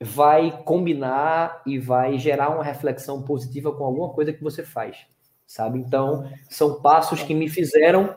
[0.00, 5.06] vai combinar e vai gerar uma reflexão positiva com alguma coisa que você faz,
[5.46, 5.78] sabe?
[5.78, 8.14] Então, são passos que me fizeram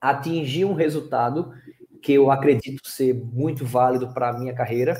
[0.00, 1.52] atingir um resultado
[2.00, 4.96] que eu acredito ser muito válido para a minha carreira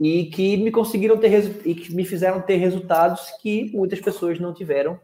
[0.00, 4.54] e que me conseguiram ter e que me fizeram ter resultados que muitas pessoas não
[4.54, 4.98] tiveram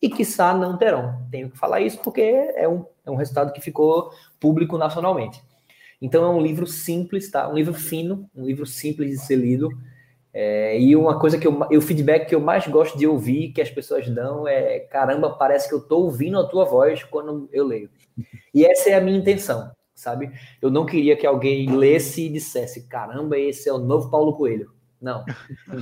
[0.00, 1.24] e que quiçá não terão.
[1.30, 4.10] Tenho que falar isso porque é um, é um resultado que ficou
[4.40, 5.40] público nacionalmente.
[6.00, 7.48] Então é um livro simples, tá?
[7.48, 9.68] Um livro fino, um livro simples de ser lido.
[10.34, 13.60] É, e uma coisa que eu, o feedback que eu mais gosto de ouvir, que
[13.60, 17.64] as pessoas dão, é caramba, parece que eu estou ouvindo a tua voz quando eu
[17.64, 17.88] leio.
[18.52, 19.70] E essa é a minha intenção
[20.02, 20.30] sabe?
[20.60, 24.70] Eu não queria que alguém lesse e dissesse, caramba, esse é o novo Paulo Coelho.
[25.00, 25.24] Não.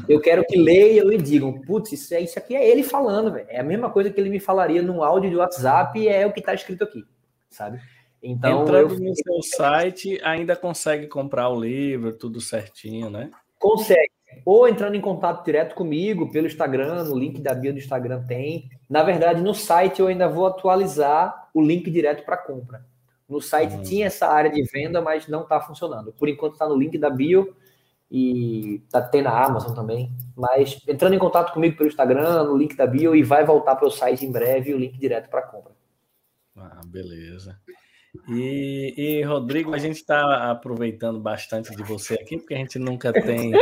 [0.09, 3.47] Eu quero que leiam e digam, putz, isso, é, isso aqui é ele falando, velho.
[3.51, 6.33] É a mesma coisa que ele me falaria num áudio de WhatsApp e é o
[6.33, 7.05] que está escrito aqui,
[7.51, 7.81] sabe?
[8.23, 9.01] Então, Entrando eu...
[9.01, 13.31] no seu site, ainda consegue comprar o livro, tudo certinho, né?
[13.59, 14.11] Consegue.
[14.45, 18.71] Ou entrando em contato direto comigo pelo Instagram, no link da bio do Instagram tem.
[18.89, 22.87] Na verdade, no site eu ainda vou atualizar o link direto para compra.
[23.31, 23.83] No site uhum.
[23.83, 26.13] tinha essa área de venda, mas não está funcionando.
[26.13, 27.57] Por enquanto está no link da bio
[28.11, 30.11] e tá tem na Amazon também.
[30.37, 33.87] Mas entrando em contato comigo pelo Instagram, no link da bio e vai voltar para
[33.87, 35.73] o site em breve o link direto para compra.
[36.57, 37.57] Ah, beleza.
[38.29, 43.13] E, e, Rodrigo, a gente está aproveitando bastante de você aqui, porque a gente nunca
[43.13, 43.53] tem,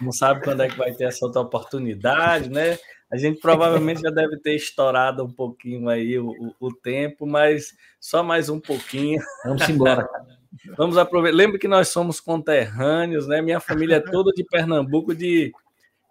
[0.00, 2.76] não sabe quando é que vai ter essa outra oportunidade, né?
[3.12, 7.74] A gente provavelmente já deve ter estourado um pouquinho aí o, o, o tempo, mas
[8.00, 9.20] só mais um pouquinho.
[9.44, 10.08] Vamos embora.
[10.78, 11.36] Vamos aproveitar.
[11.36, 13.42] Lembra que nós somos conterrâneos, né?
[13.42, 15.52] Minha família é toda de Pernambuco, de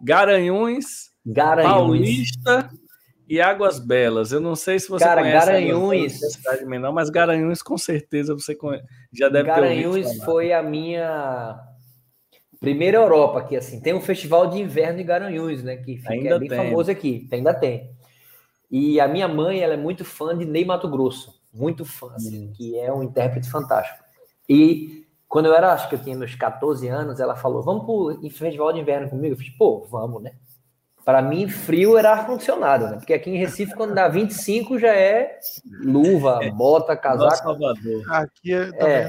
[0.00, 1.72] Garanhuns, Garanhuns.
[1.72, 2.70] Paulista
[3.28, 4.30] e Águas Belas.
[4.30, 8.56] Eu não sei se você Cara, conhece Garanhuns, cidade menor, mas Garanhuns com certeza você
[9.12, 11.71] já deve Garanhuns ter Garanhuns foi a minha
[12.62, 13.80] Primeira Europa aqui, assim.
[13.80, 15.76] Tem um festival de inverno em Garanhuns, né?
[15.78, 16.56] Que fica, é bem tem.
[16.56, 17.28] famoso aqui.
[17.32, 17.90] Ainda tem.
[18.70, 21.42] E a minha mãe, ela é muito fã de Ney Mato Grosso.
[21.52, 22.52] Muito fã, assim, hum.
[22.56, 23.98] que é um intérprete fantástico.
[24.48, 28.30] E quando eu era, acho que eu tinha meus 14 anos, ela falou, vamos pro
[28.30, 29.34] festival de inverno comigo?
[29.34, 30.32] Eu falei, pô, vamos, né?
[31.04, 32.96] Para mim, frio era ar-condicionado, né?
[32.96, 35.36] Porque aqui em Recife, quando dá 25, já é
[35.82, 37.36] luva, bota, casaco.
[37.38, 38.04] Salvador.
[38.08, 39.08] Aqui é, é.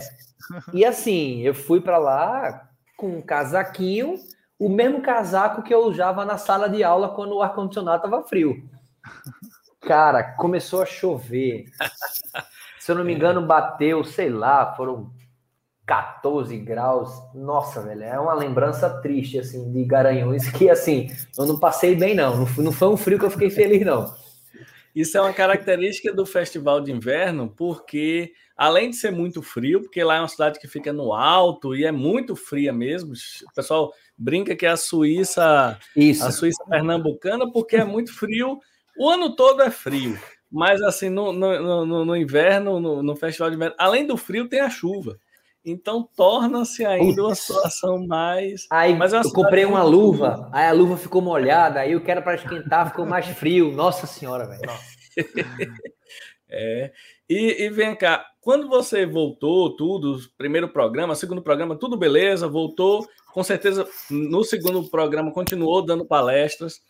[0.74, 4.16] E assim, eu fui para lá com um casaquinho,
[4.60, 8.64] o mesmo casaco que eu usava na sala de aula quando o ar-condicionado estava frio.
[9.82, 11.66] Cara, começou a chover.
[12.80, 15.12] Se eu não me engano, bateu, sei lá, foram
[15.86, 17.12] 14 graus.
[17.34, 22.16] Nossa, velho, é uma lembrança triste, assim, de Garanhuns, que, assim, eu não passei bem,
[22.16, 22.46] não.
[22.58, 24.14] Não foi um frio que eu fiquei feliz, não.
[24.96, 30.04] Isso é uma característica do festival de inverno, porque além de ser muito frio, porque
[30.04, 33.14] lá é uma cidade que fica no alto e é muito fria mesmo.
[33.14, 36.26] O pessoal brinca que é a Suíça, Isso.
[36.26, 38.60] a Suíça pernambucana, porque é muito frio.
[38.98, 40.18] O ano todo é frio,
[40.52, 44.48] mas assim no, no, no, no inverno, no, no, festival de inverno, além do frio
[44.48, 45.18] tem a chuva.
[45.66, 48.68] Então torna-se ainda uma situação mais.
[48.70, 52.22] Aí mas é eu comprei uma luva, aí a luva ficou molhada, aí eu quero
[52.22, 53.72] para esquentar, ficou mais frio.
[53.72, 54.62] Nossa senhora, velho.
[56.50, 56.92] é.
[57.30, 63.08] E, e, vem cá, quando você voltou, tudo, primeiro programa, segundo programa, tudo beleza, voltou,
[63.34, 66.82] com certeza no segundo programa continuou dando palestras.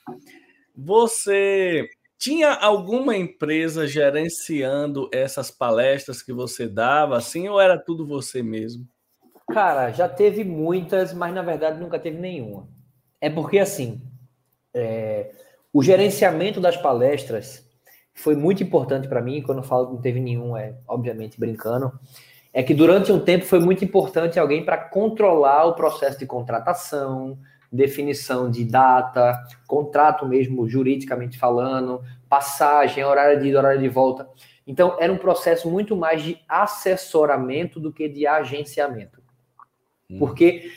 [0.75, 1.87] Você
[2.17, 8.87] tinha alguma empresa gerenciando essas palestras que você dava, assim, ou era tudo você mesmo?
[9.51, 12.67] Cara, já teve muitas, mas na verdade nunca teve nenhuma.
[13.21, 14.01] É porque, assim,
[14.73, 15.31] é,
[15.71, 17.62] o gerenciamento das palestras
[18.13, 19.41] foi muito importante para mim.
[19.41, 21.91] Quando eu falo que não teve nenhum, é obviamente brincando.
[22.53, 27.37] É que durante um tempo foi muito importante alguém para controlar o processo de contratação,
[27.71, 34.29] definição de data, contrato mesmo juridicamente falando, passagem, horário de ida, horário de volta.
[34.65, 39.21] Então, era um processo muito mais de assessoramento do que de agenciamento.
[40.09, 40.19] Hum.
[40.19, 40.71] Porque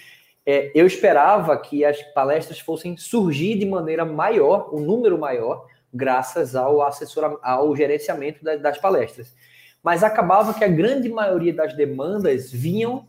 [0.44, 5.66] é, eu esperava que as palestras fossem surgir de maneira maior, um número maior,
[5.96, 9.34] graças ao assessoramento, ao gerenciamento das, palestras.
[9.82, 13.06] Mas acabava que a grande maioria das demandas vinham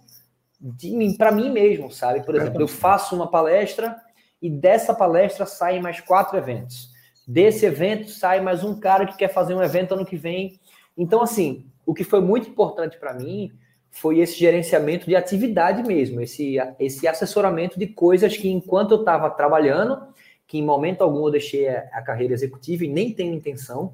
[0.59, 2.23] de para mim mesmo, sabe?
[2.23, 3.95] Por exemplo, eu faço uma palestra
[4.41, 6.89] e dessa palestra saem mais quatro eventos.
[7.27, 10.59] Desse evento sai mais um cara que quer fazer um evento ano que vem.
[10.97, 13.51] Então, assim, o que foi muito importante para mim
[13.91, 19.29] foi esse gerenciamento de atividade mesmo, esse, esse assessoramento de coisas que enquanto eu estava
[19.29, 20.07] trabalhando,
[20.47, 23.93] que em momento algum eu deixei a, carreira executiva e nem tenho intenção,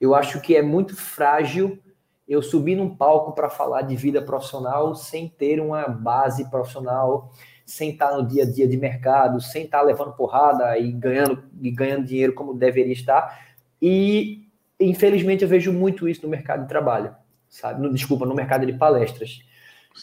[0.00, 1.78] eu acho que é muito frágil
[2.26, 7.30] eu subir num palco para falar de vida profissional sem ter uma base profissional,
[7.66, 11.70] sem estar no dia a dia de mercado, sem estar levando porrada e ganhando, e
[11.70, 13.54] ganhando dinheiro como deveria estar.
[13.80, 14.46] E,
[14.80, 17.14] infelizmente, eu vejo muito isso no mercado de trabalho,
[17.48, 17.82] sabe?
[17.82, 19.40] No, desculpa, no mercado de palestras.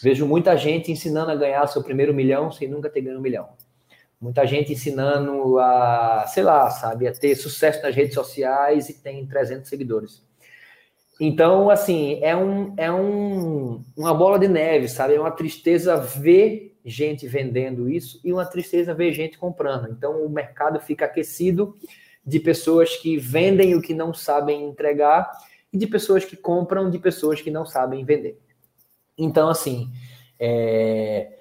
[0.00, 3.48] Vejo muita gente ensinando a ganhar seu primeiro milhão sem nunca ter ganho um milhão.
[4.20, 9.26] Muita gente ensinando a, sei lá, sabe, a ter sucesso nas redes sociais e tem
[9.26, 10.22] 300 seguidores.
[11.18, 15.14] Então, assim, é, um, é um, uma bola de neve, sabe?
[15.14, 19.90] É uma tristeza ver gente vendendo isso e uma tristeza ver gente comprando.
[19.90, 21.76] Então, o mercado fica aquecido
[22.24, 25.30] de pessoas que vendem o que não sabem entregar
[25.72, 28.38] e de pessoas que compram de pessoas que não sabem vender.
[29.16, 29.90] Então, assim,
[30.38, 31.39] é,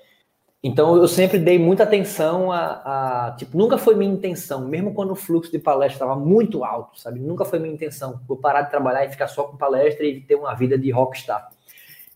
[0.61, 5.11] então eu sempre dei muita atenção a, a, tipo, nunca foi minha intenção, mesmo quando
[5.11, 7.19] o fluxo de palestra estava muito alto, sabe?
[7.19, 10.36] Nunca foi minha intenção, vou parar de trabalhar e ficar só com palestra e ter
[10.36, 11.49] uma vida de rockstar.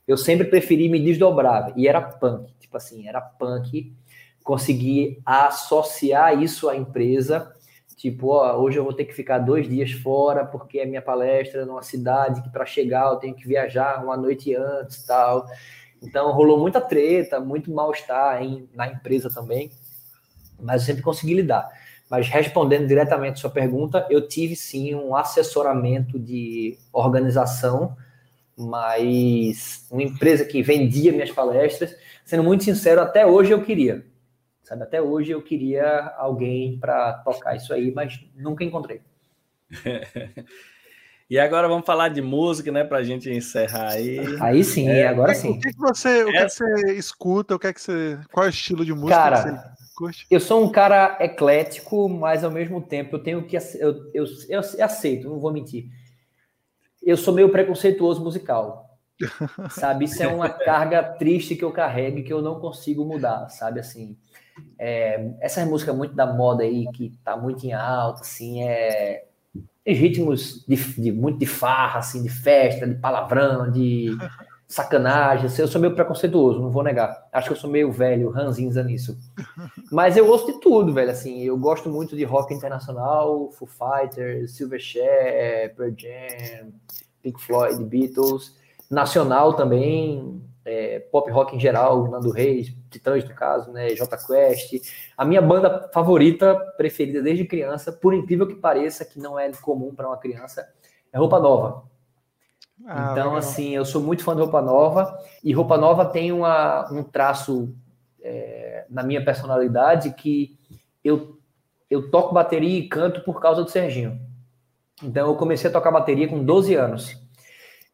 [0.06, 3.94] Eu sempre preferi me desdobrar e era punk, tipo assim, era punk
[4.44, 7.54] conseguir associar isso à empresa,
[7.96, 11.66] tipo, ó, hoje eu vou ter que ficar dois dias fora porque é minha palestra
[11.66, 15.46] numa cidade que para chegar eu tenho que viajar uma noite antes, tal.
[16.04, 18.42] Então rolou muita treta, muito mal-estar
[18.74, 19.72] na empresa também,
[20.60, 21.70] mas eu sempre consegui lidar.
[22.10, 27.96] Mas respondendo diretamente a sua pergunta, eu tive sim um assessoramento de organização,
[28.56, 34.06] mas uma empresa que vendia minhas palestras, sendo muito sincero, até hoje eu queria.
[34.62, 39.02] Sabe, até hoje eu queria alguém para tocar isso aí, mas nunca encontrei.
[41.30, 44.20] E agora vamos falar de música, né, para a gente encerrar aí.
[44.42, 45.52] Aí sim, é, agora sim.
[45.52, 46.66] O que, que você, o que, Essa...
[46.66, 47.56] que, você escuta?
[47.56, 50.28] O que é que você, qual é o estilo de música cara, que você curte?
[50.30, 54.60] Eu sou um cara eclético, mas ao mesmo tempo eu tenho que eu, eu, eu
[54.84, 55.86] aceito, não vou mentir.
[57.02, 58.90] Eu sou meio preconceituoso musical.
[59.72, 63.48] sabe, isso é uma carga triste que eu carrego e que eu não consigo mudar,
[63.50, 64.18] sabe assim.
[64.78, 69.26] É, essa música muito da moda aí que tá muito em alta, assim, é
[69.84, 74.16] tem ritmos de, de, muito de farra, assim, de festa, de palavrão, de
[74.68, 75.50] sacanagem.
[75.58, 77.28] Eu sou meio preconceituoso, não vou negar.
[77.32, 79.18] Acho que eu sou meio velho, ranzinza nisso.
[79.92, 81.12] Mas eu gosto de tudo, velho.
[81.12, 86.72] Assim, eu gosto muito de rock internacional, Foo Fighters, Silverchair, Pearl Jam,
[87.22, 88.56] Pink Floyd, Beatles.
[88.90, 94.92] Nacional também, é, pop rock em geral, Nando Reis, Titãs no caso, né, J Quest.
[95.18, 99.94] A minha banda favorita, preferida desde criança, por incrível que pareça, que não é comum
[99.94, 100.68] para uma criança,
[101.12, 101.84] é Roupa Nova.
[102.86, 103.38] Ah, então, legal.
[103.38, 107.74] assim, eu sou muito fã de Roupa Nova e Roupa Nova tem uma, um traço
[108.22, 110.58] é, na minha personalidade que
[111.04, 111.38] eu,
[111.90, 114.20] eu toco bateria e canto por causa do Serginho.
[115.02, 117.24] Então, eu comecei a tocar bateria com 12 anos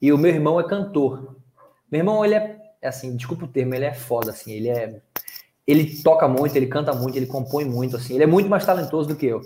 [0.02, 1.36] e o meu irmão é cantor.
[1.92, 5.02] Meu irmão, ele é, é assim, desculpa o termo, ele é foda, assim, ele é.
[5.68, 9.10] Ele toca muito, ele canta muito, ele compõe muito, assim, ele é muito mais talentoso
[9.10, 9.42] do que eu.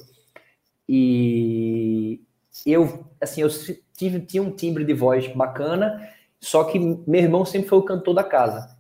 [0.88, 2.22] E
[2.66, 3.50] eu, assim, eu
[3.94, 8.14] tive, tinha um timbre de voz bacana, só que meu irmão sempre foi o cantor
[8.14, 8.76] da casa.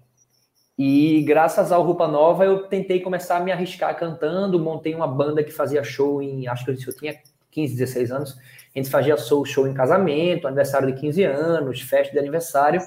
[0.77, 5.43] E graças ao Roupa Nova, eu tentei começar a me arriscar cantando, montei uma banda
[5.43, 7.15] que fazia show em, acho que eu, eu tinha
[7.51, 8.37] 15, 16 anos,
[8.75, 12.81] a gente fazia show, show em casamento, aniversário de 15 anos, festa de aniversário,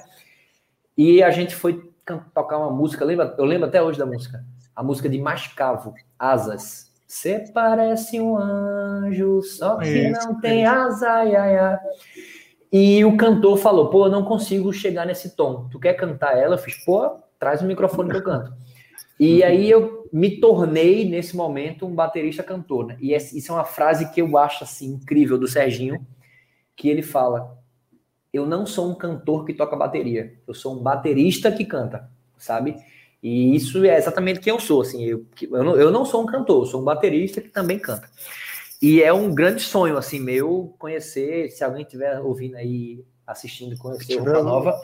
[0.97, 1.91] e a gente foi
[2.33, 4.43] tocar uma música, lembra, eu lembro até hoje da música,
[4.75, 11.35] a música de Mascavo, Asas, você parece um anjo, só que não tem asa, ai,
[11.37, 11.79] ai,
[12.71, 15.69] E o cantor falou, pô, eu não consigo chegar nesse tom.
[15.71, 16.55] Tu quer cantar ela?
[16.55, 18.53] Eu fiz, pô, traz o microfone que eu canto.
[19.17, 22.87] E aí eu me tornei, nesse momento, um baterista cantor.
[22.87, 22.97] Né?
[22.99, 26.05] E isso é uma frase que eu acho, assim, incrível do Serginho,
[26.75, 27.56] que ele fala,
[28.33, 32.75] eu não sou um cantor que toca bateria, eu sou um baterista que canta, sabe?
[33.21, 36.25] E isso é exatamente quem eu sou, assim, eu, eu, não, eu não sou um
[36.25, 38.09] cantor, eu sou um baterista que também canta.
[38.81, 44.17] E é um grande sonho, assim, meu, conhecer, se alguém estiver ouvindo aí, assistindo, conhecer
[44.17, 44.79] Roupa Nova.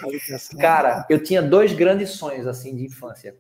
[0.60, 3.36] Cara, eu tinha dois grandes sonhos, assim, de infância.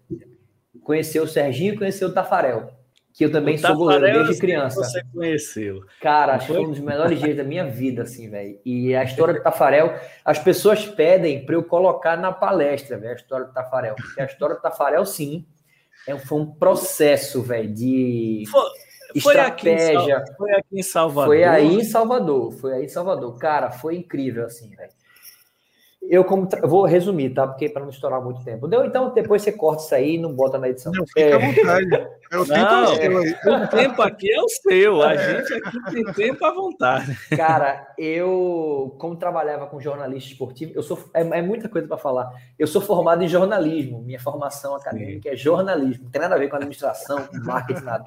[0.83, 2.82] Conhecer o Serginho e conhecer o Tafarel
[3.13, 4.83] que eu também o sou goleiro desde criança.
[4.83, 5.85] Você conheceu.
[6.01, 8.59] Cara, acho que foi um dos melhores dias da minha vida, assim, velho.
[8.65, 9.93] E a história do Tafarel,
[10.25, 13.95] as pessoas pedem para eu colocar na palestra, velho, a história do Tafarel.
[13.95, 15.45] Porque a história do Tafarel, sim,
[16.07, 18.63] é, foi um processo, velho, de foi,
[19.13, 20.17] estratégia.
[20.17, 21.25] Aqui foi aqui em Salvador.
[21.27, 23.37] Foi aí em Salvador, foi aí em Salvador.
[23.37, 24.91] Cara, foi incrível, assim, velho.
[26.09, 26.65] Eu como tra...
[26.67, 27.47] vou resumir, tá?
[27.47, 28.67] Porque para não estourar muito tempo.
[28.67, 30.91] Deu, então depois você corta isso aí e não bota na edição.
[30.93, 31.33] Não, fica é...
[31.33, 32.07] à vontade.
[32.31, 33.31] É o tempo não, seu aí.
[33.31, 35.01] O tempo aqui é o seu.
[35.01, 35.17] A é.
[35.17, 37.15] gente aqui tem tempo à vontade.
[37.35, 42.31] Cara, eu como trabalhava com jornalista esportivo, eu sou é, é muita coisa para falar.
[42.59, 44.01] Eu sou formado em jornalismo.
[44.01, 45.35] Minha formação acadêmica Sim.
[45.35, 46.05] é jornalismo.
[46.05, 48.05] Não tem nada a ver com administração, com marketing, nada.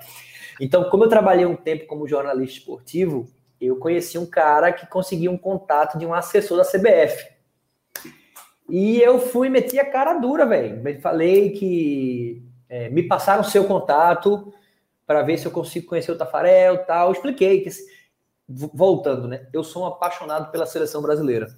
[0.61, 3.27] Então, como eu trabalhei um tempo como jornalista esportivo,
[3.61, 7.36] eu conheci um cara que conseguia um contato de um assessor da CBF.
[8.69, 11.01] E eu fui meti a cara dura, velho.
[11.01, 14.53] Falei que é, me passaram seu contato
[15.07, 17.13] para ver se eu consigo conhecer o Tafarel tal.
[17.13, 17.71] expliquei que,
[18.49, 19.47] voltando, né?
[19.53, 21.49] Eu sou um apaixonado pela seleção brasileira.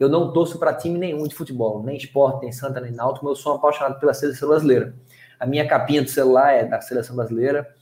[0.00, 3.38] Eu não torço para time nenhum de futebol, nem esporte, nem Santa, nem Náutico, mas
[3.38, 4.94] eu sou um apaixonado pela seleção brasileira.
[5.38, 7.72] A minha capinha do celular é da seleção brasileira.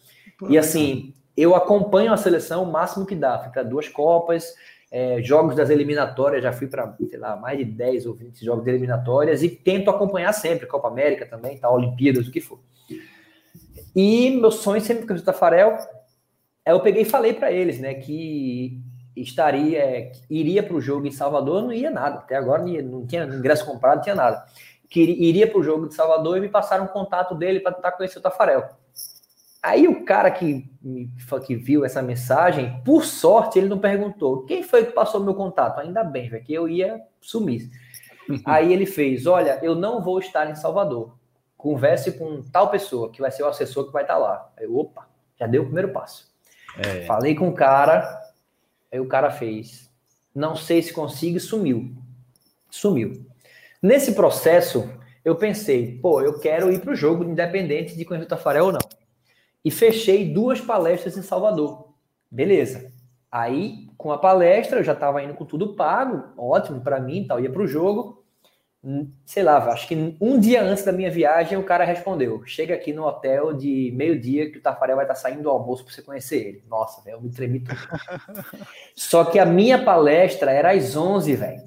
[0.48, 3.38] E assim, eu acompanho a seleção o máximo que dá.
[3.38, 4.54] Para duas Copas,
[4.90, 8.64] é, jogos das eliminatórias, já fui para, sei lá, mais de 10 ou 20 jogos
[8.64, 12.58] de eliminatórias e tento acompanhar sempre, Copa América também, tá, Olimpíadas, o que for.
[13.94, 15.78] E meu sonho sempre com o Tafarel,
[16.66, 18.80] eu peguei e falei para eles, né, que
[19.16, 23.06] estaria, iria para o jogo em Salvador, não ia nada, até agora não, ia, não
[23.06, 24.44] tinha ingresso comprado, não tinha nada.
[24.88, 27.92] Que iria para o jogo de Salvador e me passaram um contato dele para tentar
[27.92, 28.68] conhecer o Tafarel.
[29.62, 30.66] Aí o cara que,
[31.46, 35.80] que viu essa mensagem, por sorte, ele não perguntou quem foi que passou meu contato.
[35.80, 37.68] Ainda bem, velho, que eu ia sumir.
[38.46, 41.14] Aí ele fez: Olha, eu não vou estar em Salvador.
[41.58, 44.50] Converse com tal pessoa, que vai ser o assessor que vai estar lá.
[44.56, 45.06] Aí, opa,
[45.38, 46.32] já deu o primeiro passo.
[46.78, 47.04] É.
[47.04, 48.18] Falei com o cara,
[48.90, 49.90] aí o cara fez.
[50.34, 51.94] Não sei se consigo e sumiu.
[52.70, 53.26] Sumiu.
[53.82, 54.88] Nesse processo,
[55.22, 58.72] eu pensei, pô, eu quero ir para o jogo, independente de conhecer o Tafarel ou
[58.72, 58.99] não
[59.64, 61.90] e fechei duas palestras em Salvador.
[62.30, 62.92] Beleza.
[63.30, 67.38] Aí, com a palestra, eu já estava indo com tudo pago, ótimo para mim, tal,
[67.38, 68.24] ia para o jogo.
[68.82, 72.74] Hum, sei lá, acho que um dia antes da minha viagem, o cara respondeu: chega
[72.74, 75.92] aqui no hotel de meio-dia que o Tafarel vai estar tá saindo do almoço para
[75.92, 76.64] você conhecer ele.
[76.66, 77.76] Nossa, velho, eu me tremi tudo.
[78.96, 81.62] Só que a minha palestra era às 11, velho.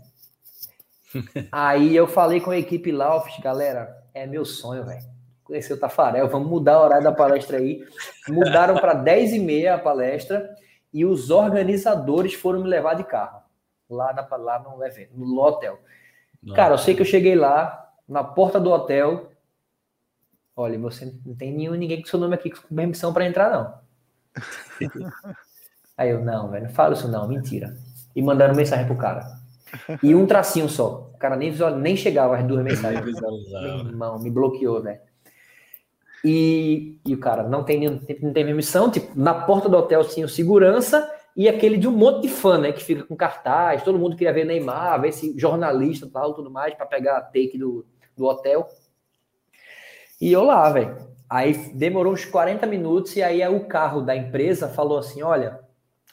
[1.51, 5.12] Aí eu falei com a equipe lá, galera, é meu sonho, velho
[5.53, 7.85] conhecer o Tafarel, vamos mudar o horário da palestra aí.
[8.27, 10.49] Mudaram para 10 e meia a palestra
[10.91, 13.43] e os organizadores foram me levar de carro
[13.87, 15.79] lá, na, lá no evento, no hotel.
[16.41, 16.55] Nossa.
[16.55, 19.31] Cara, eu sei que eu cheguei lá, na porta do hotel.
[20.55, 23.83] Olha, você não tem nenhum, ninguém com seu nome aqui com permissão para entrar, não.
[25.95, 27.77] Aí eu, não, velho, não fala isso não, mentira.
[28.15, 29.23] E mandaram mensagem pro cara.
[30.01, 31.11] E um tracinho só.
[31.13, 33.05] O cara nem, visual, nem chegava as duas mensagens.
[33.05, 34.99] Meu irmão, me bloqueou, velho.
[36.23, 40.25] E, e o cara não tem, não tem permissão, tipo, na porta do hotel tinha
[40.25, 42.71] o segurança e aquele de um monte de fã, né?
[42.71, 46.73] Que fica com cartaz, todo mundo queria ver Neymar, ver esse jornalista tal, tudo mais,
[46.75, 47.85] para pegar a take do,
[48.15, 48.67] do hotel.
[50.21, 51.11] E eu lá, velho.
[51.29, 55.59] Aí demorou uns 40 minutos, e aí o carro da empresa falou assim: olha,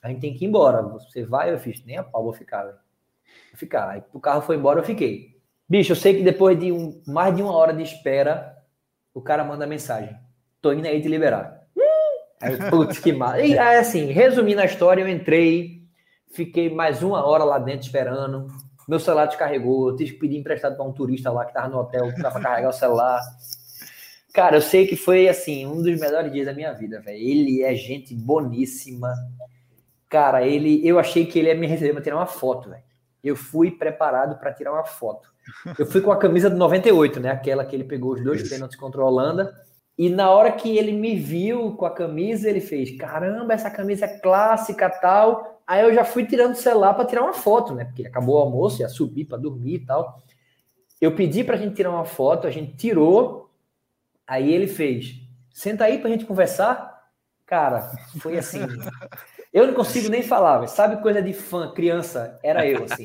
[0.03, 0.82] a gente tem que ir embora.
[0.82, 1.53] Você vai?
[1.53, 2.78] Eu fiz, nem a pau, vou ficar, velho.
[3.55, 3.91] Ficar.
[3.91, 5.39] Aí o carro foi embora, eu fiquei.
[5.69, 8.57] Bicho, eu sei que depois de um, mais de uma hora de espera,
[9.15, 10.16] o cara manda mensagem.
[10.61, 11.61] Tô indo aí te liberar.
[12.41, 13.39] Aí, putz, que mal.
[13.39, 15.82] E aí, assim, resumindo a história, eu entrei,
[16.32, 18.47] fiquei mais uma hora lá dentro esperando.
[18.89, 21.78] Meu celular descarregou, eu tive que pedir emprestado para um turista lá que tava no
[21.78, 23.20] hotel, que para carregar o celular.
[24.32, 27.19] Cara, eu sei que foi, assim, um dos melhores dias da minha vida, velho.
[27.19, 29.12] Ele é gente boníssima.
[30.09, 32.82] Cara, ele, eu achei que ele ia me receber para tirar uma foto, velho.
[33.23, 35.29] Eu fui preparado para tirar uma foto.
[35.79, 37.31] Eu fui com a camisa do 98, né?
[37.31, 39.55] Aquela que ele pegou os dois pênaltis contra a Holanda.
[39.99, 44.07] E na hora que ele me viu com a camisa, ele fez: caramba, essa camisa
[44.07, 45.63] é clássica tal.
[45.67, 47.85] Aí eu já fui tirando o celular para tirar uma foto, né?
[47.85, 50.23] Porque acabou o almoço, ia subir para dormir e tal.
[51.01, 53.51] Eu pedi para a gente tirar uma foto, a gente tirou.
[54.27, 55.21] Aí ele fez:
[55.53, 56.99] senta aí para a gente conversar.
[57.45, 57.91] Cara,
[58.21, 58.61] foi assim.
[59.53, 62.39] Eu não consigo nem falar, sabe coisa de fã, criança?
[62.43, 63.05] Era eu, assim.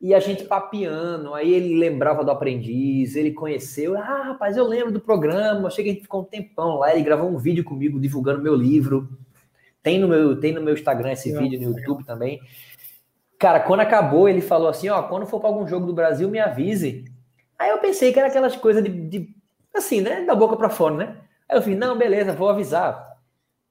[0.00, 4.90] E a gente papiando, aí ele lembrava do aprendiz, ele conheceu, ah, rapaz, eu lembro
[4.90, 8.00] do programa, achei que a gente ficou um tempão lá, ele gravou um vídeo comigo
[8.00, 9.08] divulgando meu livro.
[9.80, 12.40] Tem no meu, tem no meu Instagram esse vídeo, no YouTube também.
[13.38, 16.38] Cara, quando acabou, ele falou assim: ó, quando for para algum jogo do Brasil, me
[16.38, 17.04] avise.
[17.58, 19.34] Aí eu pensei que era aquelas coisas de, de
[19.74, 20.24] assim, né?
[20.24, 21.16] Da boca para fora, né?
[21.48, 23.18] Aí eu falei, não, beleza, vou avisar.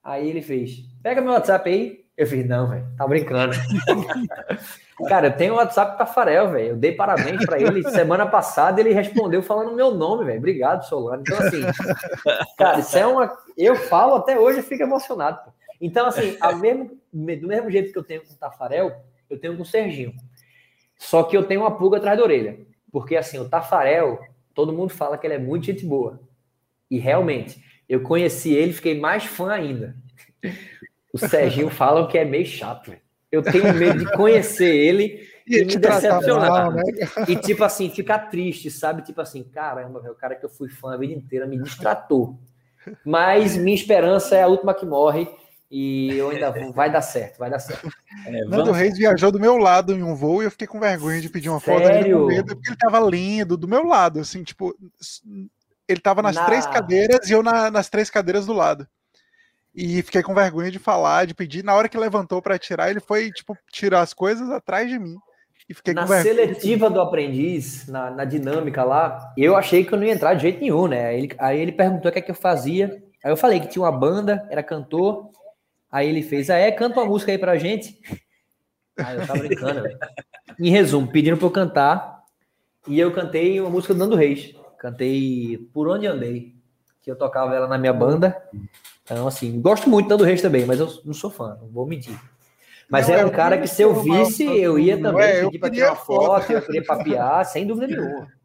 [0.03, 2.01] Aí ele fez, pega meu WhatsApp aí.
[2.17, 3.55] Eu fiz, não, velho, tá brincando.
[5.07, 6.67] Cara, eu tenho o WhatsApp do Tafarel, velho.
[6.69, 7.81] Eu dei parabéns para ele.
[7.89, 10.37] Semana passada ele respondeu falando meu nome, velho.
[10.37, 11.23] Obrigado, Solano.
[11.25, 11.61] Então, assim,
[12.57, 13.35] cara, isso é uma.
[13.57, 15.39] Eu falo até hoje e fico emocionado.
[15.43, 15.51] Pô.
[15.79, 18.95] Então, assim, mesmo, do mesmo jeito que eu tenho com o Tafarel,
[19.27, 20.13] eu tenho com o Serginho.
[20.97, 22.59] Só que eu tenho uma pulga atrás da orelha.
[22.91, 24.19] Porque, assim, o Tafarel,
[24.53, 26.19] todo mundo fala que ele é muito gente boa.
[26.89, 29.95] E realmente, eu conheci ele fiquei mais fã ainda.
[31.13, 32.93] O Serginho falam que é meio chato.
[33.31, 36.49] Eu tenho medo de conhecer ele e, e me decepcionar.
[36.49, 36.83] Mal, né?
[37.27, 39.01] E, tipo assim, ficar triste, sabe?
[39.01, 42.37] Tipo assim, caramba, o cara que eu fui fã a vida inteira me distratou.
[43.05, 45.27] Mas minha esperança é a última que morre
[45.69, 47.89] e eu ainda vou, vai dar certo, vai dar certo.
[48.27, 51.21] É, Nando Reis viajou do meu lado em um voo e eu fiquei com vergonha
[51.21, 51.81] de pedir uma Sério?
[51.81, 54.75] foto dele com medo, porque ele tava lindo, do meu lado, assim, tipo,
[55.87, 56.45] ele tava nas na...
[56.45, 58.85] três cadeiras e eu na, nas três cadeiras do lado.
[59.73, 61.63] E fiquei com vergonha de falar, de pedir.
[61.63, 65.15] Na hora que levantou para tirar, ele foi, tipo, tirar as coisas atrás de mim.
[65.69, 70.05] E fiquei na seletiva do aprendiz, na, na, dinâmica lá, eu achei que eu não
[70.05, 71.07] ia entrar de jeito nenhum, né?
[71.07, 73.01] Aí ele, aí ele perguntou o que é que eu fazia.
[73.23, 75.29] Aí eu falei que tinha uma banda, era cantor.
[75.89, 77.97] Aí ele fez, ah, é, canta uma música aí pra gente.
[78.97, 79.97] Aí eu tava brincando, velho.
[80.59, 82.23] Em resumo, pedindo pra eu cantar.
[82.87, 84.53] E eu cantei uma música do Nando Reis.
[84.77, 86.55] Cantei Por Onde Andei,
[87.01, 88.35] que eu tocava ela na minha banda.
[89.11, 91.85] Então, assim, gosto muito do Nando Reis também, mas eu não sou fã, não vou
[91.85, 92.17] mentir.
[92.89, 95.69] Mas não, é um cara que se eu visse, eu ia também é, pedir para
[95.69, 98.27] tirar uma foto, eu queria papiar, sem dúvida nenhuma.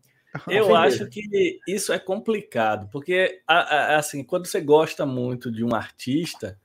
[0.46, 6.58] Eu acho que isso é complicado, porque assim, quando você gosta muito de um artista,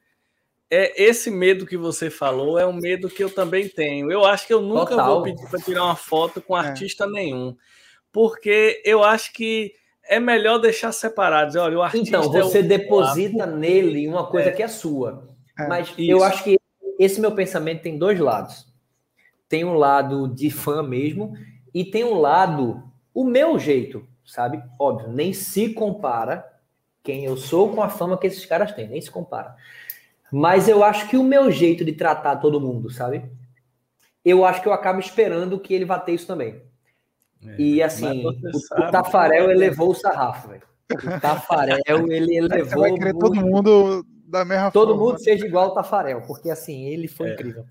[0.69, 4.11] é esse medo que você falou é um medo que eu também tenho.
[4.11, 5.05] Eu acho que eu nunca Total.
[5.07, 6.67] vou pedir para tirar uma foto com é.
[6.67, 7.07] artista é.
[7.07, 7.55] nenhum
[8.11, 9.73] porque eu acho que
[10.11, 11.55] é melhor deixar separados.
[11.55, 12.67] Olha, o artista então, você é o...
[12.67, 14.51] deposita nele uma coisa é.
[14.51, 15.25] que é sua.
[15.57, 15.67] É.
[15.67, 16.01] Mas Isso.
[16.01, 16.59] eu acho que
[16.99, 18.67] esse meu pensamento tem dois lados.
[19.47, 21.33] Tem um lado de fã mesmo
[21.73, 22.83] e tem um lado,
[23.13, 24.61] o meu jeito, sabe?
[24.77, 26.45] Óbvio, nem se compara
[27.01, 29.55] quem eu sou com a fama que esses caras têm, nem se compara.
[30.29, 33.23] Mas eu acho que o meu jeito de tratar todo mundo, sabe?
[34.25, 36.61] Eu acho que eu acabo esperando que ele vá ter isso também.
[37.45, 40.63] É, e assim, o, o Tafarel elevou o sarrafo, velho.
[40.93, 41.79] O Tafarel,
[42.11, 42.65] ele elevou.
[42.65, 44.99] Você vai querer todo mundo da mesma todo forma.
[44.99, 47.33] Todo mundo seja igual o Tafarel, porque assim, ele foi é.
[47.33, 47.65] incrível.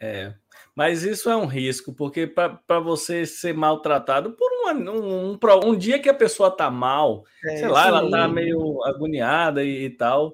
[0.00, 0.32] É.
[0.74, 5.76] Mas isso é um risco, porque para você ser maltratado por um, um, um, um,
[5.76, 7.88] dia que a pessoa tá mal, é, sei lá, sim.
[7.88, 10.32] ela tá meio agoniada e, e tal.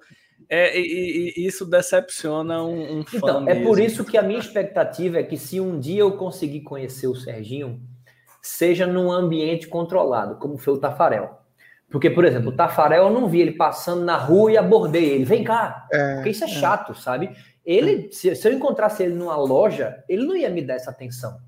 [0.48, 3.16] É, e, e, isso decepciona um, um fã.
[3.16, 6.60] Então, é por isso que a minha expectativa é que se um dia eu conseguir
[6.60, 7.80] conhecer o Serginho,
[8.46, 11.40] seja num ambiente controlado, como foi o Tafarel.
[11.88, 15.24] Porque, por exemplo, o Tafarel, eu não vi ele passando na rua e abordei ele.
[15.24, 15.86] Vem cá.
[15.92, 16.50] É, porque isso é, é.
[16.50, 17.30] chato, sabe?
[17.64, 21.38] Ele, se, se, eu encontrasse ele numa loja, ele não ia me dar essa atenção.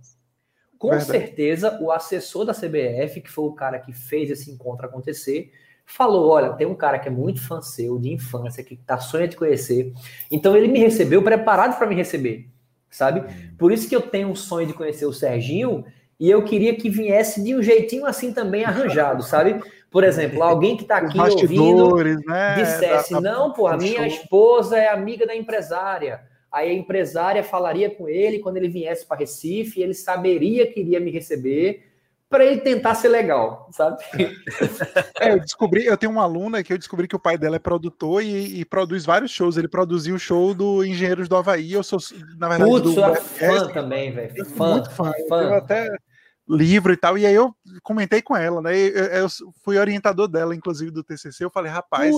[0.78, 1.10] Com Verdade.
[1.10, 5.52] certeza, o assessor da CBF, que foi o cara que fez esse encontro acontecer,
[5.84, 9.26] falou: olha, tem um cara que é muito fã seu, de infância, que tá sonha
[9.26, 9.92] de conhecer.
[10.30, 12.48] Então ele me recebeu preparado para me receber,
[12.88, 13.24] sabe?
[13.56, 15.84] Por isso que eu tenho um sonho de conhecer o Serginho
[16.18, 19.60] e eu queria que viesse de um jeitinho assim também arranjado, sabe?
[19.90, 21.96] Por exemplo, alguém que está aqui ouvindo
[22.26, 22.56] né?
[22.56, 26.20] dissesse: da, não, pô, a minha esposa é amiga da empresária.
[26.50, 30.98] Aí a empresária falaria com ele quando ele viesse para Recife, ele saberia que iria
[30.98, 31.84] me receber
[32.28, 34.02] para ele tentar ser legal, sabe?
[35.20, 37.58] É, eu descobri, eu tenho uma aluna que eu descobri que o pai dela é
[37.58, 39.56] produtor e, e produz vários shows.
[39.56, 41.72] Ele produziu o show do Engenheiros do Havaí.
[41.72, 41.98] Eu sou,
[42.38, 44.44] na verdade, Putz, do, sou fã também, velho.
[44.44, 45.12] Fã, muito fã.
[45.28, 45.42] fã.
[45.42, 45.88] Eu até
[46.48, 47.18] livro e tal.
[47.18, 48.76] E aí eu comentei com ela, né?
[48.76, 49.26] Eu, eu
[49.62, 51.44] fui orientador dela, inclusive, do TCC.
[51.44, 52.14] Eu falei, rapaz,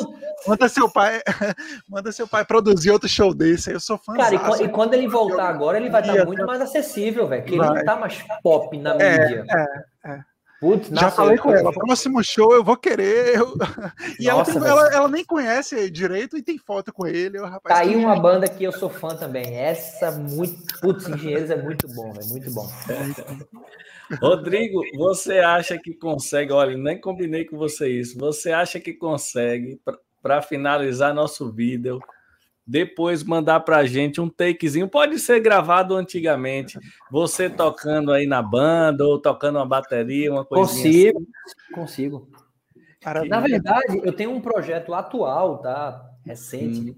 [0.47, 1.21] manda seu pai,
[1.89, 3.73] manda seu pai produzir outro show desse.
[3.73, 4.15] Eu sou fã.
[4.15, 7.45] Cara, e, e, quando ele voltar agora, ele vai estar muito mais acessível, velho.
[7.45, 9.45] Que ele não tá mais pop na é, mídia.
[9.49, 10.30] É, é.
[10.61, 13.37] Putz, Já falei com ela, próximo show eu vou querer.
[13.37, 13.55] Eu...
[14.21, 17.39] E Nossa, ela, tem, ela, ela, nem conhece direito e tem foto com ele.
[17.39, 19.57] Eu, rapaz, tá aí uma banda que eu sou fã também.
[19.57, 20.79] Essa muito.
[20.81, 22.69] Putz, Engenheiros é muito bom, é muito bom.
[24.21, 26.53] Rodrigo, você acha que consegue?
[26.53, 28.19] Olha, nem combinei com você isso.
[28.19, 29.81] Você acha que consegue,
[30.21, 32.01] para finalizar nosso vídeo,
[32.71, 34.89] depois mandar para a gente um takezinho?
[34.89, 36.79] Pode ser gravado antigamente,
[37.11, 41.75] você tocando aí na banda ou tocando uma bateria, uma coisa Consigo, assim.
[41.75, 42.29] consigo.
[43.29, 46.11] Na verdade, eu tenho um projeto atual, tá?
[46.25, 46.93] Recente.
[46.93, 46.95] Hum.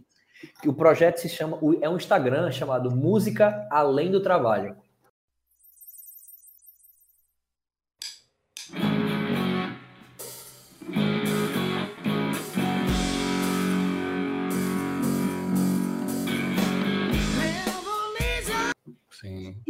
[0.61, 4.77] Que o projeto se chama, é um Instagram chamado Música Além do Trabalho.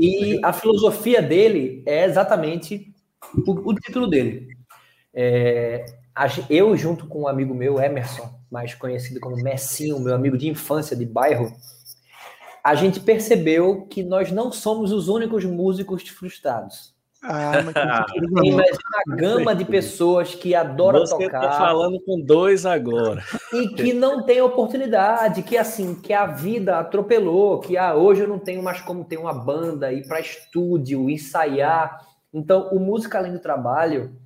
[0.04, 2.92] E a filosofia dele é exatamente
[3.46, 4.48] o, o título dele.
[5.14, 5.86] É,
[6.50, 10.96] eu, junto com um amigo meu, Emerson, mais conhecido como Messinho, meu amigo de infância
[10.96, 11.52] de bairro,
[12.64, 16.91] a gente percebeu que nós não somos os únicos músicos frustrados.
[17.22, 17.52] Ah,
[18.40, 21.40] Tem mais uma gama de pessoas que adoram Você tocar.
[21.40, 23.22] Você tá falando com dois agora.
[23.52, 28.28] E que não tem oportunidade, que assim, que a vida atropelou, que ah, hoje eu
[28.28, 32.04] não tenho mais como ter uma banda, ir para estúdio, ensaiar.
[32.34, 34.16] Então, o Música Além do Trabalho,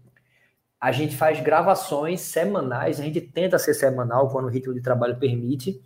[0.81, 5.19] a gente faz gravações semanais, a gente tenta ser semanal quando o ritmo de trabalho
[5.19, 5.81] permite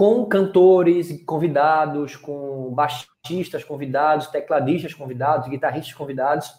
[0.00, 6.50] com cantores convidados, com baixistas convidados, tecladistas convidados, guitarristas convidados.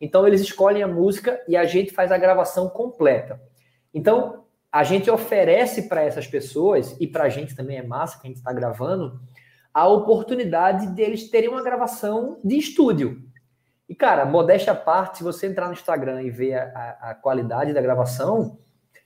[0.00, 3.38] Então eles escolhem a música e a gente faz a gravação completa.
[3.92, 8.26] Então a gente oferece para essas pessoas e para a gente também é massa que
[8.26, 9.20] a gente está gravando
[9.74, 13.22] a oportunidade deles terem uma gravação de estúdio.
[13.86, 17.14] E cara, modéstia à parte, se você entrar no Instagram e ver a, a, a
[17.14, 18.56] qualidade da gravação,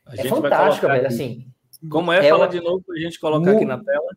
[0.07, 1.09] a é fantástica, velho.
[1.09, 1.51] Assim,
[1.89, 2.27] como é?
[2.27, 2.49] é Fala uma...
[2.49, 4.09] de novo para a gente colocar aqui na tela.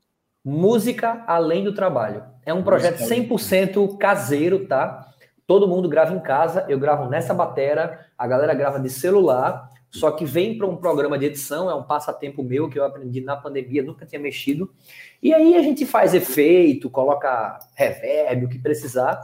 [0.44, 2.24] Música Além do Trabalho.
[2.46, 5.08] É um projeto 100% caseiro, tá?
[5.48, 10.12] Todo mundo grava em casa, eu gravo nessa batera, a galera grava de celular, só
[10.12, 13.36] que vem para um programa de edição, é um passatempo meu que eu aprendi na
[13.36, 14.74] pandemia, nunca tinha mexido.
[15.22, 19.22] E aí a gente faz efeito, coloca reverb, o que precisar.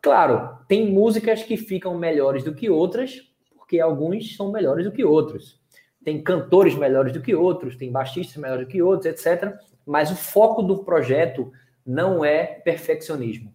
[0.00, 3.20] Claro, tem músicas que ficam melhores do que outras,
[3.56, 5.57] porque alguns são melhores do que outros
[6.04, 9.54] tem cantores melhores do que outros, tem baixistas melhores do que outros, etc.
[9.86, 11.52] Mas o foco do projeto
[11.84, 13.54] não é perfeccionismo,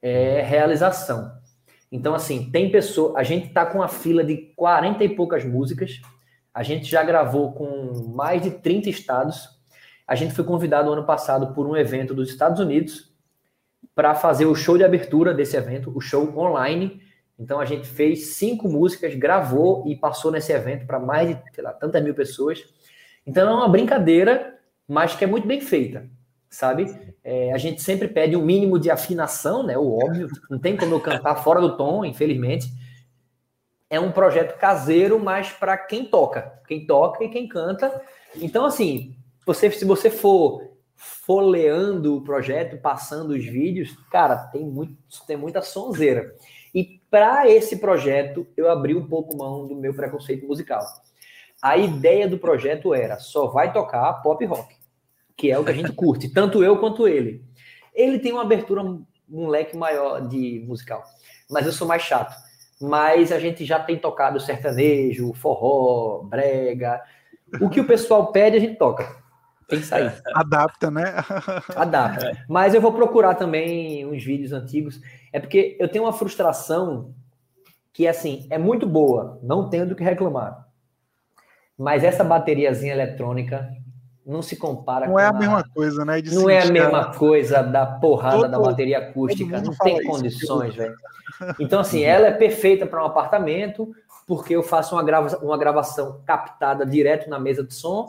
[0.00, 1.32] é realização.
[1.90, 3.18] Então, assim, tem pessoa.
[3.18, 6.00] A gente está com uma fila de 40 e poucas músicas.
[6.54, 9.48] A gente já gravou com mais de 30 estados.
[10.06, 13.12] A gente foi convidado ano passado por um evento dos Estados Unidos
[13.94, 17.00] para fazer o show de abertura desse evento, o show online
[17.38, 21.64] então a gente fez cinco músicas, gravou e passou nesse evento para mais de sei
[21.64, 22.64] lá, tantas mil pessoas.
[23.26, 26.08] Então é uma brincadeira, mas que é muito bem feita,
[26.48, 26.94] sabe?
[27.24, 29.76] É, a gente sempre pede um mínimo de afinação, né?
[29.78, 32.66] O óbvio, não tem como eu cantar fora do tom, infelizmente.
[33.88, 38.02] É um projeto caseiro, mas para quem toca, quem toca e quem canta.
[38.36, 44.96] Então, assim, você, se você for folheando o projeto, passando os vídeos, cara, tem, muito,
[45.26, 46.34] tem muita sonzeira.
[47.12, 50.82] Para esse projeto, eu abri um pouco mão do meu preconceito musical.
[51.60, 54.74] A ideia do projeto era só vai tocar pop rock,
[55.36, 57.44] que é o que a gente curte, tanto eu quanto ele.
[57.94, 58.80] Ele tem uma abertura,
[59.30, 61.04] um leque maior de musical,
[61.50, 62.34] mas eu sou mais chato.
[62.80, 66.98] Mas a gente já tem tocado sertanejo, forró, brega.
[67.60, 69.21] O que o pessoal pede, a gente toca.
[69.72, 70.12] Tem que sair.
[70.34, 71.14] Adapta, né?
[71.74, 72.44] Adapta.
[72.46, 75.00] Mas eu vou procurar também uns vídeos antigos.
[75.32, 77.14] É porque eu tenho uma frustração
[77.90, 79.40] que, assim, é muito boa.
[79.42, 80.68] Não tenho do que reclamar.
[81.78, 83.66] Mas essa bateriazinha eletrônica
[84.24, 86.22] não se compara não é a mesma coisa, né?
[86.30, 89.60] não é a mesma coisa da porrada todo, da bateria acústica.
[89.60, 90.94] Não tem condições, velho.
[91.58, 93.90] Então, assim, ela é perfeita para um apartamento,
[94.26, 98.06] porque eu faço uma, grava uma gravação captada direto na mesa de som,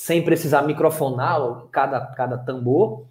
[0.00, 3.04] sem precisar microfonar cada, cada tambor,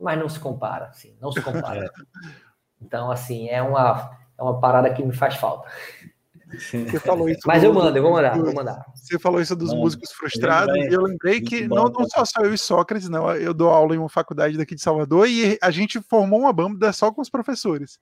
[0.00, 1.90] mas não se compara, assim, não se compara.
[2.82, 5.70] Então, assim, é uma, é uma parada que me faz falta.
[6.50, 7.40] Você falou isso.
[7.46, 8.84] Mas do, eu mando, eu vou mandar, vou mandar.
[8.94, 12.52] Você falou isso dos músicos frustrados, e eu lembrei que não, não só, só eu
[12.52, 13.30] e Sócrates, não.
[13.30, 16.92] Eu dou aula em uma faculdade daqui de Salvador e a gente formou uma banda
[16.92, 17.98] só com os professores.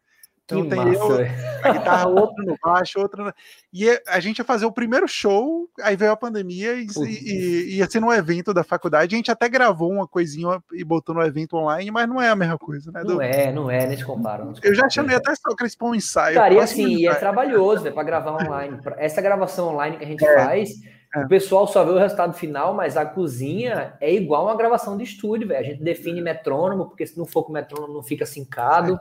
[0.59, 3.35] Então que tem massa, eu, a guitarra, outro no baixo, outro no...
[3.73, 7.89] E a gente ia fazer o primeiro show, aí veio a pandemia e, e, ia
[7.89, 9.15] ser num evento da faculdade.
[9.15, 12.37] A gente até gravou uma coisinha e botou no evento online, mas não é a
[12.37, 13.03] mesma coisa, né?
[13.05, 14.45] Não é, não é, nem se compara.
[14.55, 16.35] Se eu já chamei até só que um ensaio.
[16.35, 18.79] Cara, e assim, é trabalhoso, né, para gravar online.
[18.97, 20.45] Essa gravação online que a gente é.
[20.45, 20.71] faz
[21.15, 21.25] é.
[21.25, 25.05] O pessoal só vê o resultado final, mas a cozinha é igual uma gravação de
[25.05, 25.61] estúdio, velho.
[25.61, 28.99] A gente define metrônomo, porque se não for com metrônomo não fica sincado.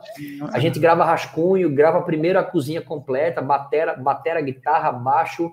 [0.52, 5.52] A gente grava rascunho, grava primeiro a cozinha completa, batera, batera guitarra, baixo,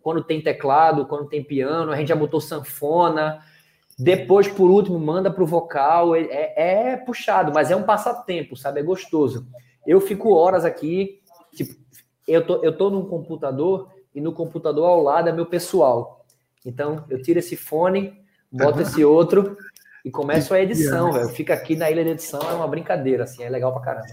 [0.00, 3.40] quando tem teclado, quando tem piano, a gente já botou sanfona.
[3.98, 6.14] Depois, por último, manda pro vocal.
[6.14, 8.78] É, é, é puxado, mas é um passatempo, sabe?
[8.78, 9.48] É gostoso.
[9.84, 11.20] Eu fico horas aqui,
[11.52, 11.74] tipo,
[12.28, 16.24] eu tô, eu tô num computador e no computador ao lado é meu pessoal.
[16.64, 18.18] Então, eu tiro esse fone,
[18.50, 19.58] boto esse outro
[20.02, 21.28] e começo a edição, velho.
[21.28, 24.06] Fica aqui na ilha de edição, é uma brincadeira, assim, é legal pra caramba.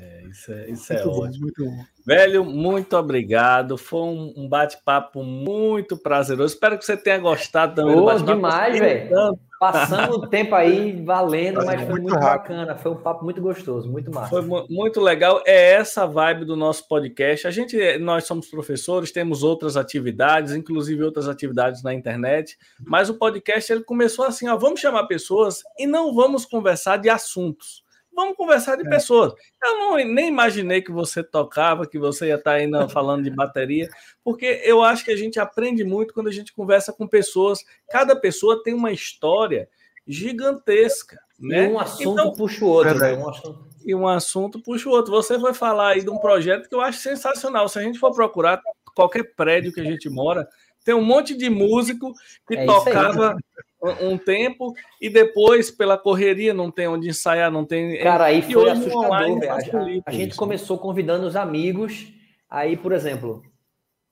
[0.00, 1.48] É, isso é, isso é ótimo.
[1.58, 3.76] Bom, Velho, muito obrigado.
[3.76, 6.54] Foi um, um bate-papo muito prazeroso.
[6.54, 7.94] Espero que você tenha gostado também.
[7.94, 9.38] Oh, demais, velho.
[9.60, 12.74] Passamos o tempo aí valendo, mas foi muito, muito bacana.
[12.78, 14.30] Foi um papo muito gostoso, muito massa.
[14.30, 15.42] Foi muito legal.
[15.44, 17.46] É essa vibe do nosso podcast.
[17.46, 22.56] A gente, nós somos professores, temos outras atividades, inclusive outras atividades na internet.
[22.82, 27.10] Mas o podcast ele começou assim: ó, vamos chamar pessoas e não vamos conversar de
[27.10, 27.84] assuntos
[28.14, 28.90] vamos conversar de é.
[28.90, 29.32] pessoas.
[29.62, 33.88] Eu não, nem imaginei que você tocava, que você ia estar ainda falando de bateria,
[34.22, 37.64] porque eu acho que a gente aprende muito quando a gente conversa com pessoas.
[37.88, 39.68] Cada pessoa tem uma história
[40.06, 41.18] gigantesca.
[41.38, 41.66] Né?
[41.66, 42.98] E um assunto então, puxa o outro.
[42.98, 43.14] Né?
[43.14, 43.70] Um assunto...
[43.82, 45.12] E um assunto puxa o outro.
[45.12, 47.68] Você vai falar aí de um projeto que eu acho sensacional.
[47.68, 48.60] Se a gente for procurar
[48.94, 50.46] qualquer prédio que a gente mora,
[50.84, 52.12] tem um monte de músico
[52.46, 53.36] que é tocava
[53.82, 57.98] um tempo e depois, pela correria, não tem onde ensaiar, não tem.
[58.02, 59.58] Cara, aí foi assustador, online, a,
[60.06, 62.12] a, gente começou convidando os amigos.
[62.48, 63.42] Aí, por exemplo,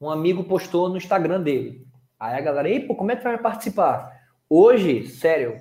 [0.01, 1.87] um amigo postou no Instagram dele.
[2.19, 4.17] Aí a galera, ei, pô, como é que vai participar?
[4.49, 5.61] Hoje, sério,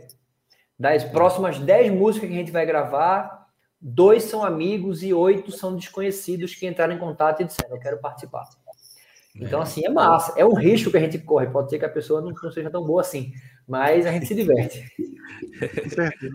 [0.80, 3.48] das próximas 10 músicas que a gente vai gravar,
[3.80, 8.00] dois são amigos e oito são desconhecidos que entraram em contato e disseram, eu quero
[8.00, 8.44] participar.
[9.36, 10.34] Então, assim, é massa.
[10.40, 11.48] É um risco que a gente corre.
[11.48, 13.34] Pode ser que a pessoa não, não seja tão boa assim
[13.68, 14.86] mas a gente se diverte.
[15.90, 16.28] Certo.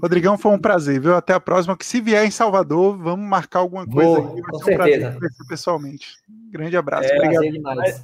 [0.00, 1.14] Rodrigão, foi um prazer, viu?
[1.14, 1.76] Até a próxima.
[1.76, 4.42] Que se vier em Salvador, vamos marcar alguma coisa Vou, aqui.
[4.42, 5.18] com um certeza.
[5.48, 6.16] pessoalmente.
[6.50, 7.08] Grande abraço.
[7.08, 7.52] É, Obrigado.
[7.52, 8.02] Demais.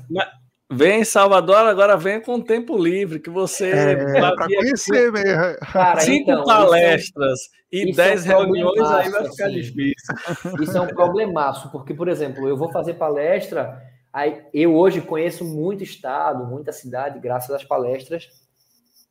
[0.72, 5.56] Vem em Salvador, agora vem com tempo livre, que você é, vai conhecer mesmo.
[5.72, 7.40] Cara, Cinco então, palestras
[7.72, 9.54] isso, e dez é um reuniões, aí vai ficar assim.
[9.54, 10.14] difícil.
[10.60, 13.82] Isso é um problemaço, porque, por exemplo, eu vou fazer palestra,
[14.12, 18.28] aí eu hoje conheço muito estado, muita cidade, graças às palestras,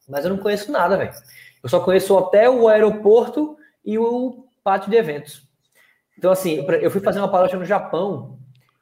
[0.10, 1.14] mas eu não conheço nada, velho.
[1.62, 5.48] Eu só conheço o hotel, o aeroporto e o pátio de eventos.
[6.18, 8.38] Então, assim, eu fui fazer uma palestra no Japão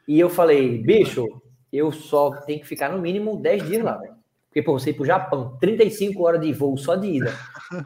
[0.08, 1.28] e eu falei, bicho,
[1.72, 4.16] eu só tenho que ficar no mínimo 10 dias lá, velho.
[4.48, 7.32] Porque, pô, você ir pro Japão, 35 horas de voo só de ida,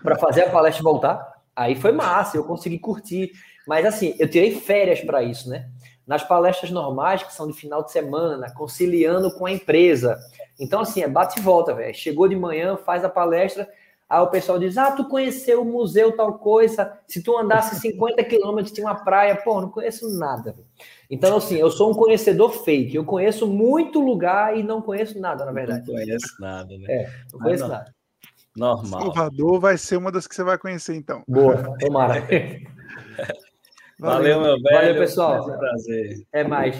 [0.02, 3.32] para fazer a palestra e voltar, aí foi massa, eu consegui curtir.
[3.68, 5.70] Mas, assim, eu tirei férias para isso, né?
[6.06, 10.20] Nas palestras normais, que são de final de semana, conciliando com a empresa,
[10.62, 11.94] então, assim, é bate e volta, velho.
[11.96, 13.68] Chegou de manhã, faz a palestra,
[14.08, 18.24] aí o pessoal diz: Ah, tu conheceu o museu tal coisa, se tu andasse 50
[18.24, 19.36] quilômetros tinha uma praia.
[19.36, 20.52] Pô, não conheço nada.
[20.52, 20.68] Véio.
[21.10, 22.96] Então, assim, eu sou um conhecedor fake.
[22.96, 25.88] Eu conheço muito lugar e não conheço nada, na verdade.
[25.88, 26.86] Não conheço nada, né?
[26.88, 27.70] É, não conheço não.
[27.70, 27.96] nada.
[28.56, 29.02] Normal.
[29.02, 31.24] Salvador vai ser uma das que você vai conhecer, então.
[31.28, 32.22] Boa, tomara.
[34.02, 34.64] Valeu, meu velho.
[34.64, 35.50] Valeu, pessoal.
[35.50, 36.28] É um prazer.
[36.34, 36.76] É mais.